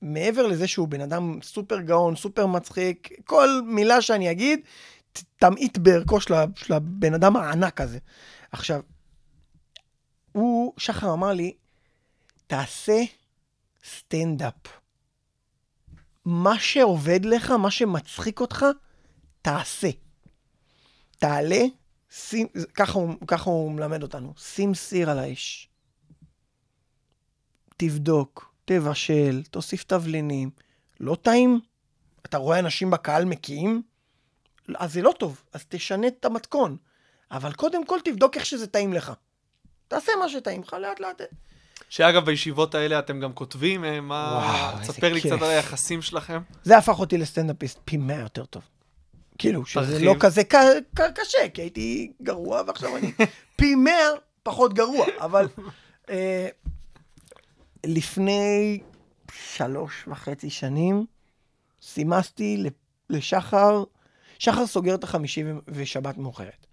מעבר 0.02 0.46
לזה 0.46 0.68
שהוא 0.68 0.88
בן 0.88 1.00
אדם 1.00 1.38
סופר 1.42 1.80
גאון, 1.80 2.16
סופר 2.16 2.46
מצחיק, 2.46 3.08
כל 3.24 3.48
מילה 3.66 4.00
שאני 4.00 4.30
אגיד, 4.30 4.60
תמעיט 5.36 5.78
בערכו 5.78 6.20
של, 6.20 6.34
של 6.56 6.72
הבן 6.72 7.14
אדם 7.14 7.36
הענק 7.36 7.80
הזה. 7.80 7.98
עכשיו, 8.52 8.80
הוא, 10.32 10.72
שחר 10.76 11.12
אמר 11.12 11.32
לי, 11.32 11.52
תעשה 12.52 13.02
סטנדאפ. 13.84 14.54
מה 16.24 16.58
שעובד 16.58 17.24
לך, 17.24 17.50
מה 17.50 17.70
שמצחיק 17.70 18.40
אותך, 18.40 18.66
תעשה. 19.42 19.90
תעלה, 21.18 21.60
שים, 22.10 22.46
ככה 22.74 22.92
הוא, 22.92 23.14
ככה 23.26 23.50
הוא 23.50 23.72
מלמד 23.72 24.02
אותנו, 24.02 24.34
שים 24.38 24.74
סיר 24.74 25.10
על 25.10 25.18
האש. 25.18 25.68
תבדוק, 27.76 28.54
תבשל, 28.64 29.42
תוסיף 29.50 29.84
תבלינים. 29.84 30.50
לא 31.00 31.16
טעים? 31.22 31.60
אתה 32.26 32.36
רואה 32.36 32.58
אנשים 32.58 32.90
בקהל 32.90 33.24
מקיאים? 33.24 33.82
אז 34.74 34.92
זה 34.92 35.02
לא 35.02 35.14
טוב, 35.18 35.44
אז 35.52 35.64
תשנה 35.68 36.06
את 36.06 36.24
המתכון. 36.24 36.76
אבל 37.30 37.52
קודם 37.52 37.86
כל 37.86 37.98
תבדוק 38.04 38.36
איך 38.36 38.46
שזה 38.46 38.66
טעים 38.66 38.92
לך. 38.92 39.12
תעשה 39.88 40.12
מה 40.20 40.28
שטעים 40.28 40.62
לך, 40.62 40.72
לאט 40.72 41.00
לאט. 41.00 41.20
שאגב, 41.88 42.24
בישיבות 42.24 42.74
האלה 42.74 42.98
אתם 42.98 43.20
גם 43.20 43.32
כותבים, 43.32 43.84
אה, 43.84 44.00
מה... 44.00 44.40
וואו, 44.72 44.82
תספר 44.82 45.12
לי 45.12 45.20
כיף. 45.20 45.32
קצת 45.32 45.42
על 45.42 45.50
היחסים 45.50 46.02
שלכם. 46.02 46.40
זה 46.64 46.78
הפך 46.78 46.98
אותי 47.00 47.18
לסטנדאפיסט 47.18 47.78
פי 47.84 47.96
מאה 47.96 48.20
יותר 48.20 48.44
טוב. 48.44 48.62
כאילו, 49.38 49.66
שזה 49.66 49.80
תרחיב. 49.92 50.02
לא 50.06 50.14
כזה 50.20 50.44
ק- 50.44 50.54
ק- 50.94 51.00
קשה, 51.20 51.48
כי 51.54 51.62
הייתי 51.62 52.12
גרוע, 52.22 52.62
ועכשיו 52.66 52.96
אני 52.96 53.12
פי 53.56 53.74
מאה 53.74 54.08
פחות 54.42 54.74
גרוע, 54.74 55.06
אבל 55.20 55.48
אה, 56.10 56.48
לפני 57.86 58.78
שלוש 59.32 60.04
וחצי 60.08 60.50
שנים 60.50 61.06
סימסתי 61.82 62.64
לשחר, 63.10 63.84
שחר 64.38 64.66
סוגר 64.66 64.94
את 64.94 65.04
החמישי 65.04 65.44
ושבת 65.68 66.18
מאוחרת. 66.18 66.66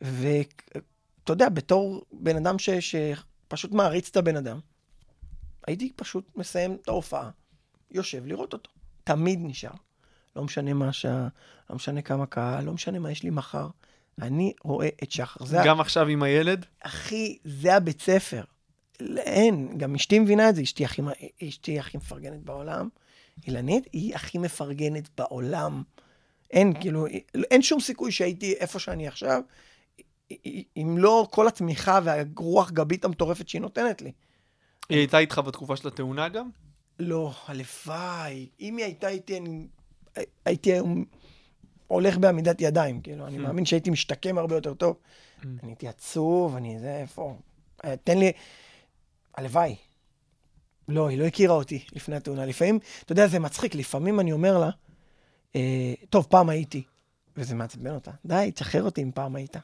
ואתה 0.00 0.78
יודע, 1.32 1.48
בתור 1.48 2.02
בן 2.12 2.36
אדם 2.36 2.58
ש- 2.58 2.70
שפשוט 3.46 3.72
מעריץ 3.72 4.08
את 4.08 4.16
הבן 4.16 4.36
אדם, 4.36 4.60
הייתי 5.66 5.92
פשוט 5.96 6.30
מסיים 6.36 6.78
את 6.82 6.88
ההופעה, 6.88 7.30
יושב 7.90 8.26
לראות 8.26 8.52
אותו. 8.52 8.70
תמיד 9.04 9.38
נשאר. 9.42 9.70
לא 10.36 10.44
משנה 10.44 10.74
מה 10.74 10.88
השעה, 10.88 11.28
לא 11.70 11.76
משנה 11.76 12.02
כמה 12.02 12.26
קהל, 12.26 12.64
לא 12.64 12.72
משנה 12.72 12.98
מה 12.98 13.10
יש 13.10 13.22
לי 13.22 13.30
מחר. 13.30 13.68
אני 14.22 14.52
רואה 14.62 14.88
את 15.02 15.12
שחר. 15.12 15.44
זה 15.44 15.58
גם 15.64 15.80
עכשיו 15.80 16.06
עם 16.06 16.22
הילד? 16.22 16.66
אחי, 16.80 17.38
זה 17.44 17.74
הבית 17.74 18.00
ספר. 18.00 18.44
אין, 19.16 19.78
גם 19.78 19.94
אשתי 19.94 20.18
מבינה 20.18 20.48
את 20.48 20.54
זה, 20.54 20.62
אשתי 20.62 20.84
הכי, 20.84 21.02
אשתי 21.48 21.78
הכי 21.78 21.96
מפרגנת 21.96 22.42
בעולם. 22.42 22.88
אילנית 23.46 23.88
היא 23.92 24.14
הכי 24.14 24.38
מפרגנת 24.38 25.08
בעולם. 25.18 25.82
אין, 26.50 26.80
כאילו, 26.80 27.06
אין 27.50 27.62
שום 27.62 27.80
סיכוי 27.80 28.12
שהייתי 28.12 28.52
איפה 28.52 28.78
שאני 28.78 29.08
עכשיו, 29.08 29.42
אם 30.76 30.94
לא 30.98 31.28
כל 31.30 31.48
התמיכה 31.48 32.00
והרוח 32.04 32.70
גבית 32.70 33.04
המטורפת 33.04 33.48
שהיא 33.48 33.62
נותנת 33.62 34.02
לי. 34.02 34.12
היא 34.88 34.98
הייתה 34.98 35.18
איתך 35.18 35.38
בתקופה 35.38 35.76
של 35.76 35.88
התאונה 35.88 36.28
גם? 36.28 36.50
לא, 36.98 37.32
הלוואי. 37.46 38.48
אם 38.60 38.76
היא 38.76 38.84
הייתה 38.84 39.08
איתי, 39.08 39.36
אני 39.36 39.66
הייתי 40.44 40.72
היום 40.72 41.04
הולך 41.86 42.18
בעמידת 42.18 42.60
ידיים, 42.60 43.00
כאילו, 43.00 43.26
אני 43.26 43.38
מאמין 43.38 43.64
שהייתי 43.64 43.90
משתקם 43.90 44.38
הרבה 44.38 44.54
יותר 44.54 44.74
טוב. 44.74 44.96
אני 45.42 45.58
הייתי 45.62 45.88
עצוב, 45.88 46.56
אני 46.56 46.78
זה, 46.78 46.96
איפה? 46.96 47.36
אה, 47.84 47.96
תן 47.96 48.18
לי... 48.18 48.32
הלוואי. 49.36 49.76
לא, 50.88 51.08
היא 51.08 51.18
לא 51.18 51.24
הכירה 51.24 51.54
אותי 51.54 51.84
לפני 51.92 52.16
התאונה. 52.16 52.46
לפעמים, 52.46 52.78
אתה 53.04 53.12
יודע, 53.12 53.26
זה 53.26 53.38
מצחיק, 53.38 53.74
לפעמים 53.74 54.20
אני 54.20 54.32
אומר 54.32 54.58
לה, 54.58 54.70
אה, 55.56 55.94
טוב, 56.10 56.26
פעם 56.30 56.48
הייתי, 56.48 56.82
וזה 57.36 57.54
מעצבן 57.54 57.94
אותה. 57.94 58.10
די, 58.26 58.50
תשחרר 58.54 58.82
אותי 58.82 59.02
אם 59.02 59.10
פעם 59.14 59.36
היית. 59.36 59.56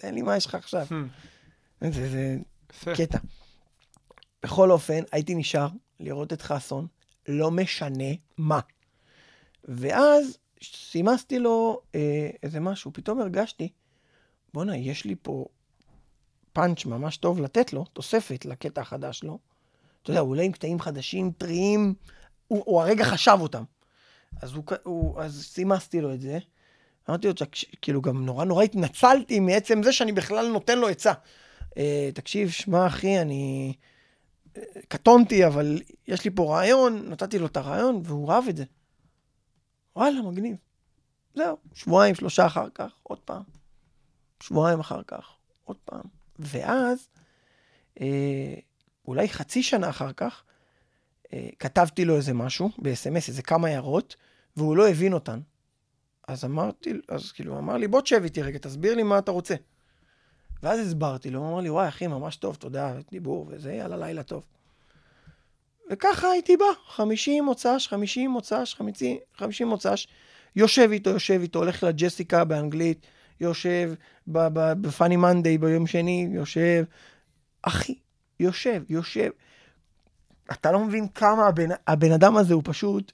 תן 0.00 0.14
לי 0.14 0.22
מה 0.22 0.36
יש 0.36 0.46
לך 0.46 0.54
עכשיו. 0.54 0.86
זה, 1.92 2.10
זה 2.10 2.36
יפה. 2.70 2.94
קטע. 2.94 3.18
בכל 4.42 4.70
אופן, 4.70 5.02
הייתי 5.12 5.34
נשאר 5.34 5.68
לראות 6.00 6.32
את 6.32 6.42
חסון, 6.42 6.86
לא 7.28 7.50
משנה 7.50 8.08
מה. 8.38 8.60
ואז 9.64 10.38
סימסתי 10.62 11.38
לו 11.38 11.82
אה, 11.94 12.30
איזה 12.42 12.60
משהו, 12.60 12.92
פתאום 12.92 13.20
הרגשתי, 13.20 13.68
בואנה, 14.54 14.76
יש 14.76 15.04
לי 15.04 15.14
פה 15.22 15.46
פאנץ' 16.52 16.86
ממש 16.86 17.16
טוב 17.16 17.40
לתת 17.40 17.72
לו, 17.72 17.84
תוספת 17.84 18.44
לקטע 18.44 18.80
החדש 18.80 19.18
שלו. 19.18 19.38
אתה 20.02 20.10
יודע, 20.10 20.20
הוא 20.20 20.30
עולה 20.30 20.42
עם 20.42 20.52
קטעים 20.52 20.80
חדשים, 20.80 21.32
טריים, 21.32 21.94
הוא, 22.48 22.62
הוא 22.66 22.80
הרגע 22.80 23.04
חשב 23.04 23.36
אותם. 23.40 23.64
אז, 24.42 24.52
הוא, 24.52 24.64
הוא, 24.82 25.20
אז 25.20 25.44
סימסתי 25.44 26.00
לו 26.00 26.14
את 26.14 26.20
זה. 26.20 26.38
אמרתי 27.10 27.26
לו, 27.26 27.32
"תקש- 27.32 27.64
כאילו, 27.82 28.02
גם 28.02 28.24
נורא 28.26 28.44
נורא 28.44 28.64
התנצלתי 28.64 29.40
מעצם 29.40 29.82
זה 29.82 29.92
שאני 29.92 30.12
בכלל 30.12 30.48
נותן 30.48 30.78
לו 30.78 30.88
עצה. 30.88 31.12
אה, 31.76 32.10
תקשיב, 32.14 32.50
שמע, 32.50 32.86
אחי, 32.86 33.20
אני 33.20 33.72
אה, 34.56 34.62
קטונתי, 34.88 35.46
אבל 35.46 35.80
יש 36.08 36.24
לי 36.24 36.30
פה 36.34 36.54
רעיון, 36.56 37.08
נתתי 37.08 37.38
לו 37.38 37.46
את 37.46 37.56
הרעיון, 37.56 38.02
והוא 38.04 38.32
אהב 38.32 38.48
את 38.48 38.56
זה. 38.56 38.64
וואלה, 39.96 40.22
מגניב. 40.22 40.56
זהו, 41.34 41.56
שבועיים, 41.74 42.14
שלושה 42.14 42.46
אחר 42.46 42.68
כך, 42.74 42.92
עוד 43.02 43.18
פעם. 43.18 43.42
שבועיים 44.42 44.80
אחר 44.80 45.00
כך, 45.06 45.30
עוד 45.64 45.76
פעם. 45.84 46.02
ואז, 46.38 47.08
אה, 48.00 48.54
אולי 49.08 49.28
חצי 49.28 49.62
שנה 49.62 49.88
אחר 49.88 50.12
כך, 50.12 50.42
כתבתי 51.58 52.04
לו 52.04 52.16
איזה 52.16 52.34
משהו, 52.34 52.70
ב-SMS, 52.78 53.28
איזה 53.28 53.42
כמה 53.42 53.68
הערות, 53.68 54.16
והוא 54.56 54.76
לא 54.76 54.88
הבין 54.88 55.12
אותן. 55.12 55.40
אז 56.30 56.44
אמרתי, 56.44 56.92
אז 57.08 57.32
כאילו, 57.32 57.58
אמר 57.58 57.76
לי, 57.76 57.88
בוא 57.88 58.00
תשב 58.00 58.20
איתי 58.24 58.42
רגע, 58.42 58.58
תסביר 58.58 58.94
לי 58.94 59.02
מה 59.02 59.18
אתה 59.18 59.30
רוצה. 59.30 59.54
ואז 60.62 60.80
הסברתי 60.80 61.30
לו, 61.30 61.40
הוא 61.40 61.48
אמר 61.48 61.60
לי, 61.60 61.70
וואי, 61.70 61.88
אחי, 61.88 62.06
ממש 62.06 62.36
טוב, 62.36 62.54
תודה, 62.54 62.94
דיבור 63.10 63.46
וזה, 63.50 63.72
יאללה, 63.72 63.96
לילה 63.96 64.22
טוב. 64.22 64.42
וככה 65.90 66.30
הייתי 66.30 66.56
בא, 66.56 66.64
50 66.86 67.44
מוצ"ש, 67.44 67.88
50 67.88 68.30
מוצ"ש, 68.30 68.74
50 68.74 69.18
50 69.34 69.68
מוצ"ש, 69.68 70.06
יושב 70.56 70.88
איתו, 70.92 71.10
יושב 71.10 71.40
איתו, 71.40 71.58
הולך 71.58 71.82
לג'סיקה 71.82 72.44
באנגלית, 72.44 73.06
יושב 73.40 73.92
בפאני 74.26 75.16
מנדיי 75.16 75.58
ביום 75.58 75.86
שני, 75.86 76.28
יושב, 76.32 76.84
אחי, 77.62 77.94
יושב, 78.40 78.82
יושב. 78.88 79.30
אתה 80.52 80.72
לא 80.72 80.84
מבין 80.84 81.08
כמה 81.08 81.46
הבן, 81.46 81.68
הבן 81.86 82.12
אדם 82.12 82.36
הזה 82.36 82.54
הוא 82.54 82.62
פשוט, 82.64 83.12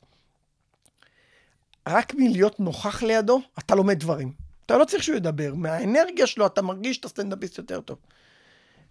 רק 1.86 2.14
מלהיות 2.14 2.60
נוכח 2.60 3.02
לידו, 3.02 3.40
אתה 3.58 3.74
לומד 3.74 3.98
דברים. 4.00 4.32
אתה 4.66 4.78
לא 4.78 4.84
צריך 4.84 5.02
שהוא 5.02 5.16
ידבר, 5.16 5.54
מהאנרגיה 5.54 6.26
שלו 6.26 6.46
אתה 6.46 6.62
מרגיש 6.62 6.96
שאתה 6.96 7.08
סטנדאפיסט 7.08 7.58
יותר 7.58 7.80
טוב. 7.80 7.98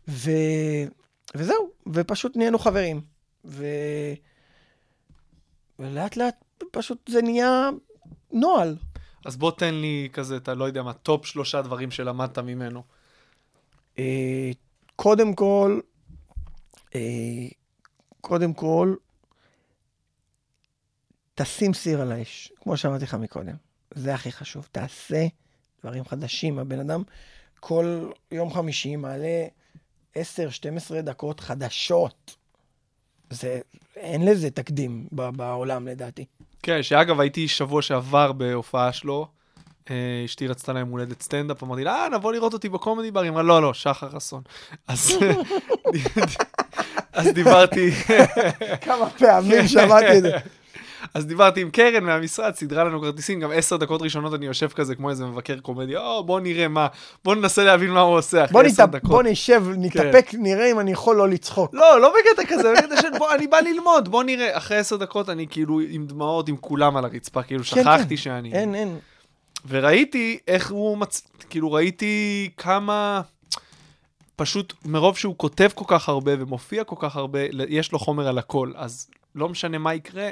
ו... 0.07 0.31
וזהו, 1.35 1.69
ופשוט 1.93 2.37
נהיינו 2.37 2.59
חברים. 2.59 3.01
ו... 3.45 3.65
ולאט 5.79 6.17
לאט 6.17 6.43
פשוט 6.71 7.09
זה 7.09 7.21
נהיה 7.21 7.69
נוהל. 8.31 8.77
אז 9.25 9.37
בוא 9.37 9.51
תן 9.51 9.73
לי 9.73 10.09
כזה, 10.13 10.37
אתה 10.37 10.53
לא 10.53 10.65
יודע 10.65 10.83
מה, 10.83 10.93
top 10.93 11.25
שלושה 11.25 11.61
דברים 11.61 11.91
שלמדת 11.91 12.37
ממנו. 12.37 12.83
אה, 13.99 14.51
קודם 14.95 15.33
כל, 15.33 15.79
אה, 16.95 17.47
קודם 18.21 18.53
כל, 18.53 18.95
תשים 21.35 21.73
סיר 21.73 22.01
על 22.01 22.11
האש, 22.11 22.51
כמו 22.63 22.77
שאמרתי 22.77 23.03
לך 23.03 23.13
מקודם. 23.13 23.55
זה 23.93 24.13
הכי 24.13 24.31
חשוב. 24.31 24.67
תעשה 24.71 25.25
דברים 25.83 26.05
חדשים. 26.05 26.59
הבן 26.59 26.79
אדם 26.79 27.03
כל 27.59 28.09
יום 28.31 28.53
חמישי 28.53 28.95
מעלה 28.95 29.45
10-12 30.17 30.19
דקות 31.03 31.39
חדשות. 31.39 32.35
זה, 33.29 33.59
אין 33.95 34.25
לזה 34.25 34.49
תקדים 34.51 35.07
בעולם 35.11 35.87
לדעתי. 35.87 36.25
כן, 36.63 36.83
שאגב, 36.83 37.19
הייתי 37.19 37.47
שבוע 37.47 37.81
שעבר 37.81 38.31
בהופעה 38.31 38.93
שלו. 38.93 39.27
אה, 39.89 40.21
אשתי 40.25 40.47
רצתה 40.47 40.73
להם 40.73 40.87
הולדת 40.87 41.21
סטנדאפ, 41.21 41.63
אמרתי 41.63 41.83
לה, 41.83 41.95
אה, 41.95 42.09
נבוא 42.09 42.33
לראות 42.33 42.53
אותי 42.53 42.69
בקומדי 42.69 43.11
בר. 43.11 43.21
היא 43.21 43.29
אמרה, 43.29 43.43
לא, 43.43 43.61
לא, 43.61 43.73
שחר 43.73 44.09
חסון. 44.09 44.41
אז 44.87 45.17
אז 47.13 47.27
דיברתי, 47.27 47.91
כמה 48.81 49.09
פעמים 49.09 49.67
שמעתי 49.67 50.17
את 50.17 50.21
זה. 50.21 50.37
אז 51.13 51.25
דיברתי 51.25 51.61
עם 51.61 51.69
קרן 51.69 52.03
מהמשרד, 52.03 52.55
סידרה 52.55 52.83
לנו 52.83 53.01
כרטיסים, 53.01 53.39
גם 53.39 53.51
עשר 53.53 53.77
דקות 53.77 54.01
ראשונות 54.01 54.33
אני 54.33 54.45
יושב 54.45 54.67
כזה 54.67 54.95
כמו 54.95 55.09
איזה 55.09 55.25
מבקר 55.25 55.59
קומדיה, 55.59 55.99
או, 55.99 56.23
בוא 56.23 56.39
נראה 56.39 56.67
מה, 56.67 56.87
בוא 57.23 57.35
ננסה 57.35 57.63
להבין 57.63 57.91
מה 57.91 58.01
הוא 58.01 58.17
עושה 58.17 58.45
אחרי 58.45 58.65
עשר. 58.65 58.85
דקות. 58.85 59.09
בוא 59.09 59.23
נשב, 59.23 59.63
נתאפק, 59.77 60.29
נראה 60.33 60.71
אם 60.71 60.79
אני 60.79 60.91
יכול 60.91 61.15
לא 61.15 61.29
לצחוק. 61.29 61.73
לא, 61.73 62.01
לא 62.01 62.13
בקטע 62.19 62.53
כזה, 62.53 62.73
בקטע 62.77 63.01
של 63.01 63.17
בוא, 63.17 63.33
אני 63.33 63.47
בא 63.47 63.59
ללמוד, 63.59 64.09
בוא 64.09 64.23
נראה. 64.23 64.57
אחרי 64.57 64.77
עשר 64.77 64.95
דקות 64.95 65.29
אני 65.29 65.47
כאילו 65.49 65.79
עם 65.89 66.05
דמעות, 66.07 66.49
עם 66.49 66.57
כולם 66.57 66.97
על 66.97 67.05
הרצפה, 67.05 67.43
כאילו 67.43 67.63
כן, 67.63 67.81
שכחתי 67.83 68.09
כן. 68.09 68.17
שאני... 68.17 68.53
אין, 68.53 68.75
אין. 68.75 68.97
וראיתי 69.67 70.39
איך 70.47 70.71
הוא 70.71 70.97
מצ... 70.97 71.27
כאילו 71.49 71.71
ראיתי 71.71 72.49
כמה... 72.57 73.21
פשוט 74.35 74.73
מרוב 74.85 75.17
שהוא 75.17 75.35
כותב 75.37 75.69
כל 75.75 75.85
כך 75.87 76.09
הרבה 76.09 76.31
ומופיע 76.39 76.83
כל 76.83 76.95
כך 76.99 77.15
הרבה, 77.15 77.39
יש 77.69 77.91
לו 77.91 77.99
חומר 77.99 78.27
על 78.27 78.37
הכל, 78.37 78.71
אז 78.75 79.07
לא 79.35 79.49
משנה 79.49 79.77
מה 79.77 79.93
יקרה, 79.93 80.29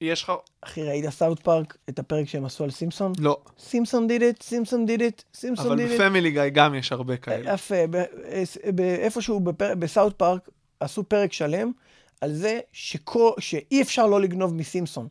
יש 0.00 0.22
לך... 0.22 0.32
אחי, 0.60 0.82
ראית 0.82 1.08
סאוט 1.10 1.40
פארק, 1.40 1.76
את 1.88 1.98
הפרק 1.98 2.28
שהם 2.28 2.44
עשו 2.44 2.64
על 2.64 2.70
סימפסון? 2.70 3.12
לא. 3.18 3.38
סימפסון 3.58 4.06
דיד 4.08 4.22
את, 4.22 4.42
סימפסון 4.42 4.86
דיד 4.86 5.02
את, 5.02 5.22
סימפסון 5.34 5.66
אבל 5.66 5.76
דיד 5.76 5.90
את. 5.90 6.00
בפמילי 6.00 6.30
גיא 6.30 6.42
גם 6.52 6.74
יש 6.74 6.92
הרבה 6.92 7.16
כאלה. 7.16 7.52
יפה, 7.54 7.86
ב- 7.90 8.04
ב- 8.74 8.80
איפשהו 8.80 9.40
בסאוט 9.58 10.18
פארק 10.18 10.48
עשו 10.80 11.04
פרק 11.08 11.32
שלם 11.32 11.72
על 12.20 12.32
זה 12.34 12.60
שכל, 12.72 13.30
שאי 13.38 13.82
אפשר 13.82 14.06
לא 14.06 14.20
לגנוב 14.20 14.54
מסימפסון. 14.54 15.08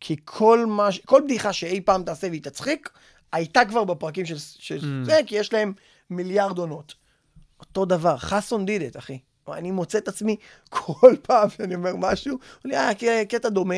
כי 0.00 0.16
כל 0.24 0.66
מה, 0.66 0.88
כל 1.06 1.20
בדיחה 1.24 1.52
שאי 1.52 1.80
פעם 1.80 2.02
תעשה 2.02 2.28
והיא 2.28 2.42
תצחיק, 2.42 2.90
הייתה 3.32 3.64
כבר 3.64 3.84
בפרקים 3.84 4.26
של, 4.26 4.38
של 4.38 4.78
Mm. 4.78 5.04
זה, 5.06 5.20
כי 5.26 5.34
יש 5.36 5.52
להם 5.52 5.72
מיליארד 6.10 6.58
עונות. 6.58 6.94
אותו 7.60 7.84
דבר, 7.84 8.16
חסון 8.16 8.66
דיד 8.66 8.82
את, 8.82 8.96
אחי. 8.96 9.18
אני 9.48 9.70
מוצא 9.70 9.98
את 9.98 10.08
עצמי 10.08 10.36
כל 10.68 11.14
פעם 11.22 11.50
שאני 11.50 11.74
אומר 11.74 11.96
משהו, 11.96 12.30
הוא 12.32 12.72
לי, 12.72 12.76
אה, 12.76 13.24
קטע 13.28 13.48
דומה, 13.48 13.74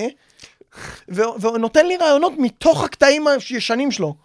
ו- 1.08 1.22
והוא 1.40 1.58
נותן 1.58 1.86
לי 1.86 1.96
רעיונות 1.96 2.32
מתוך 2.38 2.84
הקטעים 2.84 3.26
הישנים 3.26 3.90
שלו. 3.90 4.16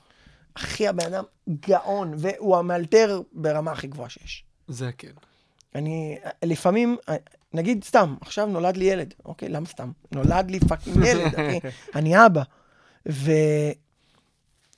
אחי, 0.53 0.87
הבן 0.87 1.05
אדם 1.05 1.23
גאון, 1.67 2.13
והוא 2.17 2.57
המאלתר 2.57 3.21
ברמה 3.31 3.71
הכי 3.71 3.87
גבוהה 3.87 4.09
שיש. 4.09 4.43
זה 4.67 4.89
כן. 4.97 5.11
אני, 5.75 6.17
לפעמים, 6.45 6.97
נגיד 7.53 7.83
סתם, 7.83 8.15
עכשיו 8.21 8.45
נולד 8.45 8.77
לי 8.77 8.85
ילד, 8.85 9.13
אוקיי, 9.25 9.49
למה 9.49 9.65
סתם? 9.65 9.91
נולד 10.11 10.51
לי 10.51 10.59
fucking 10.59 11.05
ילד, 11.05 11.35
אחי, 11.39 11.59
אני 11.95 12.25
אבא. 12.25 12.41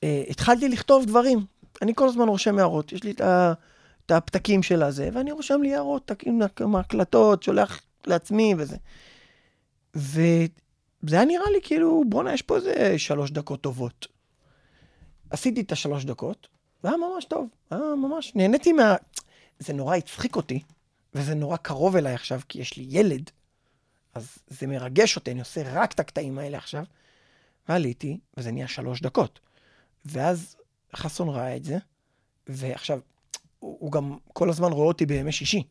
והתחלתי 0.02 0.68
לכתוב 0.68 1.04
דברים. 1.04 1.44
אני 1.82 1.92
כל 1.94 2.08
הזמן 2.08 2.28
רושם 2.28 2.58
הערות, 2.58 2.92
יש 2.92 3.04
לי 3.04 3.10
את, 3.10 3.20
ה, 3.20 3.52
את 4.06 4.10
הפתקים 4.10 4.62
של 4.62 4.82
הזה, 4.82 5.08
ואני 5.12 5.32
רושם 5.32 5.62
לי 5.62 5.74
הערות, 5.74 6.06
תקים 6.06 6.42
הקלטות, 6.76 7.42
שולח 7.42 7.80
לעצמי 8.06 8.54
וזה. 8.58 8.76
וזה 9.94 10.46
היה 11.12 11.24
נראה 11.24 11.50
לי 11.50 11.58
כאילו, 11.62 12.02
בואנה, 12.08 12.34
יש 12.34 12.42
פה 12.42 12.56
איזה 12.56 12.98
שלוש 12.98 13.30
דקות 13.30 13.60
טובות. 13.60 14.06
עשיתי 15.30 15.60
את 15.60 15.72
השלוש 15.72 16.04
דקות, 16.04 16.48
והיה 16.84 16.96
ממש 16.96 17.24
טוב, 17.24 17.48
היה 17.70 17.80
ממש, 17.80 18.32
נהניתי 18.34 18.72
מה... 18.72 18.94
זה 19.58 19.72
נורא 19.72 19.96
הצחיק 19.96 20.36
אותי, 20.36 20.62
וזה 21.14 21.34
נורא 21.34 21.56
קרוב 21.56 21.96
אליי 21.96 22.14
עכשיו, 22.14 22.40
כי 22.48 22.60
יש 22.60 22.76
לי 22.76 22.86
ילד, 22.88 23.30
אז 24.14 24.38
זה 24.48 24.66
מרגש 24.66 25.16
אותי, 25.16 25.30
אני 25.30 25.40
עושה 25.40 25.62
רק 25.64 25.92
את 25.92 26.00
הקטעים 26.00 26.38
האלה 26.38 26.58
עכשיו. 26.58 26.84
ועליתי, 27.68 28.18
וזה 28.36 28.50
נהיה 28.50 28.68
שלוש 28.68 29.00
דקות. 29.00 29.40
ואז 30.04 30.56
חסון 30.96 31.28
ראה 31.28 31.56
את 31.56 31.64
זה, 31.64 31.78
ועכשיו, 32.46 33.00
הוא, 33.62 33.76
הוא 33.80 33.92
גם 33.92 34.16
כל 34.32 34.50
הזמן 34.50 34.72
רואה 34.72 34.86
אותי 34.86 35.06
בימי 35.06 35.32
שישי. 35.32 35.62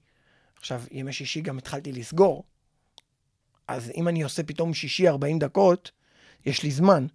עכשיו, 0.58 0.82
ימי 0.92 1.14
שישי 1.14 1.42
גם 1.42 1.58
התחלתי 1.58 1.92
לסגור, 1.92 2.44
אז 3.68 3.92
אם 3.96 4.08
אני 4.08 4.22
עושה 4.24 4.44
פתאום 4.44 4.74
שישי 4.74 5.08
40 5.08 5.40
דקות, 5.40 5.92
יש 6.46 6.64
לי 6.64 6.72
זמן. 6.72 7.08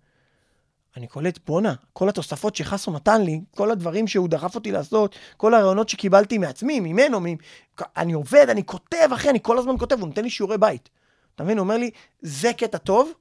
אני 0.96 1.06
קולט, 1.06 1.38
בואנה, 1.46 1.74
כל 1.92 2.08
התוספות 2.08 2.56
שחסון 2.56 2.94
נתן 2.94 3.22
לי, 3.22 3.40
כל 3.50 3.70
הדברים 3.70 4.06
שהוא 4.06 4.28
דחף 4.28 4.54
אותי 4.54 4.72
לעשות, 4.72 5.16
כל 5.36 5.54
הרעיונות 5.54 5.88
שקיבלתי 5.88 6.38
מעצמי, 6.38 6.80
ממנו, 6.80 7.20
מ... 7.20 7.24
אני 7.96 8.12
עובד, 8.12 8.46
אני 8.50 8.66
כותב, 8.66 9.08
אחי, 9.14 9.30
אני 9.30 9.38
כל 9.42 9.58
הזמן 9.58 9.78
כותב, 9.78 10.00
הוא 10.00 10.08
נותן 10.08 10.22
לי 10.22 10.30
שיעורי 10.30 10.58
בית. 10.58 10.88
אתה 11.34 11.44
מבין? 11.44 11.58
הוא 11.58 11.64
אומר 11.64 11.76
לי, 11.76 11.90
זה 12.20 12.52
קטע 12.52 12.78
טוב, 12.78 13.12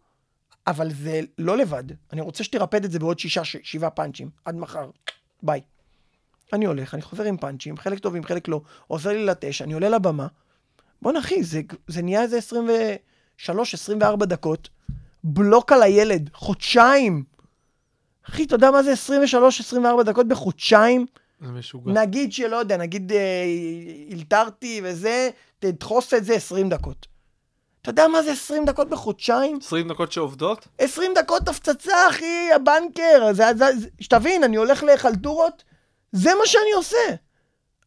אבל 0.67 0.93
זה 0.93 1.21
לא 1.37 1.57
לבד. 1.57 1.83
אני 2.13 2.21
רוצה 2.21 2.43
שתרפד 2.43 2.85
את 2.85 2.91
זה 2.91 2.99
בעוד 2.99 3.19
שישה, 3.19 3.43
ש... 3.43 3.55
שבעה 3.63 3.89
פאנצ'ים, 3.89 4.29
עד 4.45 4.55
מחר. 4.55 4.89
ביי. 5.43 5.61
אני 6.53 6.65
הולך, 6.65 6.93
אני 6.93 7.01
חוזר 7.01 7.23
עם 7.23 7.37
פאנצ'ים, 7.37 7.77
חלק 7.77 7.99
טובים, 7.99 8.23
חלק 8.23 8.47
לא, 8.47 8.61
עוזר 8.87 9.09
לי 9.09 9.25
לטש, 9.25 9.61
אני 9.61 9.73
עולה 9.73 9.89
לבמה. 9.89 10.27
בואנה, 11.01 11.19
אחי, 11.19 11.43
זה, 11.43 11.61
זה 11.87 12.01
נהיה 12.01 12.21
איזה 12.21 12.39
23-24 13.47 14.25
דקות. 14.25 14.69
בלוק 15.23 15.71
על 15.71 15.83
הילד, 15.83 16.29
חודשיים. 16.33 17.23
אחי, 18.29 18.43
אתה 18.43 18.55
יודע 18.55 18.71
מה 18.71 18.83
זה 18.83 18.93
23-24 19.99 20.03
דקות 20.03 20.27
בחודשיים? 20.27 21.05
זה 21.41 21.51
משוגע. 21.51 21.91
נגיד 21.91 22.33
שלא 22.33 22.55
יודע, 22.55 22.77
נגיד 22.77 23.11
אה, 23.11 23.43
הילתרתי 24.09 24.81
וזה, 24.83 25.29
תדחוס 25.59 26.13
את 26.13 26.25
זה 26.25 26.35
20 26.35 26.69
דקות. 26.69 27.07
אתה 27.81 27.89
יודע 27.89 28.07
מה 28.07 28.23
זה 28.23 28.31
20 28.31 28.65
דקות 28.65 28.89
בחודשיים? 28.89 29.59
20 29.61 29.87
דקות 29.87 30.11
שעובדות? 30.11 30.67
20 30.79 31.11
דקות 31.15 31.47
הפצצה, 31.47 32.09
אחי, 32.09 32.49
הבנקר. 32.55 33.27
זה, 33.31 33.43
זה, 33.57 33.65
זה, 33.79 33.87
שתבין, 33.99 34.43
אני 34.43 34.55
הולך 34.55 34.83
לחלטורות, 34.83 35.63
זה 36.15 36.29
מה 36.39 36.45
שאני 36.45 36.71
עושה. 36.75 37.15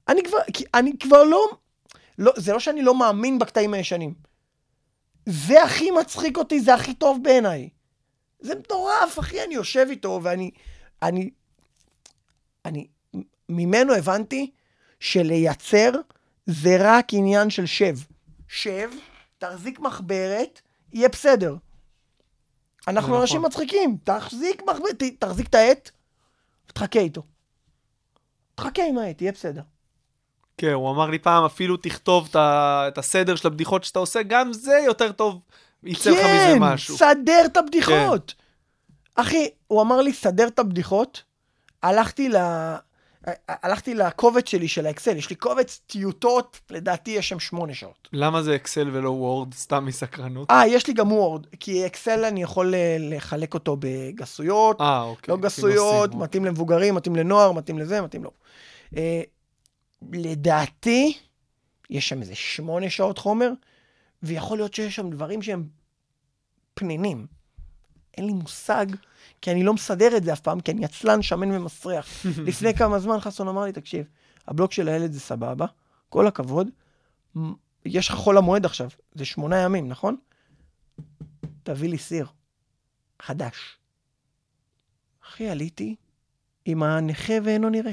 אני 0.09 0.22
כבר, 0.22 0.39
אני 0.74 0.93
כבר 1.01 1.22
לא, 1.22 1.49
לא, 2.18 2.33
זה 2.37 2.53
לא 2.53 2.61
שאני 2.61 2.83
לא 2.83 2.95
מאמין 2.95 3.39
בקטעים 3.39 3.74
הישנים. 3.74 4.14
זה 5.26 5.62
הכי 5.62 5.91
מצחיק 5.91 6.37
אותי, 6.37 6.61
זה 6.61 6.74
הכי 6.74 6.95
טוב 6.95 7.18
בעיניי. 7.22 7.68
זה 8.41 8.55
מטורף, 8.55 9.18
אחי, 9.18 9.45
אני 9.45 9.55
יושב 9.55 9.87
איתו 9.91 10.20
ואני, 10.22 10.51
אני, 11.03 11.31
אני, 12.64 12.87
ממנו 13.49 13.95
הבנתי 13.95 14.51
שלייצר 15.01 15.91
זה 16.47 16.76
רק 16.81 17.07
עניין 17.12 17.51
של 17.51 17.66
שב. 17.66 17.97
שב, 18.49 18.91
תחזיק 19.39 19.81
מחברת, 19.81 20.61
יהיה 20.93 21.09
בסדר. 21.09 21.57
אנחנו 22.89 23.09
נכון. 23.09 23.20
אנשים 23.20 23.43
מצחיקים, 23.43 23.97
תחזיק 24.05 24.62
מחברת, 24.62 25.03
תחזיק 25.18 25.49
את 25.49 25.55
העט, 25.55 25.91
ותחכה 26.70 26.99
איתו. 26.99 27.22
תחכה 28.59 28.82
עם 28.88 28.98
העט, 28.98 29.22
יהיה 29.22 29.32
בסדר. 29.32 29.62
כן, 30.59 30.72
הוא 30.72 30.90
אמר 30.90 31.11
לי 31.11 31.18
פעם, 31.18 31.44
אפילו 31.44 31.76
תכתוב 31.76 32.28
את 32.36 32.98
הסדר 32.98 33.36
של 33.36 33.46
הבדיחות 33.46 33.84
שאתה 33.84 33.98
עושה, 33.98 34.22
גם 34.22 34.52
זה 34.52 34.80
יותר 34.84 35.12
טוב, 35.12 35.40
יצא 35.82 36.11
לך 36.11 36.16
מזה 36.16 36.52
כן, 36.54 36.59
משהו. 36.61 36.96
סדר 36.96 37.42
את 37.44 37.56
הבדיחות. 37.56 38.34
אחי, 39.14 39.48
הוא 39.66 39.82
אמר 39.82 40.00
לי, 40.00 40.12
סדר 40.12 40.48
את 40.48 40.59
הבדיחות, 40.59 41.22
הלכתי 41.82 42.28
ל... 42.28 42.36
הלכתי 43.48 43.94
לקובץ 43.94 44.48
שלי 44.48 44.68
של 44.68 44.86
האקסל, 44.86 45.16
יש 45.16 45.30
לי 45.30 45.36
קובץ 45.36 45.80
טיוטות, 45.86 46.60
לדעתי 46.70 47.10
יש 47.10 47.28
שם 47.28 47.40
שמונה 47.40 47.74
שעות. 47.74 48.08
למה 48.12 48.42
זה 48.42 48.54
אקסל 48.54 48.90
ולא 48.92 49.10
וורד? 49.10 49.54
סתם 49.54 49.84
מסקרנות. 49.84 50.50
אה, 50.50 50.66
יש 50.66 50.86
לי 50.86 50.94
גם 50.94 51.12
וורד, 51.12 51.46
כי 51.60 51.86
אקסל 51.86 52.24
אני 52.24 52.42
יכול 52.42 52.74
אה, 52.74 52.96
לחלק 53.00 53.54
אותו 53.54 53.76
בגסויות, 53.78 54.80
אה, 54.80 55.02
אוקיי. 55.02 55.32
לא 55.32 55.40
גסויות, 55.40 56.10
בנושאים, 56.10 56.22
מתאים 56.22 56.44
למבוגרים, 56.44 56.94
מתאים 56.94 57.16
לנוער, 57.16 57.52
מתאים 57.52 57.78
לזה, 57.78 58.02
מתאים 58.02 58.24
לו. 58.24 58.30
אה, 58.96 59.22
לדעתי, 60.12 61.18
יש 61.90 62.08
שם 62.08 62.20
איזה 62.22 62.34
שמונה 62.34 62.90
שעות 62.90 63.18
חומר, 63.18 63.50
ויכול 64.22 64.58
להיות 64.58 64.74
שיש 64.74 64.96
שם 64.96 65.10
דברים 65.10 65.42
שהם 65.42 65.64
פנינים. 66.74 67.26
אין 68.16 68.26
לי 68.26 68.32
מושג, 68.32 68.86
כי 69.41 69.51
אני 69.51 69.62
לא 69.62 69.74
מסדר 69.74 70.16
את 70.16 70.24
זה 70.24 70.32
אף 70.32 70.41
פעם, 70.41 70.61
כי 70.61 70.72
אני 70.72 70.84
עצלן, 70.84 71.22
שמן 71.22 71.53
ומסריח. 71.53 72.07
לפני 72.49 72.74
כמה 72.74 72.99
זמן 72.99 73.20
חסון 73.20 73.49
אמר 73.49 73.64
לי, 73.64 73.72
תקשיב, 73.72 74.07
הבלוק 74.49 74.72
של 74.72 74.89
הילד 74.89 75.12
זה 75.12 75.20
סבבה, 75.20 75.66
כל 76.09 76.26
הכבוד, 76.26 76.68
יש 77.84 78.09
לך 78.09 78.14
חול 78.14 78.39
המועד 78.39 78.64
עכשיו, 78.64 78.89
זה 79.14 79.24
שמונה 79.24 79.57
ימים, 79.57 79.89
נכון? 79.89 80.16
תביא 81.62 81.89
לי 81.89 81.99
סיר, 81.99 82.26
חדש. 83.22 83.78
אחי, 85.24 85.49
עליתי 85.49 85.97
עם 86.64 86.82
הנכה 86.82 87.34
ואינו 87.45 87.68
נראה. 87.68 87.93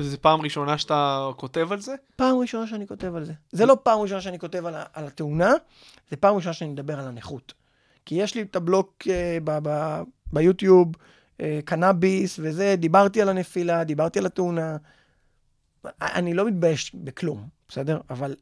זו 0.00 0.16
פעם 0.20 0.40
ראשונה 0.40 0.78
שאתה 0.78 1.30
כותב 1.36 1.72
על 1.72 1.80
זה? 1.80 1.94
פעם 2.16 2.36
ראשונה 2.38 2.66
שאני 2.66 2.86
כותב 2.86 3.14
על 3.14 3.24
זה. 3.24 3.32
זה 3.52 3.66
לא 3.66 3.76
פעם 3.82 4.00
ראשונה 4.00 4.20
שאני 4.20 4.38
כותב 4.38 4.66
על, 4.66 4.74
על 4.92 5.06
התאונה, 5.06 5.52
זה 6.10 6.16
פעם 6.16 6.36
ראשונה 6.36 6.52
שאני 6.52 6.70
מדבר 6.70 7.00
על 7.00 7.08
הנכות. 7.08 7.54
כי 8.06 8.14
יש 8.14 8.34
לי 8.34 8.42
את 8.42 8.56
הבלוק 8.56 9.02
אה, 9.10 9.38
ביוטיוב, 10.32 10.92
אה, 11.40 11.60
קנאביס 11.64 12.38
וזה, 12.42 12.74
דיברתי 12.78 13.22
על 13.22 13.28
הנפילה, 13.28 13.84
דיברתי 13.84 14.18
על 14.18 14.26
התאונה. 14.26 14.76
אני 16.00 16.34
לא 16.34 16.44
מתבייש 16.46 16.94
בכלום, 16.94 17.48
בסדר? 17.68 18.00
אבל 18.10 18.34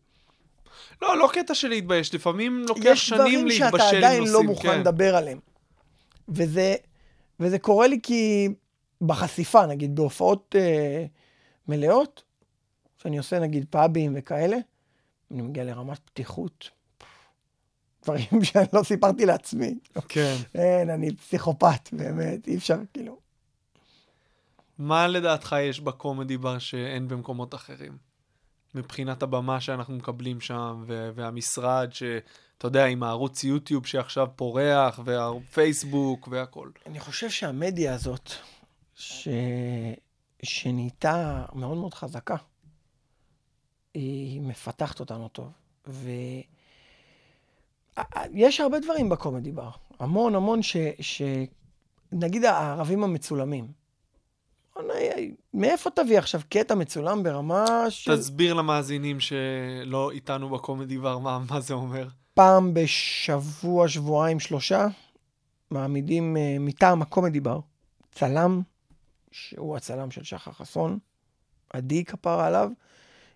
לא, 1.03 1.19
לא 1.19 1.29
קטע 1.33 1.55
של 1.55 1.69
להתבייש, 1.69 2.15
לפעמים 2.15 2.65
לוקח 2.69 2.83
יש 2.85 3.07
שנים 3.07 3.21
דברים 3.21 3.47
להתבשל 3.47 3.79
שאתה 3.79 3.97
עם 3.97 3.97
עדיין 3.97 4.21
נושאים. 4.21 4.35
לא 4.35 4.43
מוכן 4.43 4.69
כן. 4.69 4.81
לדבר 4.81 5.17
עליהם. 5.17 5.39
וזה, 6.29 6.75
וזה 7.41 7.59
קורה 7.59 7.87
לי 7.87 8.01
כי 8.03 8.49
בחשיפה, 9.01 9.67
נגיד 9.67 9.97
בהופעות 9.97 10.57
אה, 10.59 11.05
מלאות, 11.69 12.23
שאני 12.99 13.19
עושה 13.19 13.39
נגיד 13.39 13.67
פאבים 13.71 14.13
וכאלה, 14.17 14.57
אני 15.31 15.43
מגיע 15.43 15.65
לרמת 15.65 15.99
פתיחות. 15.99 16.71
דברים 18.03 18.26
שאני 18.44 18.66
לא 18.72 18.82
סיפרתי 18.82 19.26
לעצמי. 19.26 19.78
כן. 20.09 20.36
אין, 20.55 20.90
אני 20.90 21.16
פסיכופת, 21.16 21.88
באמת, 21.92 22.48
אי 22.48 22.57
אפשר, 22.57 22.78
כאילו. 22.92 23.18
מה 24.78 25.09
לדעתך 25.09 25.57
יש 25.62 25.80
בקומדי 25.80 26.36
בר 26.36 26.59
שאין 26.59 27.09
במקומות 27.09 27.55
אחרים? 27.55 27.98
מבחינת 28.74 29.22
הבמה 29.22 29.61
שאנחנו 29.61 29.94
מקבלים 29.96 30.40
שם, 30.40 30.84
ו- 30.86 31.11
והמשרד 31.14 31.92
שאתה 31.92 32.66
יודע, 32.66 32.84
עם 32.86 33.03
הערוץ 33.03 33.44
יוטיוב 33.44 33.86
שעכשיו 33.86 34.26
פורח, 34.36 35.00
והפייסבוק 35.05 36.28
והכל. 36.30 36.70
אני 36.86 37.00
חושב 37.00 37.30
שהמדיה 37.30 37.94
הזאת, 37.94 38.30
ש... 38.94 39.28
שנהייתה 40.42 41.44
מאוד 41.55 41.78
מאוד 41.78 41.94
חזקה, 41.94 42.36
היא 43.94 44.40
מפתחת 44.40 45.00
אותנו 45.00 45.28
טוב. 45.28 45.53
ויש 48.34 48.61
הרבה 48.61 48.80
דברים 48.80 49.09
בקומדי 49.09 49.53
בר. 49.53 49.70
המון 49.99 50.34
המון 50.34 50.62
ש... 50.62 50.76
ש... 51.01 51.22
נגיד 52.12 52.45
הערבים 52.45 53.05
המצולמים. 53.05 53.82
מאיפה 55.55 55.90
תביא 55.90 56.18
עכשיו 56.18 56.40
קטע 56.49 56.74
מצולם 56.74 57.22
ברמה 57.22 57.90
של... 57.90 58.16
תסביר 58.16 58.55
למאזינים 58.55 59.20
שלא 59.20 60.11
איתנו 60.11 60.49
בקומדי 60.49 60.99
בר 60.99 61.18
מה, 61.18 61.38
מה 61.51 61.61
זה 61.61 61.74
אומר. 61.74 62.09
פעם 62.34 62.74
בשבוע, 62.74 63.88
שבועיים, 63.88 64.40
שלושה, 64.40 64.86
מעמידים 65.70 66.36
uh, 66.36 66.38
מטעם 66.61 67.03
הקומדי 67.03 67.40
בר 67.40 67.61
צלם, 68.12 68.62
שהוא 69.30 69.76
הצלם 69.76 70.11
של 70.11 70.24
שחר 70.24 70.53
חסון, 70.53 70.99
עדי 71.70 72.05
כפרה 72.05 72.47
עליו. 72.47 72.70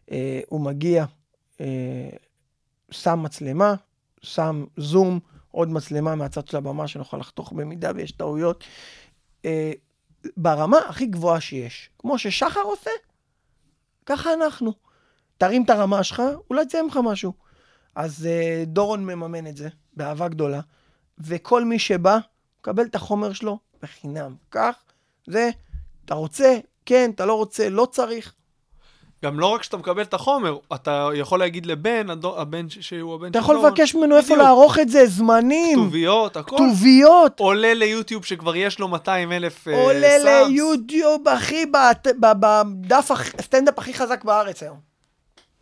Uh, 0.06 0.12
הוא 0.48 0.60
מגיע, 0.60 1.04
uh, 1.54 1.60
שם 2.90 3.22
מצלמה, 3.22 3.74
שם 4.26 4.64
זום, 4.76 5.20
עוד 5.50 5.68
מצלמה 5.68 6.14
מהצד 6.14 6.48
של 6.48 6.56
הבמה 6.56 6.88
שנוכל 6.88 7.16
לחתוך 7.16 7.52
במידה 7.52 7.90
ויש 7.94 8.12
טעויות. 8.12 8.64
Uh, 9.42 9.46
ברמה 10.36 10.78
הכי 10.78 11.06
גבוהה 11.06 11.40
שיש. 11.40 11.90
כמו 11.98 12.18
ששחר 12.18 12.60
עושה, 12.60 12.90
ככה 14.06 14.34
אנחנו. 14.34 14.72
תרים 15.38 15.64
את 15.64 15.70
הרמה 15.70 16.04
שלך, 16.04 16.22
אולי 16.50 16.62
יצא 16.62 16.82
ממך 16.82 16.98
משהו. 17.04 17.32
אז 17.94 18.28
uh, 18.28 18.66
דורון 18.66 19.04
מממן 19.04 19.46
את 19.46 19.56
זה 19.56 19.68
באהבה 19.92 20.28
גדולה, 20.28 20.60
וכל 21.18 21.64
מי 21.64 21.78
שבא, 21.78 22.18
מקבל 22.60 22.84
את 22.84 22.94
החומר 22.94 23.32
שלו 23.32 23.58
בחינם. 23.82 24.34
כך, 24.50 24.76
זה, 25.26 25.50
אתה 26.04 26.14
רוצה, 26.14 26.58
כן, 26.86 27.10
אתה 27.14 27.26
לא 27.26 27.34
רוצה, 27.34 27.68
לא 27.68 27.88
צריך. 27.90 28.34
גם 29.24 29.40
לא 29.40 29.46
רק 29.46 29.62
שאתה 29.62 29.76
מקבל 29.76 30.02
את 30.02 30.14
החומר, 30.14 30.56
אתה 30.74 31.08
יכול 31.14 31.38
להגיד 31.38 31.66
לבן, 31.66 32.10
הדו, 32.10 32.40
הבן 32.40 32.70
ש- 32.70 32.78
שהוא 32.80 33.14
הבן 33.14 33.30
אתה 33.30 33.38
של 33.38 33.44
יכול 33.44 33.56
לבקש 33.56 33.94
ממנו 33.94 34.16
איפה. 34.16 34.36
לערוך 34.36 34.78
את 34.78 34.88
זה, 34.88 35.06
זמנים, 35.06 35.78
כתוביות, 35.78 36.36
הכל. 36.36 36.56
כתוביות. 36.56 37.40
עולה 37.40 37.74
ליוטיוב 37.74 38.24
שכבר 38.24 38.56
יש 38.56 38.78
לו 38.78 38.88
200 38.88 39.32
אלף 39.32 39.68
עולה 39.68 40.18
ליוטיוב, 40.48 41.28
אחי, 41.28 41.64
בדף 42.30 43.10
הסטנדאפ 43.38 43.78
הכי 43.78 43.94
חזק 43.94 44.24
בארץ 44.24 44.62
היום. 44.62 44.76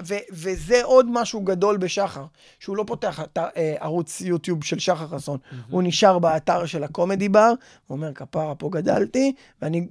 ו- 0.02 0.14
וזה 0.32 0.84
עוד 0.84 1.06
משהו 1.10 1.40
גדול 1.40 1.76
בשחר, 1.76 2.24
שהוא 2.60 2.76
לא 2.76 2.84
פותח 2.86 3.20
את 3.20 3.38
ערוץ 3.80 4.20
יוטיוב 4.20 4.64
של 4.64 4.78
שחר 4.78 5.06
חסון, 5.06 5.38
הוא 5.70 5.82
נשאר 5.82 6.18
באתר 6.18 6.66
של 6.66 6.84
הקומדי 6.84 7.28
בר, 7.28 7.52
הוא 7.86 7.96
אומר, 7.96 8.12
כפרה, 8.14 8.54
פה 8.54 8.68
גדלתי, 8.72 9.32
ואני 9.62 9.86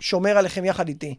שומר 0.00 0.38
עליכם 0.38 0.64
יחד 0.64 0.88
איתי. 0.88 1.14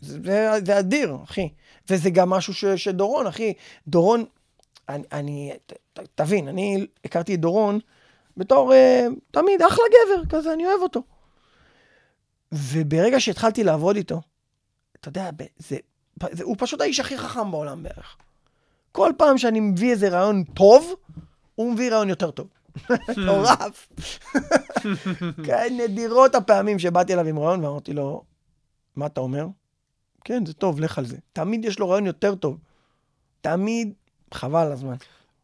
זה, 0.00 0.18
זה, 0.66 0.78
אדיר, 0.78 1.16
אחי. 1.24 1.48
וזה 1.90 2.10
גם 2.10 2.30
משהו 2.30 2.54
ש, 2.54 2.64
שדורון, 2.64 3.26
אחי, 3.26 3.52
דורון, 3.88 4.24
אני, 4.88 5.04
אני 5.12 5.52
ת, 5.66 5.72
ת, 5.92 6.00
תבין, 6.14 6.48
אני 6.48 6.86
הכרתי 7.04 7.34
את 7.34 7.40
דורון 7.40 7.78
בתור, 8.36 8.72
אה, 8.72 9.06
תמיד, 9.30 9.62
אחלה 9.62 9.84
גבר, 9.90 10.26
כזה, 10.28 10.52
אני 10.52 10.66
אוהב 10.66 10.80
אותו. 10.82 11.02
וברגע 12.52 13.20
שהתחלתי 13.20 13.64
לעבוד 13.64 13.96
איתו, 13.96 14.20
אתה 15.00 15.08
יודע, 15.08 15.30
זה, 15.58 15.76
זה, 16.32 16.44
הוא 16.44 16.56
פשוט 16.58 16.80
האיש 16.80 17.00
הכי 17.00 17.18
חכם 17.18 17.50
בעולם 17.50 17.82
בערך. 17.82 18.16
כל 18.92 19.12
פעם 19.16 19.38
שאני 19.38 19.60
מביא 19.60 19.90
איזה 19.90 20.08
רעיון 20.08 20.44
טוב, 20.44 20.94
הוא 21.54 21.72
מביא 21.72 21.90
רעיון 21.90 22.08
יותר 22.08 22.30
טוב. 22.30 22.48
מטורף. 23.08 23.88
כן, 25.46 25.78
נדירות 25.80 26.34
הפעמים 26.34 26.78
שבאתי 26.78 27.12
אליו 27.12 27.26
עם 27.26 27.38
רעיון 27.38 27.64
ואמרתי 27.64 27.92
לו, 27.92 28.22
מה 28.96 29.06
אתה 29.06 29.20
אומר? 29.20 29.46
כן, 30.24 30.46
זה 30.46 30.52
טוב, 30.52 30.80
לך 30.80 30.98
על 30.98 31.04
זה. 31.06 31.16
תמיד 31.32 31.64
יש 31.64 31.78
לו 31.78 31.88
רעיון 31.90 32.06
יותר 32.06 32.34
טוב. 32.34 32.58
תמיד, 33.40 33.92
חבל 34.34 34.66
על 34.66 34.72
הזמן. 34.72 34.94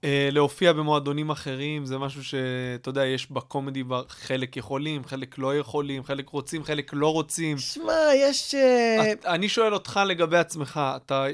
אה, 0.05 0.29
להופיע 0.33 0.73
במועדונים 0.73 1.31
אחרים, 1.31 1.85
זה 1.87 1.99
משהו 1.99 2.25
שאתה 2.25 2.89
יודע, 2.89 3.07
יש 3.07 3.31
בקומדי 3.31 3.83
חלק 4.09 4.57
יכולים, 4.57 5.05
חלק 5.05 5.39
לא 5.39 5.59
יכולים, 5.59 6.05
חלק 6.05 6.29
רוצים, 6.29 6.65
חלק 6.65 6.91
לא 6.93 7.13
רוצים. 7.13 7.59
שמע, 7.59 7.93
יש... 8.17 8.55
אה, 8.55 9.13
את- 9.13 9.25
אני 9.27 9.49
שואל 9.49 9.75
אותך 9.75 10.01
לגבי 10.07 10.37
עצמך, 10.39 10.81
אתה 10.97 11.27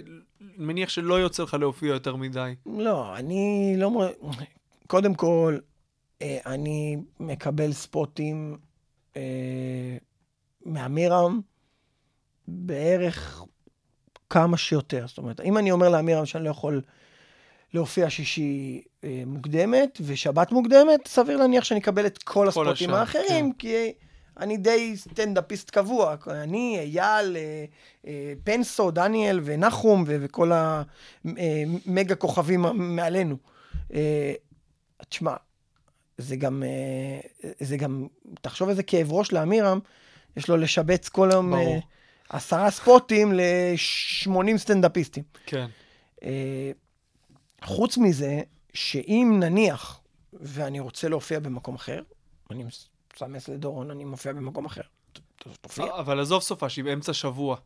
מניח 0.57 0.89
שלא 0.89 1.15
יוצא 1.21 1.43
לך 1.43 1.55
להופיע 1.55 1.89
יותר 1.89 2.17
מדי. 2.17 2.55
לא, 2.67 3.17
אני 3.17 3.75
לא... 3.77 3.91
קודם 4.87 5.15
כל, 5.15 5.59
אה, 6.23 6.39
אני 6.47 6.97
מקבל 7.21 7.73
ספוטים 7.73 8.57
אה, 9.17 9.23
מאמירם 10.67 11.41
בערך 12.53 13.45
כמה 14.31 14.57
שיותר. 14.57 15.05
זאת 15.09 15.19
אומרת, 15.19 15.41
אם 15.41 15.59
אני 15.59 15.73
אומר 15.73 15.89
לאמירם 15.89 16.27
שאני 16.27 16.45
לא 16.45 16.51
יכול 16.51 16.81
להופיע 17.75 18.11
שישי 18.11 18.83
אה, 19.05 19.23
מוקדמת 19.27 19.99
ושבת 20.07 20.53
מוקדמת, 20.53 21.07
סביר 21.07 21.37
להניח 21.37 21.65
שאני 21.65 21.81
אקבל 21.81 22.07
את 22.07 22.23
כל 22.23 22.49
הספוטים 22.49 22.91
השאר, 22.91 22.97
האחרים, 22.97 23.53
כי 23.53 23.93
אני 24.41 24.57
די 24.57 24.97
סטנדאפיסט 24.97 25.71
קבוע. 25.71 26.15
אני, 26.27 26.79
אייל, 26.79 27.37
אה, 27.37 27.65
אה, 28.07 28.33
פנסו, 28.45 28.91
דניאל 28.91 29.41
ונחום 29.45 30.05
ו- 30.07 30.17
וכל 30.21 30.53
המגה 31.25 32.15
כוכבים 32.15 32.61
מעלינו. 32.75 33.37
אה, 33.95 34.33
תשמע, 35.09 35.35
זה 36.19 36.37
גם, 36.37 36.63
אה, 36.63 37.51
זה 37.61 37.77
גם, 37.77 38.07
תחשוב 38.41 38.69
איזה 38.69 38.83
כאב 38.83 39.13
ראש 39.13 39.33
לאמירם, 39.33 39.79
יש 40.37 40.49
לו 40.49 40.57
לשבץ 40.57 41.09
כל 41.09 41.31
היום 41.31 41.51
ברור. 41.51 41.81
אה, 42.33 42.37
עשרה 42.37 42.71
ספוטים 42.71 43.33
ל-80 43.33 44.57
סטנדאפיסטים. 44.57 45.25
כן. 45.47 45.67
אה, 46.23 46.71
חוץ 47.65 47.99
מזה, 47.99 48.41
שאם 48.75 49.37
נניח, 49.41 50.01
ואני 50.33 50.81
רוצה 50.81 51.09
להופיע 51.09 51.41
במקום 51.41 51.75
אחר, 51.75 52.03
אני 52.51 52.65
מסמס 53.15 53.49
לדורון, 53.49 53.91
אני 53.91 54.05
מופיע 54.05 54.33
במקום 54.33 54.65
אחר. 54.65 54.83
תופיע. 55.61 55.85
אבל 55.99 56.21
עזוב 56.21 56.43
סופש, 56.43 56.79
באמצע 56.79 57.13
שבוע. 57.13 57.57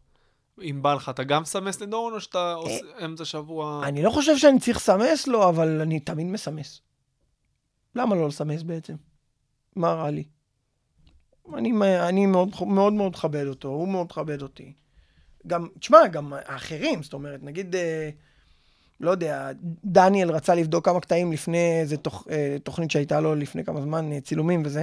אם 0.62 0.82
בא 0.82 0.94
לך, 0.94 1.08
אתה 1.08 1.24
גם 1.24 1.42
מסמס 1.42 1.80
לדורון 1.80 2.12
או 2.12 2.20
שאתה 2.20 2.52
עושה 2.52 3.04
אמצע 3.04 3.24
שבוע? 3.24 3.80
אני 3.84 4.02
לא 4.02 4.10
חושב 4.10 4.38
שאני 4.38 4.60
צריך 4.60 4.76
לסמס 4.76 5.26
לו, 5.26 5.48
אבל 5.48 5.80
אני 5.80 6.00
תמיד 6.00 6.26
מסמס. 6.26 6.80
למה 7.94 8.14
לא 8.14 8.28
לסמס 8.28 8.62
בעצם? 8.62 8.94
מה 9.76 9.92
רע 9.92 10.10
לי? 10.10 10.24
אני, 11.54 11.72
אני 12.08 12.26
מאוד, 12.26 12.48
מאוד 12.66 12.92
מאוד 12.92 13.12
מכבד 13.12 13.46
אותו, 13.46 13.68
הוא 13.68 13.88
מאוד 13.88 14.06
מכבד 14.06 14.42
אותי. 14.42 14.72
גם, 15.46 15.68
תשמע, 15.78 16.06
גם 16.06 16.32
האחרים, 16.32 17.02
זאת 17.02 17.12
אומרת, 17.12 17.42
נגיד, 17.42 17.76
אה, 17.76 18.10
לא 19.00 19.10
יודע, 19.10 19.50
דניאל 19.84 20.30
רצה 20.30 20.54
לבדוק 20.54 20.84
כמה 20.84 21.00
קטעים 21.00 21.32
לפני 21.32 21.80
איזה 21.80 21.96
תוכ, 21.96 22.26
אה, 22.30 22.56
תוכנית 22.62 22.90
שהייתה 22.90 23.20
לו 23.20 23.34
לפני 23.34 23.64
כמה 23.64 23.80
זמן, 23.80 24.12
אה, 24.12 24.20
צילומים 24.20 24.62
וזה. 24.64 24.82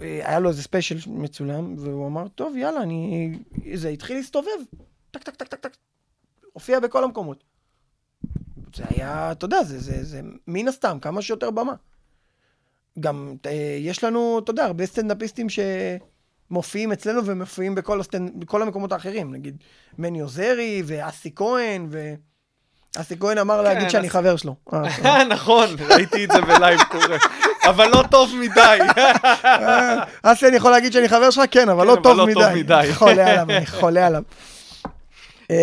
אה, 0.00 0.20
היה 0.28 0.38
לו 0.38 0.48
איזה 0.48 0.62
special 0.62 0.96
מצולם, 1.06 1.74
והוא 1.78 2.06
אמר, 2.06 2.28
טוב, 2.28 2.56
יאללה, 2.56 2.82
אני... 2.82 3.32
זה 3.74 3.88
התחיל 3.88 4.16
להסתובב. 4.16 4.58
טק, 5.10 5.22
טק, 5.22 5.34
טק, 5.36 5.48
טק, 5.48 5.60
טק. 5.60 5.76
הופיע 6.52 6.80
בכל 6.80 7.04
המקומות. 7.04 7.44
זה 8.76 8.84
היה, 8.88 9.32
אתה 9.32 9.44
יודע, 9.44 9.62
זה, 9.62 9.78
זה, 9.78 10.04
זה 10.04 10.20
מן 10.46 10.68
הסתם, 10.68 10.98
כמה 11.02 11.22
שיותר 11.22 11.50
במה. 11.50 11.74
גם 13.00 13.34
אה, 13.46 13.76
יש 13.80 14.04
לנו, 14.04 14.40
אתה 14.44 14.50
יודע, 14.50 14.64
הרבה 14.64 14.86
סטנדאפיסטים 14.86 15.46
שמופיעים 16.50 16.92
אצלנו 16.92 17.24
ומופיעים 17.24 17.74
בכל, 17.74 18.00
הסטנד... 18.00 18.40
בכל 18.40 18.62
המקומות 18.62 18.92
האחרים. 18.92 19.34
נגיד, 19.34 19.56
מני 19.98 20.20
עוזרי 20.20 20.82
ואסי 20.86 21.30
כהן, 21.34 21.86
ו... 21.90 22.14
אסי 22.96 23.18
כהן 23.18 23.38
אמר 23.38 23.62
להגיד 23.62 23.90
שאני 23.90 24.10
חבר 24.10 24.36
שלו. 24.36 24.54
אה, 24.72 24.90
סבבה. 24.90 25.24
נכון, 25.24 25.68
ראיתי 25.90 26.24
את 26.24 26.30
זה 26.30 26.40
בלייב 26.40 26.80
קורה. 26.82 27.16
אבל 27.68 27.88
לא 27.88 28.04
טוב 28.10 28.30
מדי. 28.40 28.78
אה, 29.44 30.04
אסי, 30.22 30.48
אני 30.48 30.56
יכול 30.56 30.70
להגיד 30.70 30.92
שאני 30.92 31.08
חבר 31.08 31.30
שלך? 31.30 31.44
כן, 31.50 31.68
אבל 31.68 31.82
כן, 31.82 31.86
לא 31.88 31.96
טוב 32.02 32.18
לא 32.18 32.26
טוב 32.34 32.54
מדי. 32.54 32.88
חולה 32.94 33.30
עליו, 33.30 33.56
אני 33.56 33.66
חולה 33.66 34.06
עליו. 34.06 34.22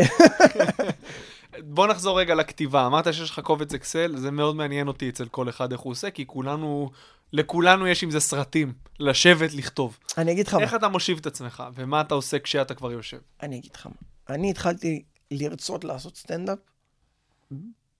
בוא 1.63 1.87
נחזור 1.87 2.19
רגע 2.19 2.35
לכתיבה. 2.35 2.85
אמרת 2.85 3.13
שיש 3.13 3.29
לך 3.29 3.39
קובץ 3.39 3.73
אקסל, 3.73 4.17
זה 4.17 4.31
מאוד 4.31 4.55
מעניין 4.55 4.87
אותי 4.87 5.09
אצל 5.09 5.25
כל 5.25 5.49
אחד 5.49 5.71
איך 5.71 5.81
הוא 5.81 5.91
עושה, 5.91 6.09
כי 6.09 6.27
כולנו, 6.27 6.89
לכולנו 7.33 7.87
יש 7.87 8.03
עם 8.03 8.11
זה 8.11 8.19
סרטים, 8.19 8.73
לשבת, 8.99 9.53
לכתוב. 9.53 9.97
אני 10.17 10.31
אגיד 10.31 10.47
לך 10.47 10.53
מה. 10.53 10.61
איך 10.61 10.75
אתה 10.75 10.87
מושיב 10.87 11.17
את 11.17 11.25
עצמך, 11.25 11.63
ומה 11.73 12.01
אתה 12.01 12.15
עושה 12.15 12.39
כשאתה 12.39 12.73
כבר 12.75 12.91
יושב? 12.91 13.19
אני 13.41 13.57
אגיד 13.57 13.71
לך 13.75 13.87
מה. 13.87 13.93
אני 14.29 14.49
התחלתי 14.49 15.03
לרצות 15.31 15.83
לעשות 15.83 16.17
סטנדאפ 16.17 16.59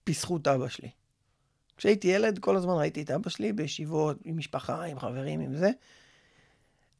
בזכות 0.06 0.48
אבא 0.48 0.68
שלי. 0.68 0.88
כשהייתי 1.76 2.08
ילד, 2.08 2.38
כל 2.38 2.56
הזמן 2.56 2.74
ראיתי 2.74 3.02
את 3.02 3.10
אבא 3.10 3.30
שלי 3.30 3.52
בישיבות, 3.52 4.16
עם 4.24 4.36
משפחה, 4.38 4.84
עם 4.84 4.98
חברים, 4.98 5.40
עם 5.40 5.56
זה. 5.56 5.70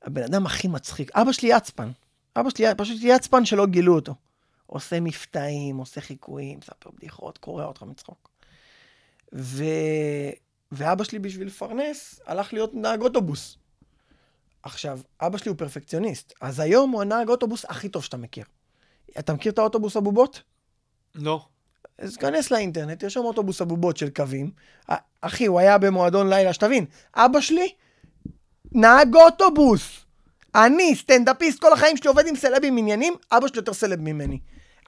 הבן 0.03 0.23
אדם 0.23 0.47
הכי 0.47 0.69
מצחיק. 0.69 1.11
אבא 1.17 1.33
שלי 1.33 1.49
יצפן. 1.49 1.91
אבא 2.37 2.51
שלי 2.51 2.67
פשוט 2.77 2.97
יצפן 3.01 3.45
שלא 3.45 3.67
גילו 3.67 3.95
אותו. 3.95 4.15
עושה 4.67 5.01
מבטאים, 5.01 5.77
עושה 5.77 6.01
חיקויים, 6.01 6.59
מספר 6.59 6.91
בדיחות, 6.91 7.39
קורע 7.39 7.65
אותך 7.65 7.83
מצחוק. 7.83 8.29
ו... 9.35 9.65
ואבא 10.77 11.05
שלי 11.05 11.19
בשביל 11.19 11.47
לפרנס, 11.47 12.21
הלך 12.27 12.53
להיות 12.53 12.75
נהג 12.75 13.03
אוטובוס. 13.03 13.57
עכשיו, 14.63 15.01
אבא 15.21 15.39
שלי 15.39 15.49
הוא 15.49 15.59
פרפקציוניסט, 15.59 16.35
אז 16.41 16.61
היום 16.61 16.91
הוא 16.91 17.03
הנהג 17.03 17.29
אוטובוס 17.29 17.65
הכי 17.69 17.89
טוב 17.89 18.05
שאתה 18.05 18.17
מכיר. 18.17 18.45
אתה 19.19 19.33
מכיר 19.33 19.53
את 19.53 19.59
האוטובוס 19.59 19.97
הבובות? 19.97 20.43
לא. 21.15 21.47
אז 21.99 22.17
כנס 22.17 22.51
לאינטרנט, 22.51 23.03
יש 23.03 23.15
שם 23.15 23.21
אוטובוס 23.21 23.61
הבובות 23.61 23.97
של 23.97 24.11
קווים. 24.11 24.51
אחי, 25.21 25.47
הוא 25.47 25.61
היה 25.61 25.79
במועדון 25.79 26.29
לילה, 26.29 26.53
שתבין, 26.53 26.85
אבא 27.15 27.41
שלי, 27.41 27.69
נהג 28.73 29.15
אוטובוס. 29.15 30.05
אני, 30.55 30.95
סטנדאפיסט, 30.97 31.61
כל 31.61 31.73
החיים 31.73 31.97
שלי 31.97 32.09
עובד 32.09 32.27
עם 32.27 32.37
סלבים 32.37 32.77
עניינים, 32.77 33.15
אבא 33.33 33.49
שלי 33.49 33.59
יותר 33.59 33.73
סלב 33.73 34.01
ממני. 34.01 34.39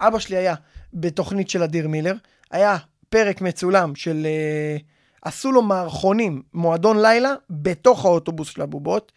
אבא 0.01 0.19
שלי 0.19 0.37
היה 0.37 0.55
בתוכנית 0.95 1.51
של 1.51 1.63
אדיר 1.63 1.89
מילר, 1.89 2.15
היה 2.51 2.77
פרק 3.09 3.41
מצולם 3.41 3.95
של... 3.95 4.27
uh, 4.27 4.98
עשו 5.23 5.53
לו 5.53 5.63
מערכונים, 5.63 6.43
מועדון 6.55 7.03
לילה, 7.03 7.35
בתוך 7.51 8.05
האוטובוס 8.05 8.49
של 8.49 8.63
הבובות. 8.63 9.13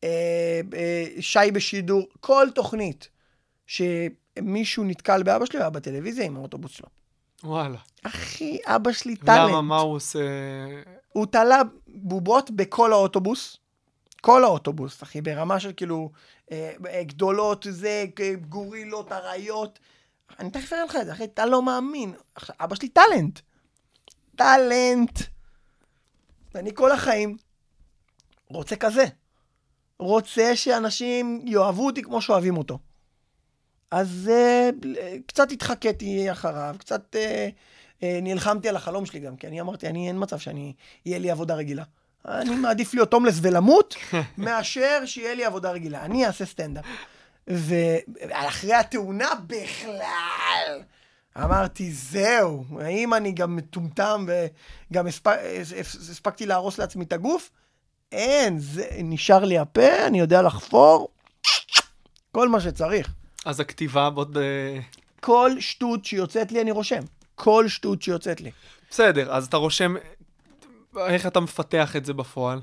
Uh, 0.00 0.02
uh, 0.02 0.76
שי 1.20 1.50
בשידור, 1.52 2.08
כל 2.20 2.46
תוכנית 2.54 3.08
שמישהו 3.66 4.84
נתקל 4.84 5.22
באבא 5.22 5.46
שלי, 5.46 5.60
היה 5.60 5.70
בטלוויזיה 5.70 6.26
עם 6.26 6.36
האוטובוס 6.36 6.72
שלו. 6.72 6.88
וואלה. 7.44 7.78
אחי, 8.02 8.58
אבא 8.64 8.92
שלי 8.92 9.16
טאלנט. 9.16 9.50
למה, 9.50 9.62
מה 9.62 9.78
הוא 9.78 9.94
עושה? 9.94 10.20
הוא 11.12 11.26
תלה 11.26 11.62
בובות 11.88 12.50
בכל 12.50 12.92
האוטובוס. 12.92 13.56
כל 14.20 14.44
האוטובוס, 14.44 15.02
אחי, 15.02 15.20
ברמה 15.20 15.60
של 15.60 15.72
כאילו 15.76 16.10
אה, 16.52 16.72
אה, 16.88 17.04
גדולות, 17.04 17.66
זה, 17.70 18.04
אה, 18.20 18.34
גורילות, 18.48 19.12
אריות. 19.12 19.78
אני 20.38 20.50
תכף 20.50 20.72
אראה 20.72 20.84
לך 20.84 20.96
את 20.96 21.06
זה, 21.06 21.12
אחי, 21.12 21.24
אתה 21.24 21.46
לא 21.46 21.62
מאמין. 21.62 22.14
עכשיו, 22.34 22.56
אבא 22.60 22.74
שלי 22.74 22.88
טאלנט. 22.88 23.40
טאלנט. 24.40 25.20
ואני 26.54 26.70
כל 26.74 26.92
החיים 26.92 27.36
רוצה 28.48 28.76
כזה. 28.76 29.04
רוצה 29.98 30.56
שאנשים 30.56 31.42
יאהבו 31.44 31.86
אותי 31.86 32.02
כמו 32.02 32.22
שאוהבים 32.22 32.56
אותו. 32.56 32.78
אז 33.90 34.30
אה, 34.32 34.70
קצת 35.26 35.52
התחקיתי 35.52 36.32
אחריו, 36.32 36.74
קצת 36.78 37.16
אה, 37.16 37.48
אה, 38.02 38.18
נלחמתי 38.22 38.68
על 38.68 38.76
החלום 38.76 39.06
שלי 39.06 39.20
גם, 39.20 39.36
כי 39.36 39.46
אני 39.46 39.60
אמרתי, 39.60 39.86
אני, 39.86 40.08
אין 40.08 40.16
מצב 40.18 40.38
שאני, 40.38 40.72
יהיה 41.06 41.18
לי 41.18 41.30
עבודה 41.30 41.54
רגילה. 41.54 41.84
אני 42.28 42.50
מעדיף 42.50 42.94
להיות 42.94 43.12
הומלס 43.12 43.38
ולמות, 43.42 43.94
מאשר 44.38 45.02
שיהיה 45.06 45.34
לי 45.34 45.44
עבודה 45.44 45.70
רגילה. 45.70 46.04
אני 46.04 46.26
אעשה 46.26 46.46
סטנדאפ. 46.46 46.84
ואחרי 47.46 48.74
התאונה 48.74 49.30
בכלל, 49.46 50.82
אמרתי, 51.36 51.92
זהו, 51.92 52.64
האם 52.80 53.14
אני 53.14 53.32
גם 53.32 53.56
מטומטם 53.56 54.26
וגם 54.90 55.06
הספק, 55.06 55.36
הספקתי 55.80 56.46
להרוס 56.46 56.78
לעצמי 56.78 57.04
את 57.04 57.12
הגוף? 57.12 57.50
אין, 58.12 58.58
זה, 58.58 58.88
נשאר 59.04 59.44
לי 59.44 59.58
הפה, 59.58 60.06
אני 60.06 60.20
יודע 60.20 60.42
לחפור, 60.42 61.08
כל 62.32 62.48
מה 62.48 62.60
שצריך. 62.60 63.12
אז 63.44 63.60
הכתיבה. 63.60 64.10
ב... 64.10 64.38
כל 65.20 65.50
שטות 65.60 66.04
שיוצאת 66.04 66.52
לי, 66.52 66.60
אני 66.60 66.70
רושם. 66.70 67.00
כל 67.34 67.68
שטות 67.68 68.02
שיוצאת 68.02 68.40
לי. 68.40 68.50
בסדר, 68.90 69.32
אז 69.32 69.46
אתה 69.46 69.56
רושם... 69.56 69.94
איך 71.06 71.26
אתה 71.26 71.40
מפתח 71.40 71.96
את 71.96 72.04
זה 72.04 72.12
בפועל? 72.12 72.60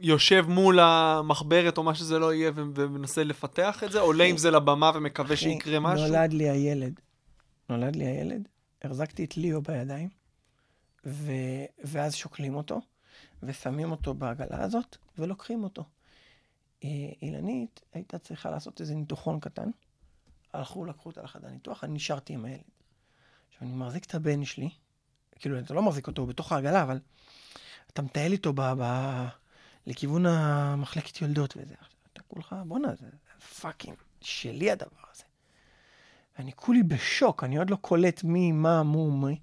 יושב 0.00 0.44
מול 0.48 0.78
המחברת 0.80 1.78
או 1.78 1.82
מה 1.82 1.94
שזה 1.94 2.18
לא 2.18 2.34
יהיה 2.34 2.50
ומנסה 2.54 3.24
לפתח 3.24 3.84
את 3.84 3.92
זה? 3.92 4.00
עולה 4.00 4.24
עם 4.24 4.36
זה 4.36 4.50
לבמה 4.50 4.90
ומקווה 4.94 5.36
שיקרה 5.36 5.80
משהו? 5.80 6.06
נולד 6.06 6.32
לי 6.32 6.50
הילד. 6.50 7.00
נולד 7.68 7.96
לי 7.96 8.04
הילד, 8.04 8.48
החזקתי 8.82 9.24
את 9.24 9.36
ליאו 9.36 9.62
בידיים, 9.62 10.08
ו... 11.06 11.32
ואז 11.84 12.14
שוקלים 12.14 12.54
אותו, 12.54 12.80
ושמים 13.42 13.90
אותו 13.90 14.14
בעגלה 14.14 14.62
הזאת, 14.62 14.96
ולוקחים 15.18 15.64
אותו. 15.64 15.84
אה, 16.84 16.88
אילנית 17.22 17.80
הייתה 17.92 18.18
צריכה 18.18 18.50
לעשות 18.50 18.80
איזה 18.80 18.94
ניתוחון 18.94 19.40
קטן. 19.40 19.70
הלכו, 20.52 20.84
לקחו 20.84 21.08
אותה 21.08 21.22
לחדר 21.22 21.48
ניתוח, 21.48 21.84
אני 21.84 21.94
נשארתי 21.94 22.32
עם 22.32 22.44
הילד. 22.44 22.60
עכשיו, 23.48 23.68
אני 23.68 23.76
מחזיק 23.76 24.04
את 24.04 24.14
הבן 24.14 24.44
שלי, 24.44 24.70
כאילו, 25.38 25.58
אתה 25.58 25.74
לא 25.74 25.82
מחזיק 25.82 26.06
אותו, 26.06 26.22
הוא 26.22 26.28
בתוך 26.28 26.52
העגלה, 26.52 26.82
אבל 26.82 27.00
אתה 27.92 28.02
מטייל 28.02 28.32
איתו 28.32 28.52
ב... 28.52 28.60
ב... 28.60 28.82
לכיוון 29.86 30.26
המחלקת 30.26 31.20
יולדות 31.22 31.56
וזה. 31.56 31.74
אתה 32.12 32.22
כולך, 32.22 32.54
בואנה, 32.66 32.94
זה 32.94 33.06
fucking 33.60 33.96
שלי 34.20 34.70
הדבר 34.70 35.02
הזה. 35.12 35.24
ואני 36.38 36.52
כולי 36.52 36.82
בשוק, 36.82 37.44
אני 37.44 37.58
עוד 37.58 37.70
לא 37.70 37.76
קולט 37.76 38.24
מי, 38.24 38.52
מה, 38.52 38.82
מו, 38.82 39.10
מי. 39.10 39.40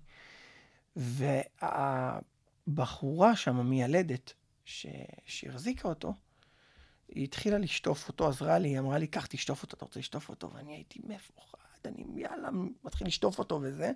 והבחורה 2.66 3.36
שם, 3.36 3.60
המיילדת. 3.60 4.34
שהחזיקה 5.26 5.88
אותו, 5.88 6.14
היא 7.08 7.24
התחילה 7.24 7.58
לשטוף 7.58 8.08
אותו, 8.08 8.28
עזרה 8.28 8.58
לי, 8.58 8.70
היא 8.70 8.80
אמרה 8.80 8.98
לי, 8.98 9.08
קח, 9.08 9.26
תשטוף 9.26 9.64
אותו, 9.64 9.78
אתה 9.78 9.86
רוצה 9.86 10.00
לשטוף 10.00 10.30
אותו? 10.30 10.52
ואני 10.54 10.74
הייתי 10.74 11.00
מפוחד, 11.04 11.58
אני 11.86 12.06
יאללה, 12.16 12.50
מתחיל 12.84 13.08
לשטוף 13.08 13.40
אותו 13.40 13.60
וזה. 13.64 13.92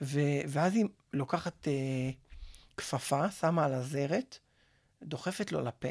ו... 0.00 0.20
ואז 0.48 0.74
היא 0.74 0.84
לוקחת 1.12 1.68
אה, 1.68 2.10
כפפה, 2.76 3.30
שמה 3.30 3.64
על 3.64 3.74
הזרת, 3.74 4.38
דוחפת 5.02 5.52
לו 5.52 5.60
לפה. 5.60 5.88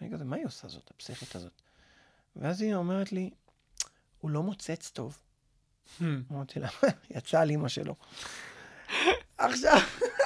אני 0.00 0.12
כזה, 0.12 0.24
מה 0.24 0.36
היא 0.36 0.46
עושה 0.46 0.68
זאת, 0.68 0.90
הפסיכית 0.90 1.36
הזאת? 1.36 1.62
ואז 2.36 2.60
היא 2.60 2.74
אומרת 2.74 3.12
לי, 3.12 3.30
הוא 4.18 4.30
לא 4.30 4.42
מוצץ 4.42 4.90
טוב. 4.90 5.18
Hmm. 6.00 6.04
אמרתי 6.32 6.60
לה, 6.60 6.68
יצא 7.16 7.40
על 7.40 7.50
אימא 7.50 7.68
שלו. 7.68 7.94
עכשיו, 9.38 9.78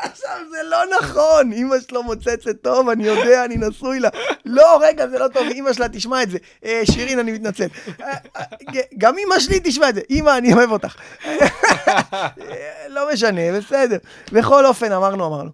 עכשיו 0.02 0.36
זה 0.50 0.62
לא 0.62 0.78
נכון, 1.00 1.52
אימא 1.52 1.76
שלו 1.88 2.02
מוצצת 2.02 2.62
טוב, 2.62 2.88
אני 2.88 3.06
יודע, 3.06 3.44
אני 3.44 3.56
נשוי 3.56 4.00
לה. 4.00 4.08
לא, 4.44 4.78
רגע, 4.82 5.08
זה 5.08 5.18
לא 5.18 5.28
טוב, 5.28 5.42
אימא 5.50 5.72
שלה 5.72 5.88
תשמע 5.88 6.22
את 6.22 6.30
זה. 6.30 6.38
אה, 6.64 6.82
שירין, 6.90 7.18
אני 7.18 7.32
מתנצל. 7.32 7.66
אה, 8.00 8.12
אה, 8.36 8.42
גם 8.98 9.18
אימא 9.18 9.38
שלי 9.38 9.60
תשמע 9.64 9.88
את 9.88 9.94
זה. 9.94 10.00
אימא, 10.10 10.38
אני 10.38 10.54
אוהב 10.54 10.70
אותך. 10.70 10.96
לא 12.88 13.12
משנה, 13.12 13.40
בסדר. 13.58 13.98
בכל 14.32 14.66
אופן, 14.66 14.92
אמרנו, 14.92 15.26
אמרנו. 15.26 15.50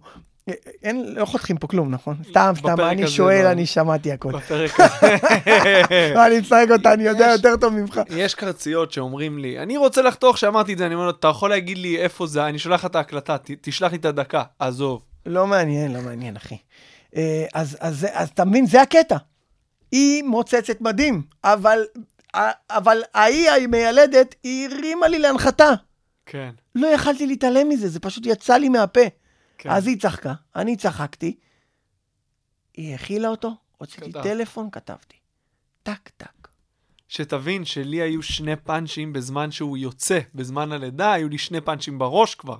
אין, 0.83 1.13
לא 1.15 1.25
חותכים 1.25 1.57
פה 1.57 1.67
כלום, 1.67 1.91
נכון? 1.91 2.15
סתם, 2.29 2.53
סתם, 2.57 2.81
אני 2.81 3.03
הזה 3.03 3.11
שואל, 3.11 3.43
לא. 3.43 3.51
אני 3.51 3.65
שמעתי 3.65 4.11
הכל. 4.11 4.31
בפרק 4.31 4.79
הזה. 4.79 6.25
אני 6.25 6.39
משחק 6.39 6.65
אותה, 6.71 6.93
אני 6.93 7.03
יודע 7.03 7.29
יותר 7.31 7.57
טוב 7.57 7.73
ממך. 7.73 8.01
יש 8.09 8.35
קרציות 8.35 8.91
שאומרים 8.91 9.37
לי, 9.37 9.59
אני 9.59 9.77
רוצה 9.77 10.01
לחתוך 10.01 10.37
שאמרתי 10.37 10.73
את 10.73 10.77
זה, 10.77 10.85
אני 10.85 10.95
אומר 10.95 11.05
לו, 11.05 11.11
אתה 11.11 11.27
יכול 11.27 11.49
להגיד 11.49 11.77
לי 11.77 11.97
איפה 11.97 12.27
זה, 12.27 12.47
אני 12.47 12.59
שולח 12.59 12.79
לך 12.79 12.85
את 12.85 12.95
ההקלטה, 12.95 13.37
תשלח 13.61 13.91
לי 13.91 13.97
את 13.97 14.05
הדקה, 14.05 14.43
עזוב. 14.59 15.01
לא 15.25 15.47
מעניין, 15.47 15.93
לא 15.93 16.01
מעניין, 16.01 16.35
אחי. 16.35 16.57
אה, 17.15 17.45
אז, 17.53 18.07
אתה 18.23 18.45
מבין, 18.45 18.65
זה 18.65 18.81
הקטע. 18.81 19.17
היא 19.91 20.23
מוצצת 20.23 20.81
מדהים, 20.81 21.21
אבל, 21.43 21.79
אבל 22.69 23.01
ההיא, 23.13 23.49
המיילדת, 23.49 24.35
היא 24.43 24.69
הרימה 24.69 25.07
לי 25.07 25.19
להנחתה. 25.19 25.69
כן. 26.25 26.49
לא 26.75 26.87
יכלתי 26.87 27.27
להתעלם 27.27 27.69
מזה, 27.69 27.89
זה 27.89 27.99
פשוט 27.99 28.25
יצא 28.25 28.57
לי 28.57 28.69
מהפה. 28.69 29.01
כן. 29.57 29.69
אז 29.69 29.87
היא 29.87 29.99
צחקה, 29.99 30.33
אני 30.55 30.75
צחקתי, 30.75 31.35
היא 32.73 32.95
הכילה 32.95 33.27
אותו, 33.27 33.51
הוצאתי 33.77 34.11
כתב. 34.11 34.23
טלפון, 34.23 34.69
כתבתי. 34.71 35.17
טק, 35.83 36.09
טק. 36.17 36.47
שתבין 37.07 37.65
שלי 37.65 38.01
היו 38.01 38.23
שני 38.23 38.55
פאנצ'ים 38.55 39.13
בזמן 39.13 39.51
שהוא 39.51 39.77
יוצא, 39.77 40.19
בזמן 40.35 40.71
הלידה, 40.71 41.13
היו 41.13 41.29
לי 41.29 41.37
שני 41.37 41.61
פאנצ'ים 41.61 41.99
בראש 41.99 42.35
כבר. 42.35 42.57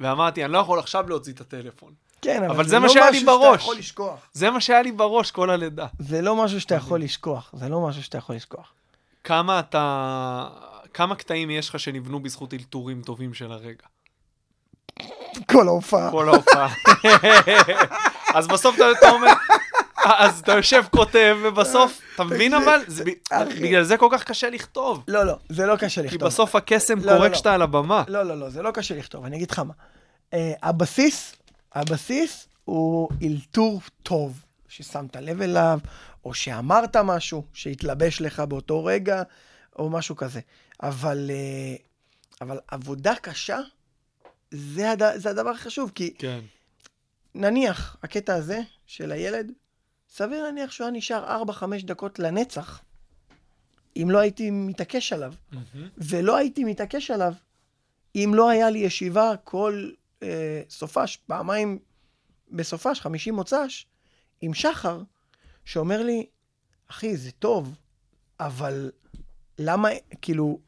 ואמרתי, 0.00 0.44
אני 0.44 0.52
לא 0.52 0.58
יכול 0.58 0.78
עכשיו 0.78 1.08
להוציא 1.08 1.32
את 1.32 1.40
הטלפון. 1.40 1.94
כן, 2.22 2.44
אבל 2.50 2.68
זה 2.68 2.78
מה 2.78 2.86
לא 2.86 2.92
שהיה 2.92 3.10
לי 3.10 3.24
בראש. 3.24 3.60
שאתה 3.60 3.62
יכול 3.62 3.76
לשכוח. 3.76 4.28
זה 4.32 4.50
מה 4.50 4.60
שהיה 4.60 4.82
לי 4.82 4.92
בראש 4.92 5.30
כל 5.30 5.50
הלידה. 5.50 5.86
זה 5.98 6.22
לא 6.22 6.44
משהו 6.44 6.60
שאתה 6.60 6.74
יכול 6.74 7.00
לשכוח, 7.00 7.54
זה 7.56 7.68
לא 7.68 7.80
משהו 7.88 8.02
שאתה 8.02 8.18
יכול 8.18 8.36
לשכוח. 8.36 8.72
כמה 9.24 9.60
אתה... 9.60 10.48
כמה 10.94 11.16
קטעים 11.16 11.50
יש 11.50 11.68
לך 11.68 11.80
שנבנו 11.80 12.20
בזכות 12.20 12.54
אלתורים 12.54 13.02
טובים 13.02 13.34
של 13.34 13.52
הרגע? 13.52 13.86
כל 15.46 15.68
ההופעה. 15.68 16.10
כל 16.10 16.28
ההופעה. 16.28 16.74
אז 18.34 18.46
בסוף 18.46 18.76
אתה, 18.98 19.10
אומר, 19.10 19.32
אז 20.04 20.40
אתה 20.40 20.52
יושב 20.52 20.84
כותב, 20.90 21.36
ובסוף, 21.42 22.00
אתה 22.14 22.24
מבין 22.24 22.54
אבל? 22.54 22.80
בגלל 23.62 23.82
זה 23.82 23.96
כל 23.96 24.08
כך 24.12 24.24
קשה 24.24 24.50
לכתוב. 24.50 25.04
לא, 25.08 25.24
לא, 25.24 25.36
זה 25.48 25.66
לא 25.66 25.76
קשה 25.76 26.00
כי 26.00 26.06
לכתוב. 26.06 26.28
בסוף 26.28 26.56
הקסם 26.56 26.98
לא, 26.98 27.04
לא, 27.04 27.12
קורה 27.12 27.28
לא. 27.28 27.34
כשאתה 27.34 27.54
על 27.54 27.62
הבמה. 27.62 28.04
לא, 28.08 28.22
לא, 28.22 28.38
לא, 28.38 28.50
זה 28.50 28.62
לא 28.62 28.70
קשה 28.70 28.96
לכתוב, 28.96 29.24
אני 29.24 29.36
אגיד 29.36 29.50
לך 29.50 29.58
מה. 29.58 29.74
Uh, 30.30 30.36
הבסיס, 30.62 31.36
הבסיס 31.74 32.48
הוא 32.64 33.08
אלתור 33.22 33.80
טוב, 34.02 34.40
ששמת 34.68 35.16
לב 35.16 35.42
אליו, 35.42 35.78
או 36.24 36.34
שאמרת 36.34 36.96
משהו, 36.96 37.44
שהתלבש 37.52 38.20
לך 38.20 38.40
באותו 38.40 38.84
רגע, 38.84 39.22
או 39.78 39.90
משהו 39.90 40.16
כזה. 40.16 40.40
אבל, 40.82 41.30
uh, 41.30 41.82
אבל 42.40 42.58
עבודה 42.68 43.14
קשה, 43.22 43.58
זה, 44.54 44.90
הד... 44.90 45.02
זה 45.16 45.30
הדבר 45.30 45.50
החשוב, 45.50 45.92
כי 45.94 46.14
כן. 46.18 46.40
נניח, 47.34 47.96
הקטע 48.02 48.34
הזה 48.34 48.60
של 48.86 49.12
הילד, 49.12 49.52
סביר 50.08 50.42
להניח 50.42 50.70
שהוא 50.70 50.84
היה 50.84 50.96
נשאר 50.96 51.42
4-5 51.48 51.64
דקות 51.84 52.18
לנצח, 52.18 52.80
אם 53.96 54.10
לא 54.10 54.18
הייתי 54.18 54.50
מתעקש 54.50 55.12
עליו. 55.12 55.34
ולא 55.98 56.36
הייתי 56.36 56.64
מתעקש 56.64 57.10
עליו 57.10 57.34
אם 58.14 58.32
לא 58.34 58.50
היה 58.50 58.70
לי 58.70 58.78
ישיבה 58.78 59.32
כל 59.44 59.90
אה, 60.22 60.62
סופש, 60.70 61.18
פעמיים 61.26 61.78
בסופש, 62.50 63.00
חמישי 63.00 63.30
מוצ"ש, 63.30 63.86
עם 64.40 64.54
שחר, 64.54 65.02
שאומר 65.64 66.02
לי, 66.02 66.26
אחי, 66.90 67.16
זה 67.16 67.30
טוב, 67.30 67.74
אבל 68.40 68.90
למה, 69.58 69.88
כאילו, 70.22 70.58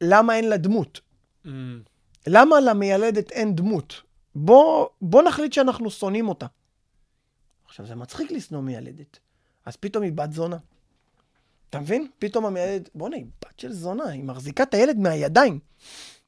למה 0.00 0.36
אין 0.36 0.48
לה 0.48 0.56
דמות? 0.56 1.00
Mm, 1.44 1.48
למה 2.26 2.60
למיילדת 2.60 3.30
אין 3.30 3.56
דמות? 3.56 4.02
בוא, 4.34 4.88
בוא 5.00 5.22
נחליט 5.22 5.52
שאנחנו 5.52 5.90
שונאים 5.90 6.28
אותה. 6.28 6.46
עכשיו, 7.66 7.86
זה 7.86 7.94
מצחיק 7.94 8.30
לשנוא 8.30 8.60
מיילדת. 8.60 9.18
אז 9.66 9.76
פתאום 9.76 10.04
היא 10.04 10.12
בת 10.12 10.32
זונה. 10.32 10.56
אתה 11.70 11.80
מבין? 11.80 12.08
פתאום 12.18 12.46
המיילדת, 12.46 12.90
בוא'נה, 12.94 13.16
היא 13.16 13.26
בת 13.44 13.58
של 13.60 13.72
זונה, 13.72 14.04
היא 14.08 14.24
מחזיקה 14.24 14.62
את 14.62 14.74
הילד 14.74 14.98
מהידיים. 14.98 15.58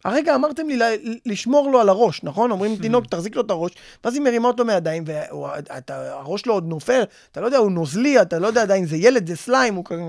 הרגע 0.05 0.35
אמרתם 0.35 0.69
לי 0.69 0.79
לשמור 1.27 1.71
לו 1.71 1.81
על 1.81 1.89
הראש, 1.89 2.23
נכון? 2.23 2.51
אומרים 2.51 2.73
לתינוק, 2.79 3.07
תחזיק 3.07 3.37
לו 3.37 3.43
את 3.43 3.51
הראש, 3.51 3.73
ואז 4.05 4.15
היא 4.15 4.23
מרימה 4.23 4.49
אותו 4.49 4.65
מהידיים, 4.65 5.05
והראש 5.07 6.41
שלו 6.41 6.55
עוד 6.55 6.69
נופל, 6.69 7.03
אתה 7.33 7.41
לא 7.41 7.47
יודע, 7.47 7.59
הוא 7.59 7.71
נוזלי, 7.71 8.23
אתה 8.23 8.39
לא 8.39 8.47
יודע 8.47 8.63
עדיין, 8.63 8.87
זה 8.87 8.97
ילד, 8.97 9.27
זה 9.27 9.37
סליים, 9.37 9.75
הוא 9.75 9.85
כזה... 9.85 10.03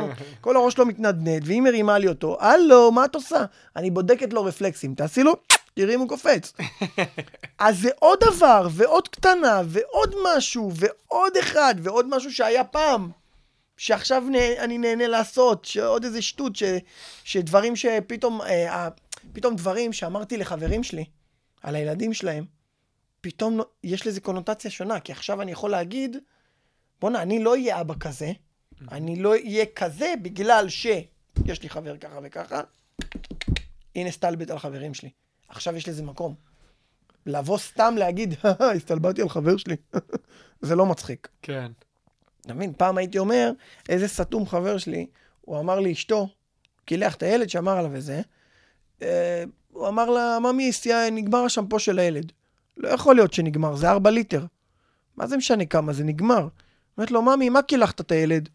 כל 0.40 0.56
הראש 0.56 0.74
שלו 0.74 0.86
מתנדנד, 0.86 1.42
והיא 1.44 1.62
מרימה 1.62 1.98
לי 1.98 2.08
אותו, 2.08 2.36
הלו, 2.40 2.92
מה 2.92 3.04
את 3.04 3.14
עושה? 3.14 3.44
אני 3.76 3.90
בודקת 3.90 4.32
לו 4.32 4.44
רפלקסים, 4.44 4.94
תעשי 4.94 5.22
לו, 5.22 5.36
תראי 5.74 5.94
אם 5.94 6.00
הוא 6.00 6.08
קופץ. 6.08 6.52
אז 7.58 7.80
זה 7.80 7.90
עוד 7.98 8.18
דבר, 8.20 8.68
ועוד 8.70 9.08
קטנה, 9.08 9.62
ועוד 9.66 10.14
משהו, 10.24 10.72
ועוד 10.74 11.36
אחד, 11.36 11.74
ועוד 11.82 12.06
משהו 12.08 12.32
שהיה 12.32 12.64
פעם. 12.64 13.10
שעכשיו 13.76 14.24
נה, 14.30 14.38
אני 14.58 14.78
נהנה 14.78 15.06
לעשות, 15.06 15.64
שעוד 15.64 16.04
איזה 16.04 16.22
שטות, 16.22 16.56
ש, 16.56 16.62
שדברים 17.24 17.76
שפתאום, 17.76 18.40
אה, 18.42 18.88
פתאום 19.32 19.56
דברים 19.56 19.92
שאמרתי 19.92 20.36
לחברים 20.36 20.82
שלי, 20.82 21.04
על 21.62 21.74
הילדים 21.74 22.14
שלהם, 22.14 22.44
פתאום 23.20 23.60
יש 23.84 24.06
לזה 24.06 24.20
קונוטציה 24.20 24.70
שונה, 24.70 25.00
כי 25.00 25.12
עכשיו 25.12 25.42
אני 25.42 25.52
יכול 25.52 25.70
להגיד, 25.70 26.16
בואנה, 27.00 27.22
אני 27.22 27.44
לא 27.44 27.50
אהיה 27.50 27.80
אבא 27.80 27.94
כזה, 28.00 28.32
אני 28.92 29.16
לא 29.16 29.30
אהיה 29.30 29.66
כזה 29.76 30.14
בגלל 30.22 30.68
שיש 30.68 31.62
לי 31.62 31.68
חבר 31.68 31.96
ככה 31.96 32.18
וככה, 32.22 32.60
הנה 33.96 34.10
סטלבט 34.10 34.50
על 34.50 34.58
חברים 34.58 34.94
שלי. 34.94 35.10
עכשיו 35.48 35.76
יש 35.76 35.88
לזה 35.88 36.02
מקום. 36.02 36.34
לבוא 37.26 37.58
סתם 37.58 37.94
להגיד, 37.98 38.34
"הא, 38.42 38.64
הסתלבטתי 38.64 39.22
על 39.22 39.28
חבר 39.28 39.56
שלי, 39.56 39.76
זה 40.62 40.76
לא 40.76 40.86
מצחיק. 40.86 41.28
כן. 41.42 41.72
אתה 42.40 42.54
מבין? 42.54 42.72
פעם 42.76 42.98
הייתי 42.98 43.18
אומר, 43.18 43.52
איזה 43.88 44.08
סתום 44.08 44.46
חבר 44.46 44.78
שלי, 44.78 45.06
הוא 45.40 45.58
אמר 45.58 45.80
לאשתו, 45.80 46.28
קילח 46.84 47.14
את 47.14 47.22
הילד 47.22 47.48
שאמר 47.48 47.78
עליו 47.78 47.94
איזה, 47.94 48.14
אה, 48.16 48.20
הוא 49.72 49.88
אמר 49.88 50.10
לה, 50.10 50.38
ממי, 50.40 50.70
נגמר 51.12 51.44
השמפו 51.44 51.78
של 51.78 51.98
הילד. 51.98 52.32
לא 52.76 52.88
יכול 52.88 53.14
להיות 53.14 53.32
שנגמר, 53.32 53.76
זה 53.76 53.90
ארבע 53.90 54.10
ליטר. 54.10 54.44
מה 55.16 55.26
זה 55.26 55.36
משנה 55.36 55.64
כמה, 55.64 55.92
זה 55.92 56.04
נגמר. 56.04 56.48
אומרת 56.98 57.10
לו, 57.10 57.22
ממי, 57.22 57.48
מה 57.48 57.62
קילחת 57.62 58.00
את 58.00 58.12
הילד? 58.12 58.48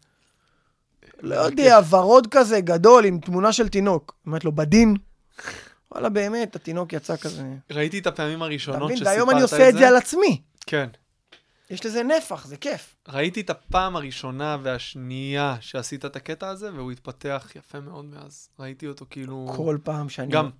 לא 1.20 1.34
יודע, 1.34 1.78
ורוד 1.90 2.26
כזה 2.26 2.60
גדול 2.60 3.04
עם 3.04 3.18
תמונה 3.18 3.52
של 3.52 3.68
תינוק. 3.68 4.14
אומרת 4.26 4.44
לו, 4.44 4.52
בדין? 4.52 4.96
וואלה, 5.92 6.08
באמת, 6.08 6.56
התינוק 6.56 6.92
יצא 6.92 7.16
כזה. 7.16 7.42
ראיתי 7.70 7.98
את 7.98 8.06
הפעמים 8.06 8.38
אתה 8.38 8.44
הראשונות 8.44 8.82
מבין? 8.82 8.96
שסיפרת 8.96 9.12
את 9.12 9.14
זה. 9.14 9.20
והיום 9.20 9.30
אני 9.30 9.42
עושה 9.42 9.68
את 9.68 9.74
זה 9.74 9.88
על 9.88 9.96
עצמי. 9.96 10.42
כן. 10.66 10.88
יש 11.70 11.86
לזה 11.86 12.02
נפח, 12.02 12.46
זה 12.46 12.56
כיף. 12.56 12.96
ראיתי 13.08 13.40
את 13.40 13.50
הפעם 13.50 13.96
הראשונה 13.96 14.56
והשנייה 14.62 15.56
שעשית 15.60 16.04
את 16.04 16.16
הקטע 16.16 16.48
הזה, 16.48 16.74
והוא 16.74 16.92
התפתח 16.92 17.52
יפה 17.56 17.80
מאוד 17.80 18.04
מאז. 18.04 18.48
ראיתי 18.58 18.86
אותו 18.86 19.06
כאילו... 19.10 19.52
כל 19.56 19.78
פעם 19.82 20.08
שאני... 20.08 20.32
גם, 20.32 20.50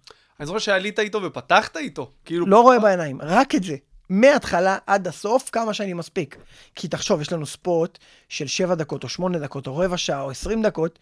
אני 0.40 0.46
זוכר 0.46 0.58
שעלית 0.58 0.98
איתו 0.98 1.22
ופתחת 1.22 1.76
איתו. 1.76 2.12
כאילו... 2.24 2.46
לא 2.46 2.60
רואה 2.60 2.78
בעיניים, 2.78 3.22
רק 3.22 3.54
את 3.54 3.62
זה. 3.62 3.76
מההתחלה 4.08 4.78
עד 4.86 5.08
הסוף, 5.08 5.50
כמה 5.50 5.74
שאני 5.74 5.92
מספיק. 5.92 6.36
כי 6.74 6.88
תחשוב, 6.88 7.20
יש 7.20 7.32
לנו 7.32 7.46
ספוט 7.46 7.98
של 8.28 8.46
7 8.46 8.74
דקות, 8.74 9.04
או 9.04 9.08
8 9.08 9.38
דקות, 9.38 9.66
או 9.66 9.76
רבע 9.76 9.96
שעה, 9.96 10.20
או 10.20 10.30
20 10.30 10.62
דקות, 10.62 10.98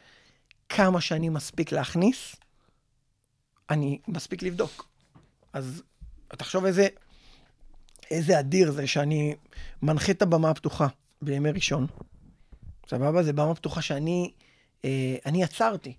כמה 0.69 1.01
שאני 1.01 1.29
מספיק 1.29 1.73
להכניס, 1.73 2.37
אני 3.71 3.99
מספיק 4.09 4.43
לבדוק. 4.43 4.87
אז 5.53 5.83
תחשוב 6.29 6.65
איזה, 6.65 6.89
איזה 8.11 8.41
אדיר 8.41 8.71
זה 8.71 8.87
שאני 8.87 9.35
מנחה 9.83 10.13
את 10.13 10.23
הבמה 10.23 10.51
הפתוחה 10.51 10.87
בימי 11.23 11.51
ראשון. 11.51 11.87
סבבה? 12.89 13.23
זה 13.23 13.33
במה 13.33 13.55
פתוחה 13.55 13.83
שאני 13.83 14.33
אה, 14.85 15.17
אני 15.27 15.43
יצרתי. 15.43 15.95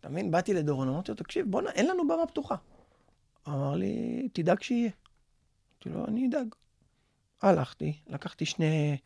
אתה 0.00 0.08
מבין? 0.08 0.30
באתי 0.30 0.54
לדורון, 0.54 0.88
אמרתי 0.88 1.10
לו, 1.10 1.16
תקשיב, 1.16 1.46
בוא'נה, 1.50 1.70
אין 1.70 1.86
לנו 1.86 2.08
במה 2.08 2.26
פתוחה. 2.26 2.54
אמר 3.48 3.74
לי, 3.74 4.28
תדאג 4.32 4.62
שיהיה. 4.62 4.90
אמרתי 5.86 5.98
לו, 5.98 6.06
אני 6.06 6.28
אדאג. 6.28 6.46
הלכתי, 7.42 7.92
לקחתי 8.06 8.46
שני, 8.46 8.96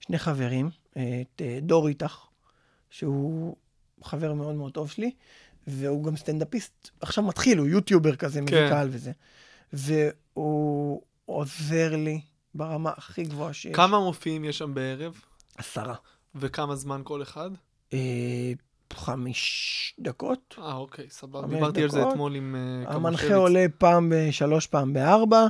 שני 0.00 0.18
חברים, 0.18 0.70
את 0.92 0.96
אה, 1.40 1.58
דור 1.62 1.88
איתך, 1.88 2.26
שהוא 2.90 3.56
חבר 4.02 4.34
מאוד 4.34 4.54
מאוד 4.54 4.72
טוב 4.72 4.90
שלי, 4.90 5.10
והוא 5.66 6.04
גם 6.04 6.16
סטנדאפיסט, 6.16 6.90
עכשיו 7.00 7.24
מתחיל, 7.24 7.58
הוא 7.58 7.66
יוטיובר 7.66 8.16
כזה, 8.16 8.40
מביא 8.40 8.54
כן. 8.54 8.68
קהל 8.68 8.88
וזה. 8.90 9.12
והוא 9.72 11.02
עוזר 11.28 11.96
לי 11.96 12.20
ברמה 12.54 12.90
הכי 12.96 13.22
גבוהה 13.22 13.52
שיש. 13.52 13.76
כמה 13.76 14.00
מופיעים 14.00 14.44
יש 14.44 14.58
שם 14.58 14.74
בערב? 14.74 15.20
עשרה. 15.56 15.94
וכמה 16.34 16.76
זמן 16.76 17.00
כל 17.04 17.22
אחד? 17.22 17.50
אה, 17.92 18.52
חמיש 18.92 19.94
דקות. 19.98 20.54
אה, 20.58 20.74
אוקיי, 20.74 21.06
סבבה. 21.10 21.48
דיברתי 21.48 21.82
על 21.82 21.90
זה 21.90 22.00
דקות. 22.00 22.12
אתמול 22.12 22.34
עם 22.34 22.56
אה, 22.56 22.94
המנחה 22.94 23.34
עולה 23.34 23.66
פעם 23.78 24.12
בשלוש, 24.14 24.66
פעם 24.66 24.92
בארבע. 24.92 25.46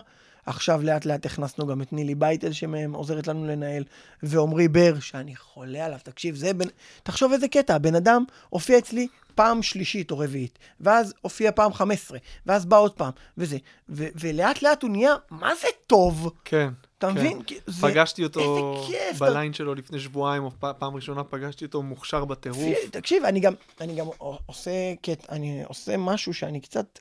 עכשיו 0.49 0.83
לאט 0.83 1.05
לאט 1.05 1.27
הכנסנו 1.27 1.67
גם 1.67 1.83
את 1.83 1.93
נילי 1.93 2.15
בייטל 2.15 2.53
שעוזרת 2.53 3.27
לנו 3.27 3.47
לנהל, 3.47 3.85
ועמרי 4.23 4.69
בר, 4.69 5.01
שאני 5.01 5.37
חולה 5.37 5.85
עליו, 5.87 5.99
תקשיב, 6.03 6.35
זה 6.35 6.55
בן... 6.55 6.67
תחשוב 7.03 7.33
איזה 7.33 7.49
קטע, 7.49 7.75
הבן 7.75 7.95
אדם 7.95 8.25
הופיע 8.49 8.79
אצלי 8.79 9.07
פעם 9.35 9.63
שלישית 9.63 10.11
או 10.11 10.19
רביעית, 10.19 10.59
ואז 10.81 11.15
הופיע 11.21 11.53
פעם 11.53 11.73
חמש 11.73 11.99
עשרה, 11.99 12.19
ואז 12.47 12.67
בא 12.67 12.79
עוד 12.79 12.93
פעם, 12.93 13.11
וזה. 13.39 13.59
ו- 13.89 14.09
ולאט 14.15 14.63
לאט 14.63 14.83
הוא 14.83 14.91
נהיה, 14.91 15.15
מה 15.31 15.55
זה 15.55 15.69
טוב? 15.87 16.31
כן. 16.45 16.69
אתה 16.99 17.09
כן. 17.09 17.15
מבין? 17.15 17.39
זה- 17.67 17.83
פגשתי 17.89 18.25
אותו 18.25 18.75
כיף, 18.87 19.19
בליין 19.19 19.53
שלו 19.53 19.75
לפני 19.75 20.01
שבועיים, 20.01 20.45
או 20.45 20.51
פ- 20.51 20.65
פעם 20.79 20.95
ראשונה 20.95 21.25
פגשתי 21.25 21.65
אותו 21.65 21.83
מוכשר 21.83 22.25
בטירוף. 22.25 22.77
תקשיב, 22.91 23.25
אני 23.25 23.41
גם, 23.41 23.53
אני 23.81 23.95
גם 23.95 24.07
עושה, 24.47 24.71
קט, 25.03 25.31
אני 25.31 25.65
עושה 25.65 25.97
משהו 25.97 26.35
שאני 26.35 26.61
קצת, 26.61 26.99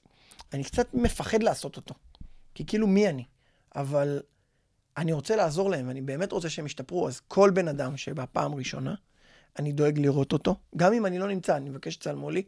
אני 0.53 0.63
קצת 0.63 0.87
מפחד 0.93 1.43
לעשות 1.43 1.75
אותו. 1.77 1.93
כי 2.55 2.65
כאילו, 2.65 2.87
מי 2.87 3.09
אני? 3.09 3.23
אבל 3.77 4.21
אני 4.97 5.11
רוצה 5.13 5.35
לעזור 5.35 5.69
להם, 5.69 5.87
ואני 5.87 6.01
באמת 6.01 6.31
רוצה 6.31 6.49
שהם 6.49 6.65
ישתפרו, 6.65 7.07
אז 7.07 7.21
כל 7.27 7.49
בן 7.53 7.67
אדם 7.67 7.97
שבא 7.97 8.25
פעם 8.31 8.55
ראשונה, 8.55 8.95
אני 9.59 9.71
דואג 9.71 9.99
לראות 9.99 10.33
אותו. 10.33 10.55
גם 10.75 10.93
אם 10.93 11.05
אני 11.05 11.19
לא 11.19 11.27
נמצא, 11.27 11.57
אני 11.57 11.69
מבקש 11.69 11.93
שתצלמו 11.93 12.29
לי, 12.29 12.43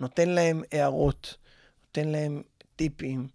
נותן 0.00 0.28
להם 0.28 0.62
הערות, 0.72 1.36
נותן 1.86 2.08
להם 2.08 2.42
טיפים. 2.76 3.28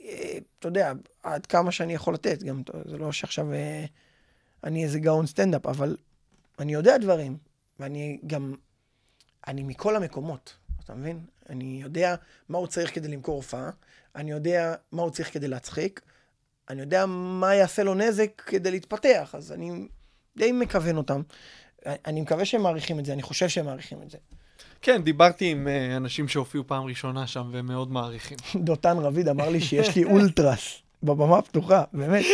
אה, 0.00 0.38
אתה 0.58 0.68
יודע, 0.68 0.92
עד 1.22 1.46
כמה 1.46 1.72
שאני 1.72 1.94
יכול 1.94 2.14
לתת, 2.14 2.42
גם 2.42 2.62
זה 2.84 2.98
לא 2.98 3.12
שעכשיו 3.12 3.52
אה, 3.52 3.84
אני 4.64 4.84
איזה 4.84 4.98
גאון 4.98 5.26
סטנדאפ, 5.26 5.66
אבל 5.66 5.96
אני 6.58 6.72
יודע 6.72 6.98
דברים, 6.98 7.38
ואני 7.80 8.18
גם, 8.26 8.54
אני 9.46 9.62
מכל 9.62 9.96
המקומות, 9.96 10.56
אתה 10.84 10.94
מבין? 10.94 11.20
אני 11.48 11.80
יודע 11.82 12.14
מה 12.48 12.58
הוא 12.58 12.66
צריך 12.66 12.94
כדי 12.94 13.08
למכור 13.08 13.36
הופעה, 13.36 13.70
אני 14.14 14.30
יודע 14.30 14.74
מה 14.92 15.02
הוא 15.02 15.10
צריך 15.10 15.32
כדי 15.32 15.48
להצחיק, 15.48 16.00
אני 16.70 16.80
יודע 16.80 17.06
מה 17.06 17.54
יעשה 17.54 17.82
לו 17.82 17.94
נזק 17.94 18.42
כדי 18.46 18.70
להתפתח, 18.70 19.34
אז 19.34 19.52
אני 19.52 19.88
די 20.36 20.52
מכוון 20.52 20.96
אותם. 20.96 21.22
אני 21.86 22.20
מקווה 22.20 22.44
שהם 22.44 22.62
מעריכים 22.62 22.98
את 22.98 23.04
זה, 23.04 23.12
אני 23.12 23.22
חושב 23.22 23.48
שהם 23.48 23.66
מעריכים 23.66 24.02
את 24.02 24.10
זה. 24.10 24.18
כן, 24.82 25.02
דיברתי 25.02 25.50
עם 25.50 25.68
אה, 25.68 25.96
אנשים 25.96 26.28
שהופיעו 26.28 26.66
פעם 26.66 26.84
ראשונה 26.84 27.26
שם 27.26 27.50
והם 27.52 27.66
מאוד 27.66 27.92
מעריכים. 27.92 28.38
דותן 28.64 28.98
רביד 28.98 29.28
אמר 29.28 29.48
לי 29.48 29.60
שיש 29.60 29.96
לי 29.96 30.04
אולטרס 30.04 30.82
בבמה 31.02 31.38
הפתוחה, 31.38 31.84
באמת. 31.92 32.24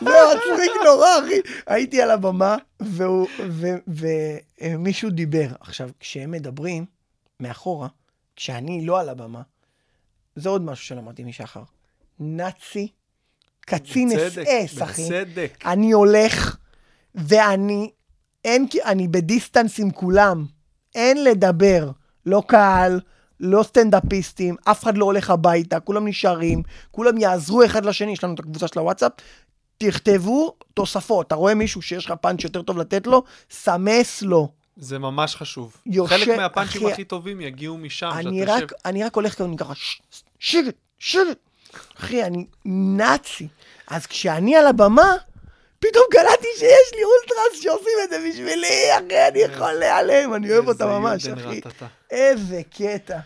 זה 0.00 0.10
מצחיק 0.36 0.72
נורא, 0.84 1.08
אחי. 1.18 1.40
הייתי 1.66 2.02
על 2.02 2.10
הבמה, 2.10 2.56
ומישהו 4.60 5.10
דיבר. 5.10 5.48
עכשיו, 5.60 5.90
כשהם 6.00 6.30
מדברים 6.30 6.84
מאחורה, 7.40 7.88
כשאני 8.36 8.86
לא 8.86 9.00
על 9.00 9.08
הבמה, 9.08 9.42
זה 10.36 10.48
עוד 10.48 10.62
משהו 10.62 10.86
שלמדתי 10.86 11.24
משחר. 11.24 11.62
נאצי, 12.20 12.88
קצין 13.70 14.08
בצדק, 14.08 14.46
אס 14.46 14.72
אס, 14.76 14.82
אחי. 14.82 15.02
בצדק. 15.02 15.58
אני 15.66 15.92
הולך, 15.92 16.56
ואני, 17.14 17.90
אין, 18.44 18.66
אני 18.84 19.08
ב 19.08 19.16
distance 19.16 19.78
עם 19.80 19.90
כולם. 19.90 20.46
אין 20.94 21.24
לדבר. 21.24 21.90
לא 22.26 22.42
קהל, 22.46 23.00
לא 23.40 23.62
סטנדאפיסטים, 23.62 24.56
אף 24.64 24.82
אחד 24.82 24.98
לא 24.98 25.04
הולך 25.04 25.30
הביתה, 25.30 25.80
כולם 25.80 26.08
נשארים, 26.08 26.62
כולם 26.90 27.18
יעזרו 27.18 27.64
אחד 27.64 27.84
לשני, 27.84 28.12
יש 28.12 28.24
לנו 28.24 28.34
את 28.34 28.38
הקבוצה 28.38 28.68
של 28.68 28.78
הוואטסאפ. 28.78 29.12
תכתבו 29.78 30.56
תוספות, 30.74 31.26
אתה 31.26 31.34
רואה 31.34 31.54
מישהו 31.54 31.82
שיש 31.82 32.06
לך 32.06 32.12
פאנץ' 32.20 32.44
יותר 32.44 32.62
טוב 32.62 32.78
לתת 32.78 33.06
לו, 33.06 33.22
סמס 33.50 34.22
לו. 34.22 34.48
זה 34.76 34.98
ממש 34.98 35.36
חשוב. 35.36 35.76
יושב- 35.86 36.16
חלק 36.16 36.36
מהפאנצ'ים 36.36 36.82
אחי, 36.82 36.92
הכי 36.92 37.04
טובים 37.04 37.40
יגיעו 37.40 37.78
משם, 37.78 38.10
אני 38.14 38.40
שאתה 38.40 38.52
רק, 38.52 38.62
יושב. 38.62 38.74
אני 38.84 39.04
רק 39.04 39.14
הולך 39.14 39.38
כאן 39.38 39.56
ככה, 39.56 39.74
"ש- 39.74 40.00
שקט, 40.38 40.74
שקט. 40.98 41.45
אחי, 41.98 42.24
אני 42.24 42.46
נאצי. 42.64 43.48
אז 43.88 44.06
כשאני 44.06 44.56
על 44.56 44.66
הבמה, 44.66 45.12
פתאום 45.78 46.04
קלטתי 46.10 46.48
שיש 46.56 46.92
לי 46.94 47.02
אולטרס 47.04 47.62
שעושים 47.62 47.98
את 48.04 48.10
זה 48.10 48.28
בשבילי, 48.28 48.96
אחי, 48.96 49.28
אני 49.28 49.58
חולה 49.58 49.96
עליהם, 49.96 50.34
אני 50.34 50.52
אוהב 50.52 50.68
אותם 50.68 50.88
ממש, 50.88 51.26
אחי. 51.26 51.60
איזה 52.10 52.60
קטע. 52.76 53.18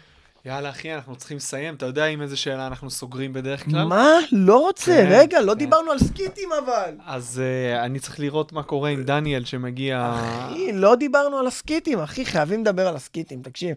יאללה, 0.44 0.70
אחי, 0.70 0.94
אנחנו 0.94 1.16
צריכים 1.16 1.36
לסיים. 1.36 1.74
אתה 1.74 1.86
יודע 1.86 2.04
עם 2.04 2.22
איזה 2.22 2.36
שאלה 2.36 2.66
אנחנו 2.66 2.90
סוגרים 2.90 3.32
בדרך 3.32 3.64
כלל? 3.64 3.84
מה? 3.84 4.18
לא 4.32 4.58
רוצה, 4.58 4.84
כן, 4.92 5.08
רגע, 5.10 5.40
לא 5.40 5.52
כן. 5.52 5.58
דיברנו 5.58 5.90
על 5.90 5.98
סקיטים 5.98 6.48
אבל. 6.52 6.94
אז 7.06 7.42
uh, 7.42 7.84
אני 7.84 7.98
צריך 7.98 8.20
לראות 8.20 8.52
מה 8.52 8.62
קורה 8.62 8.90
עם 8.90 9.04
דניאל 9.04 9.44
שמגיע... 9.44 10.14
אחי, 10.50 10.72
לא 10.72 10.94
דיברנו 10.94 11.38
על 11.38 11.46
הסקיטים, 11.46 11.98
אחי, 11.98 12.24
חייבים 12.24 12.60
לדבר 12.60 12.88
על 12.88 12.96
הסקיטים, 12.96 13.42
תקשיב. 13.42 13.76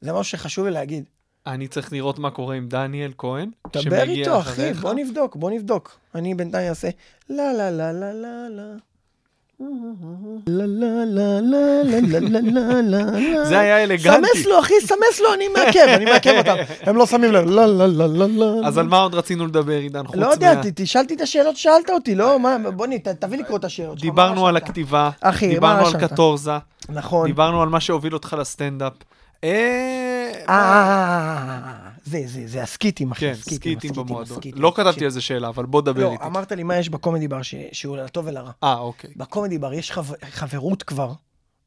זה 0.00 0.12
משהו 0.12 0.38
שחשוב 0.38 0.66
לי 0.66 0.70
להגיד. 0.70 1.04
אני 1.46 1.68
צריך 1.68 1.92
לראות 1.92 2.18
מה 2.18 2.30
קורה 2.30 2.56
עם 2.56 2.68
דניאל 2.68 3.12
כהן, 3.18 3.50
דבר 3.84 4.02
איתו, 4.02 4.40
אחי, 4.40 4.72
בוא 4.72 4.94
נבדוק, 4.94 5.36
בוא 5.36 5.50
נבדוק. 5.50 5.98
אני 6.14 6.34
בינתיים 6.34 6.68
אעשה 6.68 6.88
לה 7.28 7.52
לה 7.52 7.70
לה 7.70 7.92
לה 7.92 8.12
לה 8.12 8.48
לה. 8.48 8.64
זה 13.44 13.58
היה 13.58 13.82
אלגנטי. 13.82 14.28
סמס 14.28 14.46
לו, 14.46 14.60
אחי, 14.60 14.74
סמס 14.80 15.20
לו, 15.20 15.34
אני 15.34 15.48
מעכב, 15.48 15.86
אני 15.88 16.04
מעכב 16.04 16.34
אותם. 16.38 16.54
הם 16.80 16.96
לא 16.96 17.06
שמים 17.06 17.32
לב. 17.32 17.44
לא, 17.46 17.66
לא, 17.66 17.86
לא, 17.86 18.06
לא, 18.06 18.26
לא. 18.28 18.66
אז 18.66 18.78
על 18.78 18.88
מה 18.88 18.98
עוד 18.98 19.14
רצינו 19.14 19.46
לדבר, 19.46 19.72
עידן, 19.72 19.98
לא 19.98 20.04
חוץ 20.04 20.16
מה... 20.16 20.22
לא 20.26 20.30
יודע, 20.30 20.54
תשאלתי 20.74 21.14
את 21.14 21.20
השאלות 21.20 21.56
ששאלת 21.56 21.90
אותי, 21.90 22.14
לא? 22.14 22.38
בוא, 22.76 22.86
תביא 23.18 23.38
לקרוא 23.38 23.58
את 23.58 23.64
השאלות 23.64 23.98
שלך. 23.98 24.02
דיברנו 24.02 24.46
על 24.46 24.56
הכתיבה, 24.56 25.10
דיברנו 25.40 25.86
על 25.86 26.08
קטורזה, 26.08 26.52
נכון. 26.88 27.26
דיברנו 27.26 27.62
על 27.62 27.68
מה 27.68 27.80
שהוביל 27.80 28.14
אותך 28.14 28.36
לסטנדאפ. 28.38 28.92
אה... 29.44 30.32
אה, 30.48 31.90
זה, 32.04 32.22
זה, 32.26 32.46
זה 32.46 32.62
הסקיטים, 32.62 33.12
אחי. 33.12 33.20
כן, 33.20 33.34
סקיטים 33.34 33.92
במועדון. 33.92 34.38
לא 34.54 34.72
כתבתי. 34.76 35.04
על 35.04 35.10
זה 35.10 35.20
שאלה, 35.20 35.48
אבל 35.48 35.66
בוא 35.66 35.82
דבר 35.82 36.02
לא, 36.02 36.12
איתי. 36.12 36.24
אמרת 36.24 36.52
לי 36.52 36.62
מה 36.62 36.76
יש 36.76 36.88
בקומדי 36.88 37.28
בר 37.28 37.40
שהוא 37.72 37.96
לטוב 37.96 38.26
ולרע. 38.26 38.50
אה, 38.64 38.78
אוקיי. 38.78 39.10
בקומדי 39.16 39.58
בר 39.58 39.72
יש 39.72 39.92
חב... 39.92 40.24
חברות 40.30 40.82
כבר, 40.82 41.12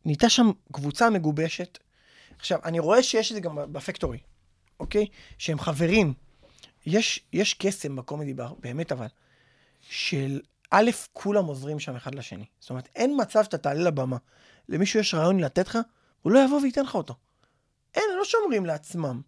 נהייתה 0.06 0.30
שם 0.30 0.52
קבוצה 0.72 1.10
מגובשת. 1.10 1.78
עכשיו, 2.40 2.60
אני 2.66 2.80
רואה 2.80 3.04
שיש 3.04 3.32
את 3.32 3.36
זה 3.36 3.42
גם 3.42 3.58
בפקטורי, 3.72 4.18
אוקיי? 4.80 5.06
שהם 5.38 5.60
חברים. 5.60 6.14
יש, 6.86 7.20
יש 7.34 7.54
קסם 7.54 7.96
בקומדי 7.96 8.34
בר, 8.34 8.54
באמת 8.60 8.92
אבל, 8.92 9.08
של 9.90 10.40
א', 10.72 10.92
כולם 11.14 11.46
עוזרים 11.46 11.80
שם 11.80 11.96
אחד 11.96 12.16
לשני. 12.16 12.46
זאת 12.60 12.70
אומרת, 12.70 12.90
אין 12.96 13.18
מצב 13.22 13.44
שאתה 13.44 13.58
תעלה 13.58 13.84
לבמה, 13.84 14.18
למישהו 14.70 15.00
יש 15.00 15.14
רעיון 15.14 15.40
לתת 15.40 15.68
לך, 15.68 15.78
הוא 16.22 16.32
לא 16.32 16.46
יבוא 16.46 16.62
וייתן 16.62 16.84
לך 16.84 16.96
אותו. 16.96 17.16
אין, 17.96 18.04
לא 18.18 18.26
שומרים 18.26 18.66
לעצמם. 18.66 19.22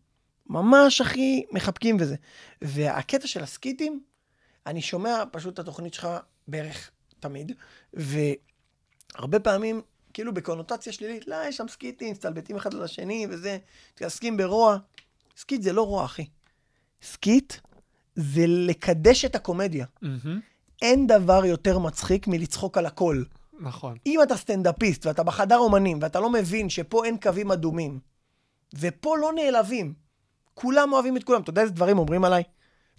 ממש 0.48 1.02
הכי 1.02 1.46
מחבקים 1.52 1.98
וזה. 2.00 2.16
והקטע 2.62 3.28
של 3.28 3.44
הסקיטים, 3.44 4.04
אני 4.66 4.82
שומע 4.82 5.24
פשוט 5.32 5.54
את 5.54 5.60
התוכנית 5.60 5.94
שלך 5.94 6.08
בערך 6.48 6.92
תמיד, 7.20 7.52
והרבה 7.94 9.40
פעמים, 9.40 9.82
כאילו 10.14 10.34
בקונוטציה 10.34 10.94
שלילית, 10.94 11.28
לא, 11.28 11.36
יש 11.48 11.58
שם 11.58 11.68
סקיטים, 11.68 12.12
מסתלבטים 12.12 12.56
אחד 12.56 12.74
על 12.74 12.84
השני 12.84 13.28
וזה, 13.30 13.58
מתעסקים 13.94 14.38
ברוע. 14.38 14.78
skit 15.38 15.62
זה 15.62 15.74
לא 15.74 15.82
רוע, 15.82 16.06
אחי. 16.06 16.26
skit 17.02 17.54
זה 18.16 18.46
לקדש 18.48 19.26
את 19.26 19.36
הקומדיה. 19.36 19.86
מהמם, 20.02 20.40
אין 20.82 21.08
דבר 21.08 21.46
יותר 21.46 21.80
מצחיק 21.80 22.28
מלצחוק 22.28 22.78
על 22.78 22.86
הכל. 22.86 23.24
נכון. 23.60 23.98
אם 24.06 24.20
אתה 24.24 24.38
סטנדאפיסט 24.38 25.06
ואתה 25.06 25.24
בחדר 25.24 25.58
אומנים 25.58 26.00
ואתה 26.02 26.20
לא 26.20 26.30
מבין 26.30 26.70
שפה 26.70 27.06
אין 27.06 27.18
קווים 27.18 27.52
אדומים, 27.52 28.00
ופה 28.80 29.18
לא 29.18 29.34
נעלבים, 29.34 29.94
כולם 30.54 30.94
אוהבים 30.94 31.18
את 31.18 31.24
כולם. 31.24 31.42
אתה 31.42 31.50
יודע 31.50 31.62
איזה 31.62 31.74
דברים 31.74 31.98
אומרים 31.98 32.24
עליי? 32.24 32.44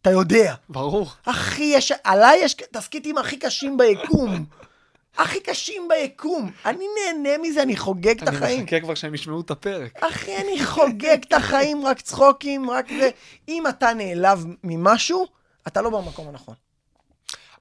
אתה 0.03 0.11
יודע. 0.11 0.55
ברור. 0.69 1.11
אחי, 1.25 1.63
יש, 1.63 1.93
עליי 2.05 2.39
יש 2.43 2.55
את 2.55 2.77
הסקיטים 2.77 3.19
הכי 3.19 3.37
קשים 3.37 3.77
ביקום. 3.77 4.45
הכי 5.19 5.41
קשים 5.41 5.89
ביקום. 5.89 6.51
אני 6.65 6.85
נהנה 6.97 7.39
מזה, 7.43 7.63
אני 7.63 7.77
חוגג 7.77 8.23
את 8.23 8.29
אני 8.29 8.37
החיים. 8.37 8.63
מחכה 8.63 8.81
כבר 8.81 8.95
שהם 8.95 9.15
ישמעו 9.15 9.41
את 9.41 9.51
הפרק. 9.51 10.03
אחי, 10.03 10.37
אני 10.37 10.67
חוגג 10.67 11.19
את 11.29 11.33
החיים, 11.33 11.87
רק 11.87 12.01
צחוקים, 12.01 12.71
רק 12.71 12.87
זה. 12.89 13.11
אם 13.49 13.67
אתה 13.67 13.95
נעלב 13.95 14.45
ממשהו, 14.65 15.27
אתה 15.67 15.83
לא 15.83 15.91
במקום 15.91 16.29
הנכון. 16.29 16.55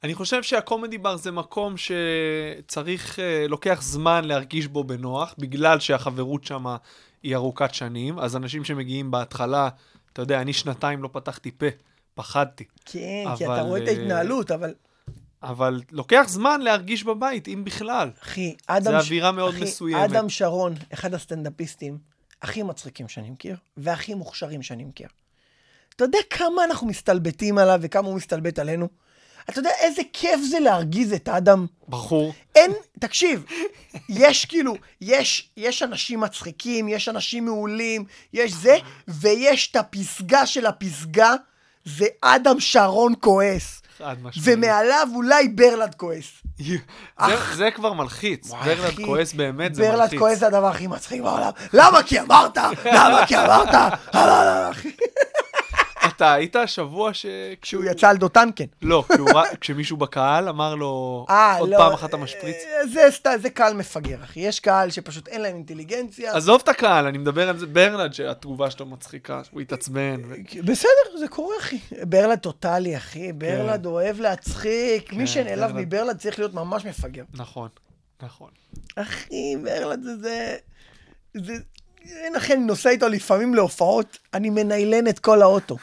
אני 0.04 0.14
חושב 0.14 0.44
שהקומדי 0.44 0.98
בר 0.98 1.16
זה 1.18 1.32
מקום 1.32 1.76
שצריך, 1.78 3.20
אה, 3.20 3.46
לוקח 3.48 3.82
זמן 3.82 4.26
להרגיש 4.26 4.68
בו 4.68 4.84
בנוח, 4.84 5.36
בגלל 5.38 5.80
שהחברות 5.80 6.44
שם 6.44 6.66
היא 7.24 7.36
ארוכת 7.36 7.74
שנים, 7.74 8.20
אז 8.20 8.36
אנשים 8.36 8.64
שמגיעים 8.64 9.12
בהתחלה, 9.12 9.70
אתה 10.14 10.22
יודע, 10.22 10.42
אני 10.42 10.54
שנתיים 10.54 11.04
לא 11.04 11.10
פתחתי 11.12 11.52
פה, 11.52 11.66
פחדתי. 12.14 12.64
כן, 12.86 13.26
כי 13.38 13.46
אתה 13.46 13.54
אבל, 13.54 13.60
רואה 13.60 13.84
את 13.84 13.88
אה, 13.88 13.94
ההתנהלות, 13.94 14.52
אבל... 14.52 14.74
אבל 15.44 15.82
לוקח 15.92 16.26
זמן 16.28 16.62
להרגיש 16.62 17.04
בבית, 17.04 17.48
אם 17.48 17.64
בכלל. 17.64 18.10
אחי, 18.24 18.56
אדם... 18.68 19.02
ש- 19.02 19.06
אווירה 19.06 19.32
מאוד 19.32 19.54
אחי, 19.54 19.64
מסוימת. 19.64 20.12
אדם 20.12 20.30
שרון, 20.30 20.74
אחד 20.94 21.14
הסטנדאפיסטים 21.14 21.98
הכי 22.42 22.64
מצחיקים 22.64 23.08
שאני 23.08 23.30
מכיר, 23.30 23.58
והכי 23.78 24.14
מוכשרים 24.14 24.62
שאני 24.62 24.84
מכיר. 24.84 25.08
אתה 25.96 26.04
יודע 26.04 26.20
כמה 26.30 26.64
אנחנו 26.64 26.88
מסתלבטים 26.88 27.58
עליו 27.58 27.80
וכמה 27.82 28.08
הוא 28.08 28.16
מסתלבט 28.16 28.60
עלינו? 28.60 28.88
אתה 29.50 29.60
יודע 29.60 29.70
איזה 29.80 30.02
כיף 30.14 30.40
זה 30.50 30.60
להרגיז 30.60 31.14
את 31.14 31.30
אדם? 31.30 31.66
בחור. 31.90 32.34
אין, 32.56 32.72
תקשיב, 33.00 33.44
יש 34.10 34.46
כאילו, 34.46 34.76
יש, 35.02 35.50
יש 35.58 35.84
אנשים 35.84 36.20
מצחיקים, 36.20 36.88
יש 36.88 37.10
אנשים 37.10 37.46
מעולים, 37.46 38.04
יש 38.34 38.54
זה, 38.54 38.78
ויש 39.08 39.72
את 39.72 39.76
הפסגה 39.76 40.46
של 40.46 40.66
הפסגה, 40.66 41.34
זה 41.86 42.06
אדם 42.22 42.60
שרון 42.60 43.14
כועס. 43.20 43.82
חד 43.98 44.16
משמעית. 44.24 44.58
ומעליו 44.58 45.08
אולי 45.16 45.48
ברלד 45.48 45.96
כועס. 45.96 46.26
זה- 46.60 46.76
זה 47.56 47.72
כבר 47.72 47.94
מלחיץ. 47.94 48.52
ברלד 48.52 48.96
כועס 49.06 49.34
באמת, 49.34 49.76
זה 49.76 49.82
ברלד 49.82 50.02
מלחיץ. 50.02 50.20
כועס 50.20 50.40
זה 50.40 50.48
הדבר 50.48 50.68
הכי 50.68 50.88
מצחיק 50.88 51.22
בעולם. 51.22 51.50
למה? 51.74 52.04
כי 52.04 52.20
אמרת! 52.20 52.58
למה? 52.86 53.26
כי 53.28 53.38
אמרת! 53.38 53.74
אה, 53.76 53.90
לא, 54.14 54.22
לא, 54.46 54.72
אחי. 54.72 54.90
אתה 56.16 56.34
היית 56.34 56.56
השבוע 56.56 57.14
ש... 57.14 57.26
כשהוא 57.62 57.84
יצא 57.84 58.10
על 58.10 58.18
דותן, 58.18 58.50
כן. 58.56 58.66
לא, 58.82 59.04
כשמישהו 59.62 59.98
בקהל 59.98 60.50
אמר 60.50 60.76
לו, 60.76 61.26
אה, 61.30 61.58
עוד 61.58 61.70
לא, 61.70 61.78
פעם 61.78 61.94
אחת 61.94 62.10
אתה 62.10 62.18
משפריץ. 62.18 62.56
אה, 63.26 63.38
זה 63.38 63.50
קהל 63.50 63.74
מפגר, 63.74 64.24
אחי. 64.24 64.40
יש 64.40 64.60
קהל 64.60 64.90
שפשוט 64.90 65.28
אין 65.28 65.42
להם 65.42 65.56
אינטליגנציה. 65.56 66.36
עזוב 66.36 66.62
את 66.64 66.70
הקהל, 66.70 67.06
אני 67.06 67.18
מדבר 67.18 67.50
על 67.50 67.58
זה, 67.58 67.68
ברנד, 67.68 68.14
שהתגובה 68.14 68.72
שלו 68.72 68.86
מצחיקה, 68.86 69.42
הוא 69.52 69.62
התעצבן. 69.62 70.22
ו- 70.30 70.64
בסדר, 70.66 71.18
זה 71.20 71.28
קורה, 71.28 71.56
אחי. 71.60 71.80
ברלד 72.02 72.40
טוטאלי, 72.40 72.98
אחי. 72.98 73.34
ברלד 73.34 73.86
אוהב 73.86 74.20
להצחיק. 74.20 75.14
מי 75.14 75.20
כן, 75.20 75.28
שנעלב 75.28 75.72
ברלד. 75.72 75.88
מברלד 75.88 76.18
צריך 76.18 76.40
להיות 76.40 76.54
ממש 76.54 76.86
מפגר. 76.86 77.24
נכון, 77.34 77.70
נכון. 78.24 78.50
אחי, 78.96 79.56
ברלד 79.64 80.04
זה 80.04 80.16
זה... 80.18 80.56
זה... 81.34 81.54
אין, 82.06 82.36
אחי, 82.36 82.54
אני 82.54 82.64
נוסע 82.66 82.90
איתו 82.90 83.08
לפעמים 83.08 83.54
להופעות, 83.54 84.18
אני 84.34 84.50
מניילן 84.50 85.08
את 85.08 85.20
כל 85.20 85.42
האוטו. 85.42 85.78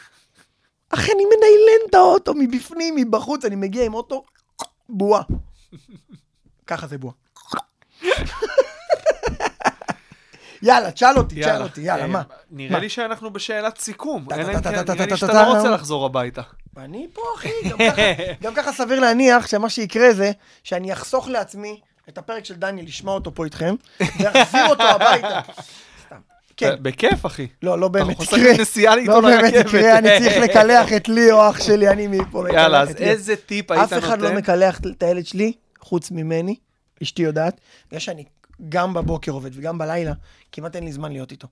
אחי, 0.95 1.13
אני 1.13 1.25
מניילן 1.25 1.89
את 1.91 1.95
האוטו 1.95 2.35
מבפנים, 2.35 2.97
מבחוץ, 2.97 3.45
אני 3.45 3.57
מגיע 3.57 3.85
עם 3.85 3.95
אוטו, 3.95 4.25
בועה. 4.89 5.23
ככה 6.67 6.87
זה 6.87 6.99
בועה. 6.99 7.15
יאללה, 10.63 10.91
תשאל 10.91 11.19
אותי, 11.19 11.41
תשאל 11.41 11.63
אותי, 11.63 11.81
יאללה, 11.81 12.03
אה, 12.03 12.09
מה? 12.09 12.23
נראה? 12.51 12.79
לי 12.79 12.89
שאנחנו 12.89 13.33
בשאלת 13.33 13.79
סיכום. 13.79 14.27
כן, 14.29 14.41
נראה 14.41 14.53
לי 14.53 15.17
שאתה 15.17 15.33
לא 15.33 15.57
רוצה. 15.57 15.71
לחזור 15.71 16.07
הביתה. 16.07 16.43
אני 16.77 17.07
פה, 17.13 17.23
אחי, 17.37 17.49
גם 18.43 18.55
ככה 18.55 18.73
סביר 18.73 19.01
להניח 19.01 19.47
שמה 19.47 19.69
שיקרה 19.69 20.15
זה 20.15 20.33
שאני 20.65 20.93
אחסוך 20.93 21.29
לעצמי 21.29 21.81
את 22.09 22.19
הפרק 22.19 22.45
של 22.45 22.55
דניאל, 22.55 22.87
לשמוע 22.87 23.15
אותו 23.15 23.35
פה 23.35 23.45
איתכם, 23.45 23.75
ואחזיר 24.01 24.67
אותו 24.67 24.83
הביתה. 24.83 25.41
כן, 26.63 26.83
בכיף, 26.83 27.27
אחי. 27.27 27.47
לא, 27.63 27.79
לא 27.79 27.89
באמת 27.89 28.21
יקרה. 28.21 28.39
לי 28.39 28.59
נסיעה 28.59 28.95
איתו 28.95 29.13
לא 29.13 29.21
באמת. 29.21 29.55
יקרה, 29.55 29.99
אני 29.99 30.09
צריך 30.19 30.37
לקלח 30.45 30.93
את 30.93 31.09
ליאו, 31.09 31.51
אח 31.51 31.63
שלי, 31.63 31.89
אני 31.89 32.07
מפה 32.07 32.43
מקלח 32.43 32.55
יאללה, 32.55 32.81
אז 32.81 32.91
את 32.91 33.01
ליאו. 33.01 33.11
איזה 33.11 33.37
טיפ 33.37 33.71
היית 33.71 33.85
אף 33.85 33.93
נותן? 33.93 34.07
אחד 34.07 34.21
לא 34.21 34.33
מקלח 34.33 34.81
את 34.97 35.03
הילד 35.03 35.27
שלי, 35.27 35.53
חוץ 35.81 36.11
ממני, 36.11 36.57
אשתי 37.03 37.23
יודעת. 37.23 37.61
בגלל 37.89 38.01
שאני 38.01 38.25
גם 38.69 38.95
בבוקר 38.95 39.33
עובד 39.33 39.51
וגם 39.55 39.79
בלילה, 39.79 40.13
כמעט 40.53 40.77
אין 40.77 40.85
לי 40.85 40.93
זמן 40.93 41.13
להיות 41.13 41.31
איתו. 41.31 41.49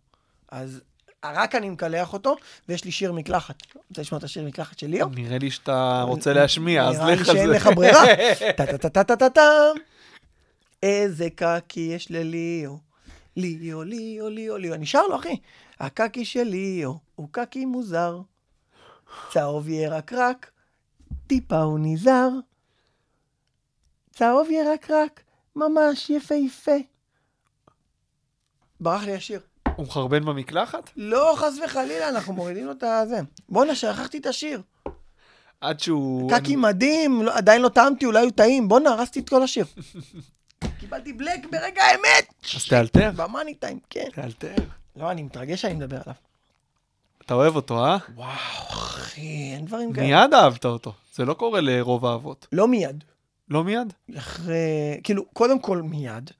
אז 0.52 0.80
רק 1.24 1.54
אני 1.54 1.70
מקלח 1.70 2.12
אותו, 2.12 2.36
ויש 2.68 2.84
לי 2.84 2.90
שיר 2.92 3.12
מקלחת. 3.12 3.62
רוצה 3.88 4.00
לשמוע 4.00 4.18
את 4.18 4.24
השיר 4.24 4.44
מקלחת 4.44 4.78
של 4.78 4.86
ליאו? 4.86 5.08
נראה 5.14 5.38
לי 5.38 5.50
שאתה 5.50 6.02
רוצה 6.06 6.32
להשמיע, 6.32 6.84
אז 6.84 6.96
נראה 6.96 7.14
לי 7.14 7.16
לך 7.20 7.28
על 7.28 7.34
זה. 7.34 7.40
שאין 7.40 7.50
לך 7.50 7.68
ברירה. 7.74 8.04
טה-טה-טה-טה-טה. 8.56 9.50
איזה 10.82 11.28
קקי 11.34 11.90
יש 11.94 12.10
לליאו. 12.10 12.89
ליאו, 13.40 13.82
ליאו, 13.82 14.28
ליאו, 14.28 14.56
ליאו. 14.56 14.74
אני 14.74 14.86
שר 14.86 15.06
לו, 15.06 15.16
אחי. 15.16 15.36
הקקי 15.80 16.24
של 16.24 16.42
ליאו 16.42 16.98
הוא 17.14 17.28
קקי 17.30 17.64
מוזר. 17.64 18.20
צהוב 19.32 19.68
ירקרק, 19.68 20.50
טיפה 21.26 21.58
הוא 21.58 21.78
נזהר. 21.82 22.30
צהוב 24.10 24.50
ירקרק, 24.50 25.22
ממש 25.56 26.10
יפהפה. 26.10 26.76
ברח 28.80 29.04
לי 29.04 29.14
השיר. 29.14 29.40
הוא 29.76 29.86
מחרבן 29.86 30.24
במקלחת? 30.24 30.90
לא, 30.96 31.32
חס 31.36 31.58
וחלילה, 31.64 32.08
אנחנו 32.08 32.32
מורידים 32.32 32.66
לו 32.66 32.72
את 32.72 32.82
הזה. 32.82 33.20
בואנה, 33.48 33.74
שכחתי 33.74 34.18
את 34.18 34.26
השיר. 34.26 34.62
עד 35.60 35.80
שהוא... 35.80 36.30
קקי 36.30 36.56
מדהים, 36.56 37.22
לא, 37.22 37.36
עדיין 37.36 37.62
לא 37.62 37.68
טעמתי, 37.68 38.04
אולי 38.04 38.22
הוא 38.22 38.30
טעים. 38.30 38.68
בואנה, 38.68 38.90
הרסתי 38.90 39.20
את 39.20 39.28
כל 39.28 39.42
השיר. 39.42 39.64
קיבלתי 40.90 41.12
בלק 41.12 41.46
ברגע 41.52 41.82
האמת. 41.82 42.34
אז 42.56 42.64
תאלתר. 42.68 43.10
במאני 43.16 43.54
טיים, 43.54 43.78
כן. 43.90 44.08
תאלתר. 44.14 44.54
לא, 44.96 45.10
אני 45.10 45.22
מתרגש 45.22 45.62
שאני 45.62 45.74
מדבר 45.74 45.96
עליו. 46.04 46.14
אתה 47.22 47.34
אוהב 47.34 47.56
אותו, 47.56 47.84
אה? 47.84 47.96
וואו, 48.14 48.30
אחי, 48.70 49.52
אין 49.54 49.64
דברים 49.64 49.92
כאלה. 49.92 50.06
מיד 50.06 50.34
אהבת 50.34 50.64
אותו. 50.64 50.92
זה 51.14 51.24
לא 51.24 51.34
קורה 51.34 51.60
לרוב 51.60 52.06
האבות. 52.06 52.46
לא 52.52 52.68
מיד. 52.68 53.04
לא 53.48 53.64
מיד? 53.64 53.92
אחרי, 54.18 55.00
כאילו, 55.04 55.24
קודם 55.32 55.60
כל 55.60 55.82
מיד, 55.82 56.30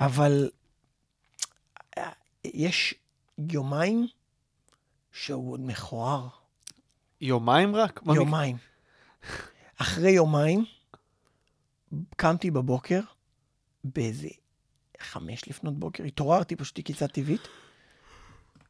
אבל 0.00 0.50
אה, 1.98 2.10
יש 2.44 2.94
יומיים 3.38 4.06
שהוא 5.12 5.52
עוד 5.52 5.60
מכוער. 5.60 6.28
יומיים 7.20 7.76
רק? 7.76 8.00
יומיים. 8.14 8.56
אחרי 9.76 10.10
יומיים, 10.10 10.64
קמתי 12.16 12.50
בבוקר, 12.50 13.00
באיזה 13.84 14.28
חמש 15.00 15.48
לפנות 15.48 15.78
בוקר, 15.78 16.04
התעוררתי, 16.04 16.56
פשוט 16.56 16.78
עקיצה 16.78 17.08
טבעית, 17.08 17.40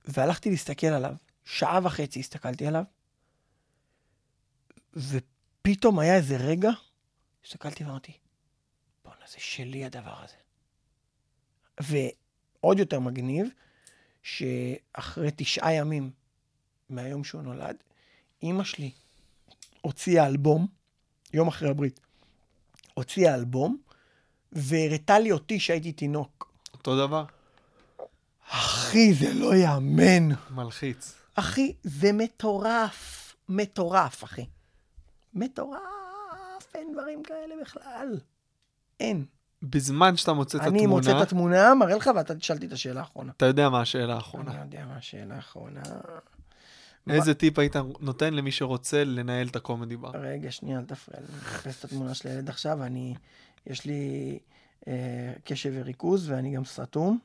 והלכתי 0.04 0.50
להסתכל 0.50 0.86
עליו. 0.86 1.14
שעה 1.44 1.80
וחצי 1.82 2.20
הסתכלתי 2.20 2.66
עליו, 2.66 2.84
ופתאום 4.96 5.98
היה 5.98 6.16
איזה 6.16 6.36
רגע, 6.36 6.70
הסתכלתי 7.44 7.84
ואמרתי, 7.84 8.12
בואנה, 9.04 9.24
זה 9.28 9.40
שלי 9.40 9.84
הדבר 9.84 10.24
הזה. 10.24 10.34
ועוד 11.80 12.78
יותר 12.78 13.00
מגניב, 13.00 13.48
שאחרי 14.22 15.30
תשעה 15.36 15.74
ימים 15.74 16.10
מהיום 16.88 17.24
שהוא 17.24 17.42
נולד, 17.42 17.76
אימא 18.42 18.64
שלי 18.64 18.90
הוציאה 19.80 20.26
אלבום, 20.26 20.66
יום 21.32 21.48
אחרי 21.48 21.70
הברית, 21.70 22.00
הוציאה 22.94 23.34
אלבום, 23.34 23.82
והראתה 24.52 25.18
לי 25.18 25.32
אותי 25.32 25.60
שהייתי 25.60 25.92
תינוק. 25.92 26.52
אותו 26.72 26.96
דבר? 27.06 27.24
אחי, 28.50 29.14
זה 29.14 29.34
לא 29.34 29.54
יאמן. 29.54 30.28
מלחיץ. 30.50 31.14
אחי, 31.34 31.72
זה 31.82 32.12
מטורף. 32.12 33.34
מטורף, 33.48 34.24
אחי. 34.24 34.46
מטורף. 35.34 35.80
אין 36.74 36.92
דברים 36.92 37.22
כאלה 37.22 37.54
בכלל. 37.62 38.18
אין. 39.00 39.24
בזמן 39.62 40.16
שאתה 40.16 40.32
מוצא 40.32 40.58
את 40.58 40.62
אני 40.62 40.86
מוצא 40.86 41.10
את 41.10 41.22
התמונה, 41.22 41.22
התמונה, 41.22 41.74
מראה 41.74 41.96
לך, 41.96 42.10
ואתה 42.16 42.34
תשאלתי 42.34 42.66
את 42.66 42.72
השאלה 42.72 43.00
האחרונה. 43.00 43.32
אתה 43.36 43.46
יודע 43.46 43.68
מה 43.68 43.80
השאלה 43.80 44.04
אני 44.04 44.12
האחרונה. 44.12 44.60
יודע 44.60 44.84
מה 44.86 44.96
השאלה 44.96 45.34
האחרונה. 45.34 45.80
איזה 47.10 47.34
טיפ 47.34 47.58
היית 47.58 47.76
נותן 48.00 48.34
למי 48.34 48.52
שרוצה 48.52 49.04
לנהל 49.04 49.48
את 49.48 49.56
הקומדי 49.56 49.96
בר? 49.96 50.10
רגע, 50.14 50.50
שנייה, 50.50 50.78
אל 50.78 50.84
תפריע 50.84 51.20
לי. 51.20 51.26
אני 51.26 51.36
מחפש 51.36 51.78
את 51.78 51.84
התמונה 51.84 52.14
של 52.14 52.28
הילד 52.28 52.48
עכשיו, 52.48 52.82
אני... 52.82 53.14
יש 53.66 53.84
לי 53.84 54.38
אה, 54.88 55.32
קשב 55.44 55.72
וריכוז, 55.74 56.30
ואני 56.30 56.54
גם 56.54 56.64
סתום. 56.64 57.18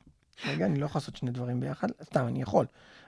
רגע, 0.46 0.66
אני 0.66 0.80
לא 0.80 0.86
יכול 0.86 0.98
לעשות 0.98 1.16
שני 1.16 1.30
דברים 1.30 1.60
ביחד. 1.60 1.88
סתם, 2.04 2.26
אני 2.26 2.42
יכול. 2.42 2.66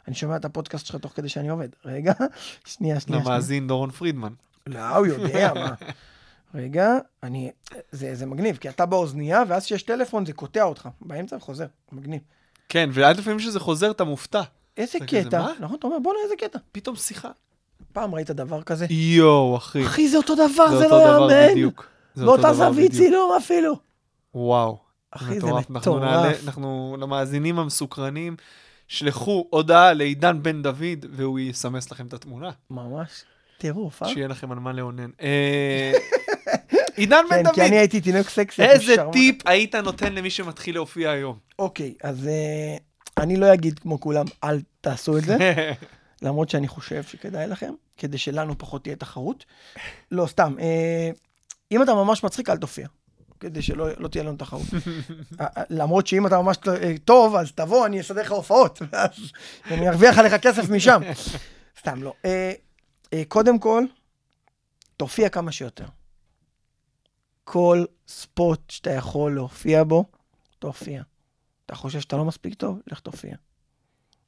אני 0.09 0.15
שומע 0.15 0.37
את 0.37 0.45
הפודקאסט 0.45 0.87
שלך 0.87 0.97
תוך 0.97 1.13
כדי 1.17 1.29
שאני 1.29 1.49
עובד. 1.49 1.69
רגע, 1.85 2.13
שנייה, 2.73 3.01
שנייה. 3.01 3.23
למאזין 3.23 3.67
דורון 3.67 3.91
פרידמן. 3.91 4.33
לא, 4.67 4.97
הוא 4.97 5.07
יודע, 5.07 5.53
מה. 5.55 5.75
רגע, 6.55 6.99
אני... 7.23 7.51
זה, 7.93 8.15
זה 8.15 8.27
מגניב, 8.27 8.57
כי 8.57 8.69
אתה 8.69 8.87
באוזנייה, 8.87 9.43
ואז 9.49 9.65
כשיש 9.65 9.83
טלפון 9.83 10.27
זה 10.27 10.33
קוטע 10.33 10.63
אותך. 10.63 10.89
באמצע 11.01 11.37
וחוזר, 11.37 11.67
מגניב. 11.93 12.21
כן, 12.69 12.91
ועד 12.93 13.19
לפעמים 13.19 13.39
שזה 13.39 13.61
חוזר 13.61 13.91
אתה 13.91 14.05
מופתע. 14.05 14.43
איזה 14.77 14.99
זה 14.99 15.07
קטע. 15.07 15.47
נכון, 15.61 15.77
אתה 15.79 15.87
אומר, 15.87 15.99
בוא'נה, 15.99 16.19
איזה 16.25 16.35
קטע. 16.39 16.59
פתאום 16.73 16.97
שיחה. 16.97 17.31
פעם 17.93 18.15
ראית 18.15 18.31
דבר 18.31 18.63
כזה? 18.63 18.87
יואו, 18.91 19.57
אחי. 19.57 19.87
אחי, 19.87 20.09
זה 20.09 20.17
אותו 20.17 20.35
דבר, 20.35 20.79
זה 20.79 20.85
אותו 20.85 20.99
לא 20.99 21.27
דבר 21.27 21.31
יאמן. 21.31 21.71
באותה 22.25 22.53
זווית. 22.53 22.93
צילום 22.93 23.33
אפילו. 23.37 23.77
וואו. 24.35 24.79
אחי, 25.11 25.41
זה 25.41 25.47
מטורף. 25.47 25.71
אנחנו 25.71 25.99
נעלה, 25.99 26.21
מטורף. 26.21 26.45
אנחנו, 26.45 26.97
למאזינים 27.01 27.59
המסוקרנים, 27.59 28.37
שלחו 28.89 29.47
הודעה 29.51 29.93
לעידן 29.93 30.43
בן 30.43 30.63
דוד, 30.63 31.07
והוא 31.13 31.39
יסמס 31.39 31.91
לכם 31.91 32.07
את 32.07 32.13
התמונה. 32.13 32.51
ממש 32.71 33.25
טירוף, 33.59 34.03
אה? 34.03 34.09
שיהיה 34.09 34.29
לכם 34.29 34.53
על 34.53 34.59
מה 34.59 34.73
לאונן. 34.73 35.11
אה, 35.21 35.93
עידן 36.97 37.25
בן 37.31 37.37
כן, 37.37 37.43
דוד, 37.43 37.55
כי 37.55 37.63
אני 37.63 37.79
הייתי 37.79 38.01
תינוק 38.01 38.29
סקסי. 38.29 38.63
איזה. 38.63 38.95
טיפ 39.13 39.47
היית 39.47 39.75
נותן 39.75 40.13
למי 40.13 40.31
שמתחיל 40.31 40.75
להופיע 40.75 41.11
היום? 41.11 41.39
אוקיי, 41.59 41.95
אז 42.03 42.27
אה, 42.27 42.77
אני 43.23 43.37
לא 43.37 43.55
אגיד 43.55 43.79
כמו 43.79 44.01
כולם, 44.01 44.27
אל 44.45 44.61
תעשו 44.81 45.19
את 45.19 45.25
זה, 45.25 45.37
למרות 46.23 46.51
שאני 46.51 46.69
חושב 46.69 47.03
שכדאי 47.03 47.47
לכם, 47.47 47.73
כדי 47.97 48.19
שלנו 48.19 48.59
פחות 48.59 48.83
תהיה 48.83 48.97
תחרות. 48.97 49.45
לא, 50.11 50.27
סתם. 50.27 50.55
אם 51.71 51.83
אתה 51.83 51.95
ממש 51.95 52.25
מצחיק, 52.25 52.51
אל 52.51 52.57
תופיע. 52.57 52.87
כדי 53.41 53.63
שלא 53.63 53.89
לא 53.99 54.09
תהיה 54.09 54.25
לנו 54.25 54.37
תחרות. 54.37 54.67
למרות 55.71 56.07
שאם 56.07 56.27
אתה 56.27 56.43
ממש 56.43 56.57
אה, 56.69 56.95
טוב, 57.05 57.35
אז 57.35 57.53
תבוא, 57.53 57.87
אני 57.87 58.01
אסדר 58.01 58.23
לך 58.23 58.33
הופעות, 58.33 58.79
ואז 58.93 59.33
אני 59.71 59.89
ארוויח 59.89 60.19
עליך 60.19 60.35
כסף 60.35 60.71
משם. 60.71 61.01
סתם 61.81 62.03
לא. 62.03 62.15
אה, 62.25 62.53
אה, 63.13 63.23
קודם 63.29 63.59
כל, 63.59 63.85
תופיע 64.97 65.29
כמה 65.29 65.53
שיותר. 65.53 65.87
כל 67.45 67.85
ספוט 68.09 68.71
שאתה 68.71 68.91
יכול 68.91 69.35
להופיע 69.35 69.85
בו, 69.85 70.05
תופיע. 70.59 71.03
אתה 71.67 71.75
חושב 71.75 72.01
שאתה 72.01 72.17
לא 72.17 72.25
מספיק 72.25 72.55
טוב? 72.55 72.81
לך 72.87 73.01
תופיע. 73.01 73.37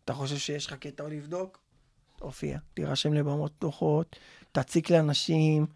אתה 0.04 0.14
חושב 0.14 0.36
שיש 0.36 0.66
לך 0.66 0.72
קטע 0.72 1.08
לבדוק? 1.08 1.58
תופיע. 2.16 2.58
תירשם 2.74 3.12
לבמות 3.12 3.52
פתוחות, 3.52 4.16
תציק 4.52 4.90
לאנשים. 4.90 5.66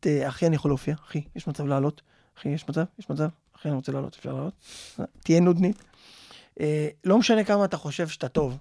ת... 0.00 0.06
אחי, 0.28 0.46
אני 0.46 0.56
יכול 0.56 0.70
להופיע? 0.70 0.94
אחי, 1.04 1.22
יש 1.36 1.46
מצב 1.46 1.64
לעלות? 1.66 2.02
אחי, 2.38 2.48
יש 2.48 2.68
מצב? 2.68 2.84
יש 2.98 3.10
מצב? 3.10 3.28
אחי, 3.56 3.68
אני 3.68 3.76
רוצה 3.76 3.92
לעלות, 3.92 4.16
אפשר 4.18 4.32
לעלות? 4.32 4.54
תהיה 5.24 5.40
נודניק. 5.40 5.84
אה, 6.60 6.88
לא 7.04 7.18
משנה 7.18 7.44
כמה 7.44 7.64
אתה 7.64 7.76
חושב 7.76 8.08
שאתה 8.08 8.28
טוב, 8.28 8.58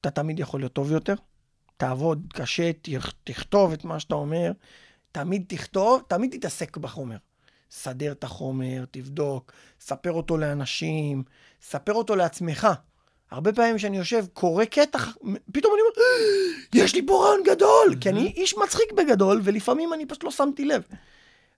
אתה 0.00 0.10
תמיד 0.10 0.40
יכול 0.40 0.60
להיות 0.60 0.72
טוב 0.72 0.92
יותר. 0.92 1.14
תעבוד 1.76 2.26
קשה, 2.34 2.70
תכ- 2.82 3.12
תכתוב 3.24 3.72
את 3.72 3.84
מה 3.84 4.00
שאתה 4.00 4.14
אומר. 4.14 4.52
תמיד 5.12 5.44
תכתוב, 5.48 6.02
תמיד 6.08 6.36
תתעסק 6.38 6.76
בחומר. 6.76 7.16
סדר 7.70 8.12
את 8.12 8.24
החומר, 8.24 8.84
תבדוק, 8.90 9.52
ספר 9.80 10.12
אותו 10.12 10.36
לאנשים, 10.36 11.22
ספר 11.62 11.92
אותו 11.92 12.16
לעצמך. 12.16 12.68
הרבה 13.30 13.52
פעמים 13.52 13.76
כשאני 13.76 13.96
יושב, 13.96 14.24
קורא 14.32 14.64
קטע, 14.64 14.98
פתאום 15.52 15.72
אני 15.74 15.80
אומר, 15.80 15.92
"אה, 15.98 16.57
יש 16.74 16.94
לי 16.94 17.06
פה 17.06 17.24
רעיון 17.24 17.42
גדול, 17.46 17.96
כי 18.00 18.08
אני 18.08 18.32
איש 18.36 18.54
מצחיק 18.56 18.92
בגדול, 18.92 19.40
ולפעמים 19.44 19.92
אני 19.92 20.06
פשוט 20.06 20.24
לא 20.24 20.30
שמתי 20.30 20.64
לב. 20.64 20.82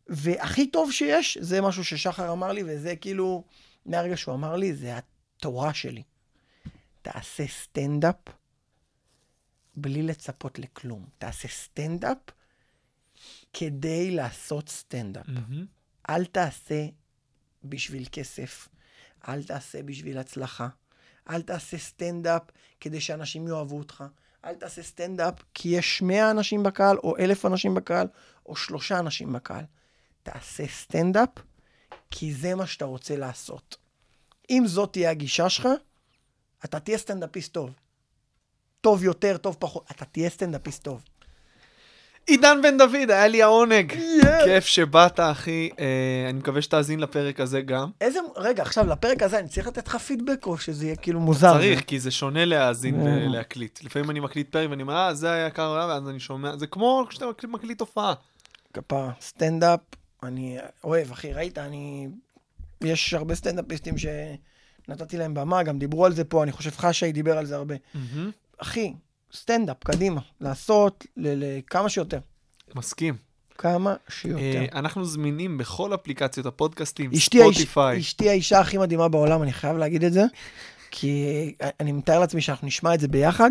והכי 0.07 0.67
טוב 0.67 0.93
שיש, 0.93 1.39
זה 1.41 1.61
משהו 1.61 1.85
ששחר 1.85 2.33
אמר 2.33 2.53
לי, 2.53 2.63
וזה 2.67 2.97
כאילו, 2.97 3.45
מהרגע 3.87 4.17
שהוא 4.17 4.35
אמר 4.35 4.57
לי, 4.57 4.75
זה 4.75 4.95
התורה 4.97 5.75
שלי. 5.75 6.03
תעשה 7.03 7.47
סטנדאפ 7.47 8.17
בלי 9.77 10.03
לצפות 10.03 10.59
לכלום. 10.59 11.05
תעשה 11.19 11.49
סטנדאפ 11.49 12.19
כדי 13.53 14.11
לעשות 14.11 14.69
סטנדאפ. 14.69 15.27
אל 16.11 16.25
תעשה 16.25 16.87
בשביל 17.65 18.05
כסף, 18.13 18.69
אל 19.29 19.43
תעשה 19.43 19.83
בשביל 19.83 20.19
הצלחה, 20.19 20.69
אל 21.31 21.43
תעשה 21.43 21.79
סטנדאפ 21.79 22.43
כדי 22.81 23.01
שאנשים 23.01 23.49
יאהבו 23.49 23.79
אותך, 23.79 24.05
אל 24.45 24.55
תעשה 24.55 24.83
סטנדאפ 24.83 25.35
כי 25.55 25.69
יש 25.69 26.03
100 26.03 26.31
אנשים 26.31 26.63
בקהל, 26.63 26.97
או 26.97 27.17
1,000 27.19 27.47
אנשים 27.47 27.75
בקהל, 27.75 28.07
או 28.47 28.57
שלושה 28.57 28.99
אנשים 28.99 29.33
בקהל. 29.33 29.65
תעשה 30.23 30.67
סטנדאפ 30.67 31.29
כי 32.11 32.35
זה 32.35 32.55
מה 32.55 32.67
שאתה 32.67 32.85
רוצה 32.85 33.17
לעשות. 33.17 33.77
אם 34.51 34.63
זאת 34.67 34.93
תהיה 34.93 35.11
הגישה 35.11 35.49
שלך, 35.49 35.69
אתה 36.65 36.81
תהיה 36.81 36.99
סטנדאפיסט 36.99 37.53
טוב. 37.53 37.71
טוב 38.81 39.05
יותר, 39.05 39.37
טוב 39.37 39.57
פחות, 39.59 39.91
אתה 39.91 40.05
תהיה 40.05 40.31
סטנדאפיסט 40.31 40.83
טוב. 40.83 41.05
עידן 42.31 42.59
בן 42.63 42.79
דוד, 42.79 43.11
היה 43.11 43.27
לי 43.29 43.43
העונג. 43.43 43.93
כיף 44.45 44.65
שבאת, 44.67 45.21
אחי. 45.21 45.71
אה, 45.79 45.85
אני 46.31 46.39
מקווה 46.39 46.63
שתאזין 46.63 47.01
לפרק 47.01 47.41
הזה 47.41 47.61
גם. 47.61 47.91
איזה, 48.01 48.19
רגע, 48.37 48.63
עכשיו, 48.63 48.87
לפרק 48.87 49.23
הזה 49.23 49.39
אני 49.39 49.49
צריך 49.49 49.67
לתת 49.67 49.89
לך 49.89 49.97
פידבק, 49.97 50.47
או 50.47 50.59
שזה 50.59 50.85
יהיה 50.87 50.97
כאילו 50.97 51.21
מוזר? 51.21 51.53
צריך, 51.59 51.81
כי 51.81 52.01
זה 52.01 52.11
שונה 52.11 52.45
להאזין 52.45 53.07
אה. 53.07 53.13
ולהקליט. 53.27 53.79
לפעמים 53.85 54.11
אני 54.11 54.21
מקליט 54.21 54.53
פרק 54.53 54.71
ואני 54.71 54.83
אומר, 54.83 54.95
אה, 54.97 55.15
זה 55.15 55.33
היה 55.33 55.47
יקר, 55.47 55.87
ואז 55.89 56.09
אני 56.09 56.21
שומע, 56.21 56.57
זה 56.57 56.67
כמו 56.67 57.07
כשאתה 57.11 57.25
מקליט- 57.27 57.51
מקליט 57.51 57.81
הופעה. 57.81 58.15
כפרה. 58.75 59.11
סטנדאפ, 59.21 59.81
אני 60.23 60.59
אוהב, 60.85 61.13
אחי, 61.13 61.33
ראית, 61.33 61.59
אני... 61.59 62.09
יש 62.85 63.15
הרבה 63.15 63.35
סטנדאפיסטים 63.35 63.95
שנתתי 63.99 65.17
להם 65.17 65.35
במה, 65.35 65.63
גם 65.63 65.79
דיברו 65.79 66.07
על 66.07 66.13
זה 66.13 66.25
פה, 66.25 66.43
אני 66.43 66.53
חושב 66.53 66.71
חשי 66.71 67.13
דיבר 67.13 67.39
על 67.39 67.47
זה 67.47 67.57
הרבה. 67.57 67.75
אחי, 68.59 68.93
סטנדאפ, 69.35 69.77
קדימה, 69.85 70.21
לעשות 70.41 71.07
ל- 71.17 71.45
ל- 71.45 71.61
כמה 71.71 71.89
שיותר. 71.89 72.19
מסכים. 72.75 73.15
כמה 73.59 73.95
שיותר. 74.09 74.41
אה, 74.43 74.67
אנחנו 74.79 75.05
זמינים 75.05 75.59
בכל 75.59 75.95
אפליקציות 75.95 76.47
הפודקאסטים, 76.47 77.11
ספוטיפיי. 77.17 78.01
אשתי 78.01 78.29
האישה 78.29 78.61
הכי 78.61 78.79
מדהימה 78.79 79.09
בעולם, 79.09 79.43
אני 79.43 79.53
חייב 79.53 79.77
להגיד 79.77 80.05
את 80.05 80.13
זה, 80.13 80.25
כי 80.91 81.25
אני 81.81 81.93
מתאר 81.93 82.19
לעצמי 82.21 82.41
שאנחנו 82.41 82.67
נשמע 82.67 82.95
את 82.95 83.01
זה 83.01 83.09
ביחד, 83.09 83.51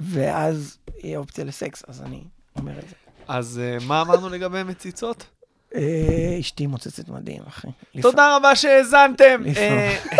ואז 0.00 0.78
יהיה 1.02 1.18
אופציה 1.18 1.44
לסקס, 1.44 1.82
אז 1.88 2.02
אני 2.02 2.22
אומר 2.56 2.78
את 2.78 2.88
זה. 2.88 2.94
אז 3.28 3.60
אה, 3.62 3.86
מה 3.86 4.02
אמרנו 4.02 4.28
לגבי 4.28 4.62
מציצות? 4.62 5.26
אה, 5.74 6.36
אשתי 6.40 6.66
מוצצת 6.66 7.08
מדהים, 7.08 7.42
אחי. 7.48 7.68
תודה 8.02 8.36
רבה 8.36 8.56
שהאזנתם. 8.56 9.42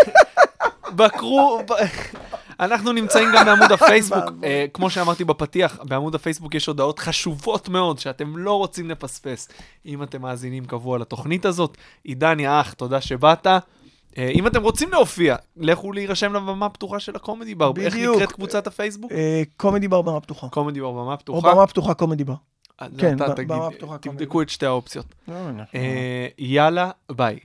בקרו, 0.96 1.62
אנחנו 2.60 2.92
נמצאים 2.92 3.28
גם 3.34 3.46
בעמוד 3.46 3.72
הפייסבוק. 3.72 4.24
אה, 4.44 4.66
כמו 4.74 4.90
שאמרתי 4.90 5.24
בפתיח, 5.24 5.78
בעמוד 5.82 6.14
הפייסבוק 6.14 6.54
יש 6.54 6.66
הודעות 6.66 6.98
חשובות 6.98 7.68
מאוד 7.68 7.98
שאתם 7.98 8.36
לא 8.36 8.58
רוצים 8.58 8.90
לפספס 8.90 9.48
אם 9.86 10.02
אתם 10.02 10.22
מאזינים 10.22 10.64
קבוע 10.64 10.98
לתוכנית 10.98 11.44
הזאת. 11.44 11.76
עידן, 12.04 12.40
יא 12.40 12.48
אח, 12.60 12.72
תודה 12.72 13.00
שבאת. 13.00 13.46
אה, 13.46 14.30
אם 14.34 14.46
אתם 14.46 14.62
רוצים 14.62 14.90
להופיע, 14.92 15.36
לכו 15.56 15.92
להירשם 15.92 16.34
לבמה 16.34 16.66
הפתוחה 16.66 17.00
של 17.00 17.16
הקומדי 17.16 17.54
בר. 17.54 17.72
איך 17.80 17.94
בדיוק. 17.94 18.16
נקראת 18.16 18.32
קבוצת 18.32 18.66
הפייסבוק? 18.66 19.12
אה, 19.12 19.42
קומדי 19.56 19.88
בר 19.88 20.02
במה 20.02 20.20
פתוחה. 20.20 20.48
קומדי 20.48 20.80
בר, 20.80 20.92
במה 20.92 21.12
או 21.12 21.18
פתוחה. 21.18 21.54
במה 21.54 21.66
פתוחה 21.66 21.94
קומדי 21.94 22.24
בר. 22.24 22.34
כן, 22.98 23.16
במה 23.46 23.70
פתוחה, 23.70 23.98
קומדי 23.98 24.18
תבדקו 24.18 24.42
את 24.42 24.48
שתי 24.48 24.66
האופציות. 24.66 25.06
לא, 25.28 25.34
אה, 25.74 26.26
יאללה, 26.38 26.90
ביי. 27.12 27.38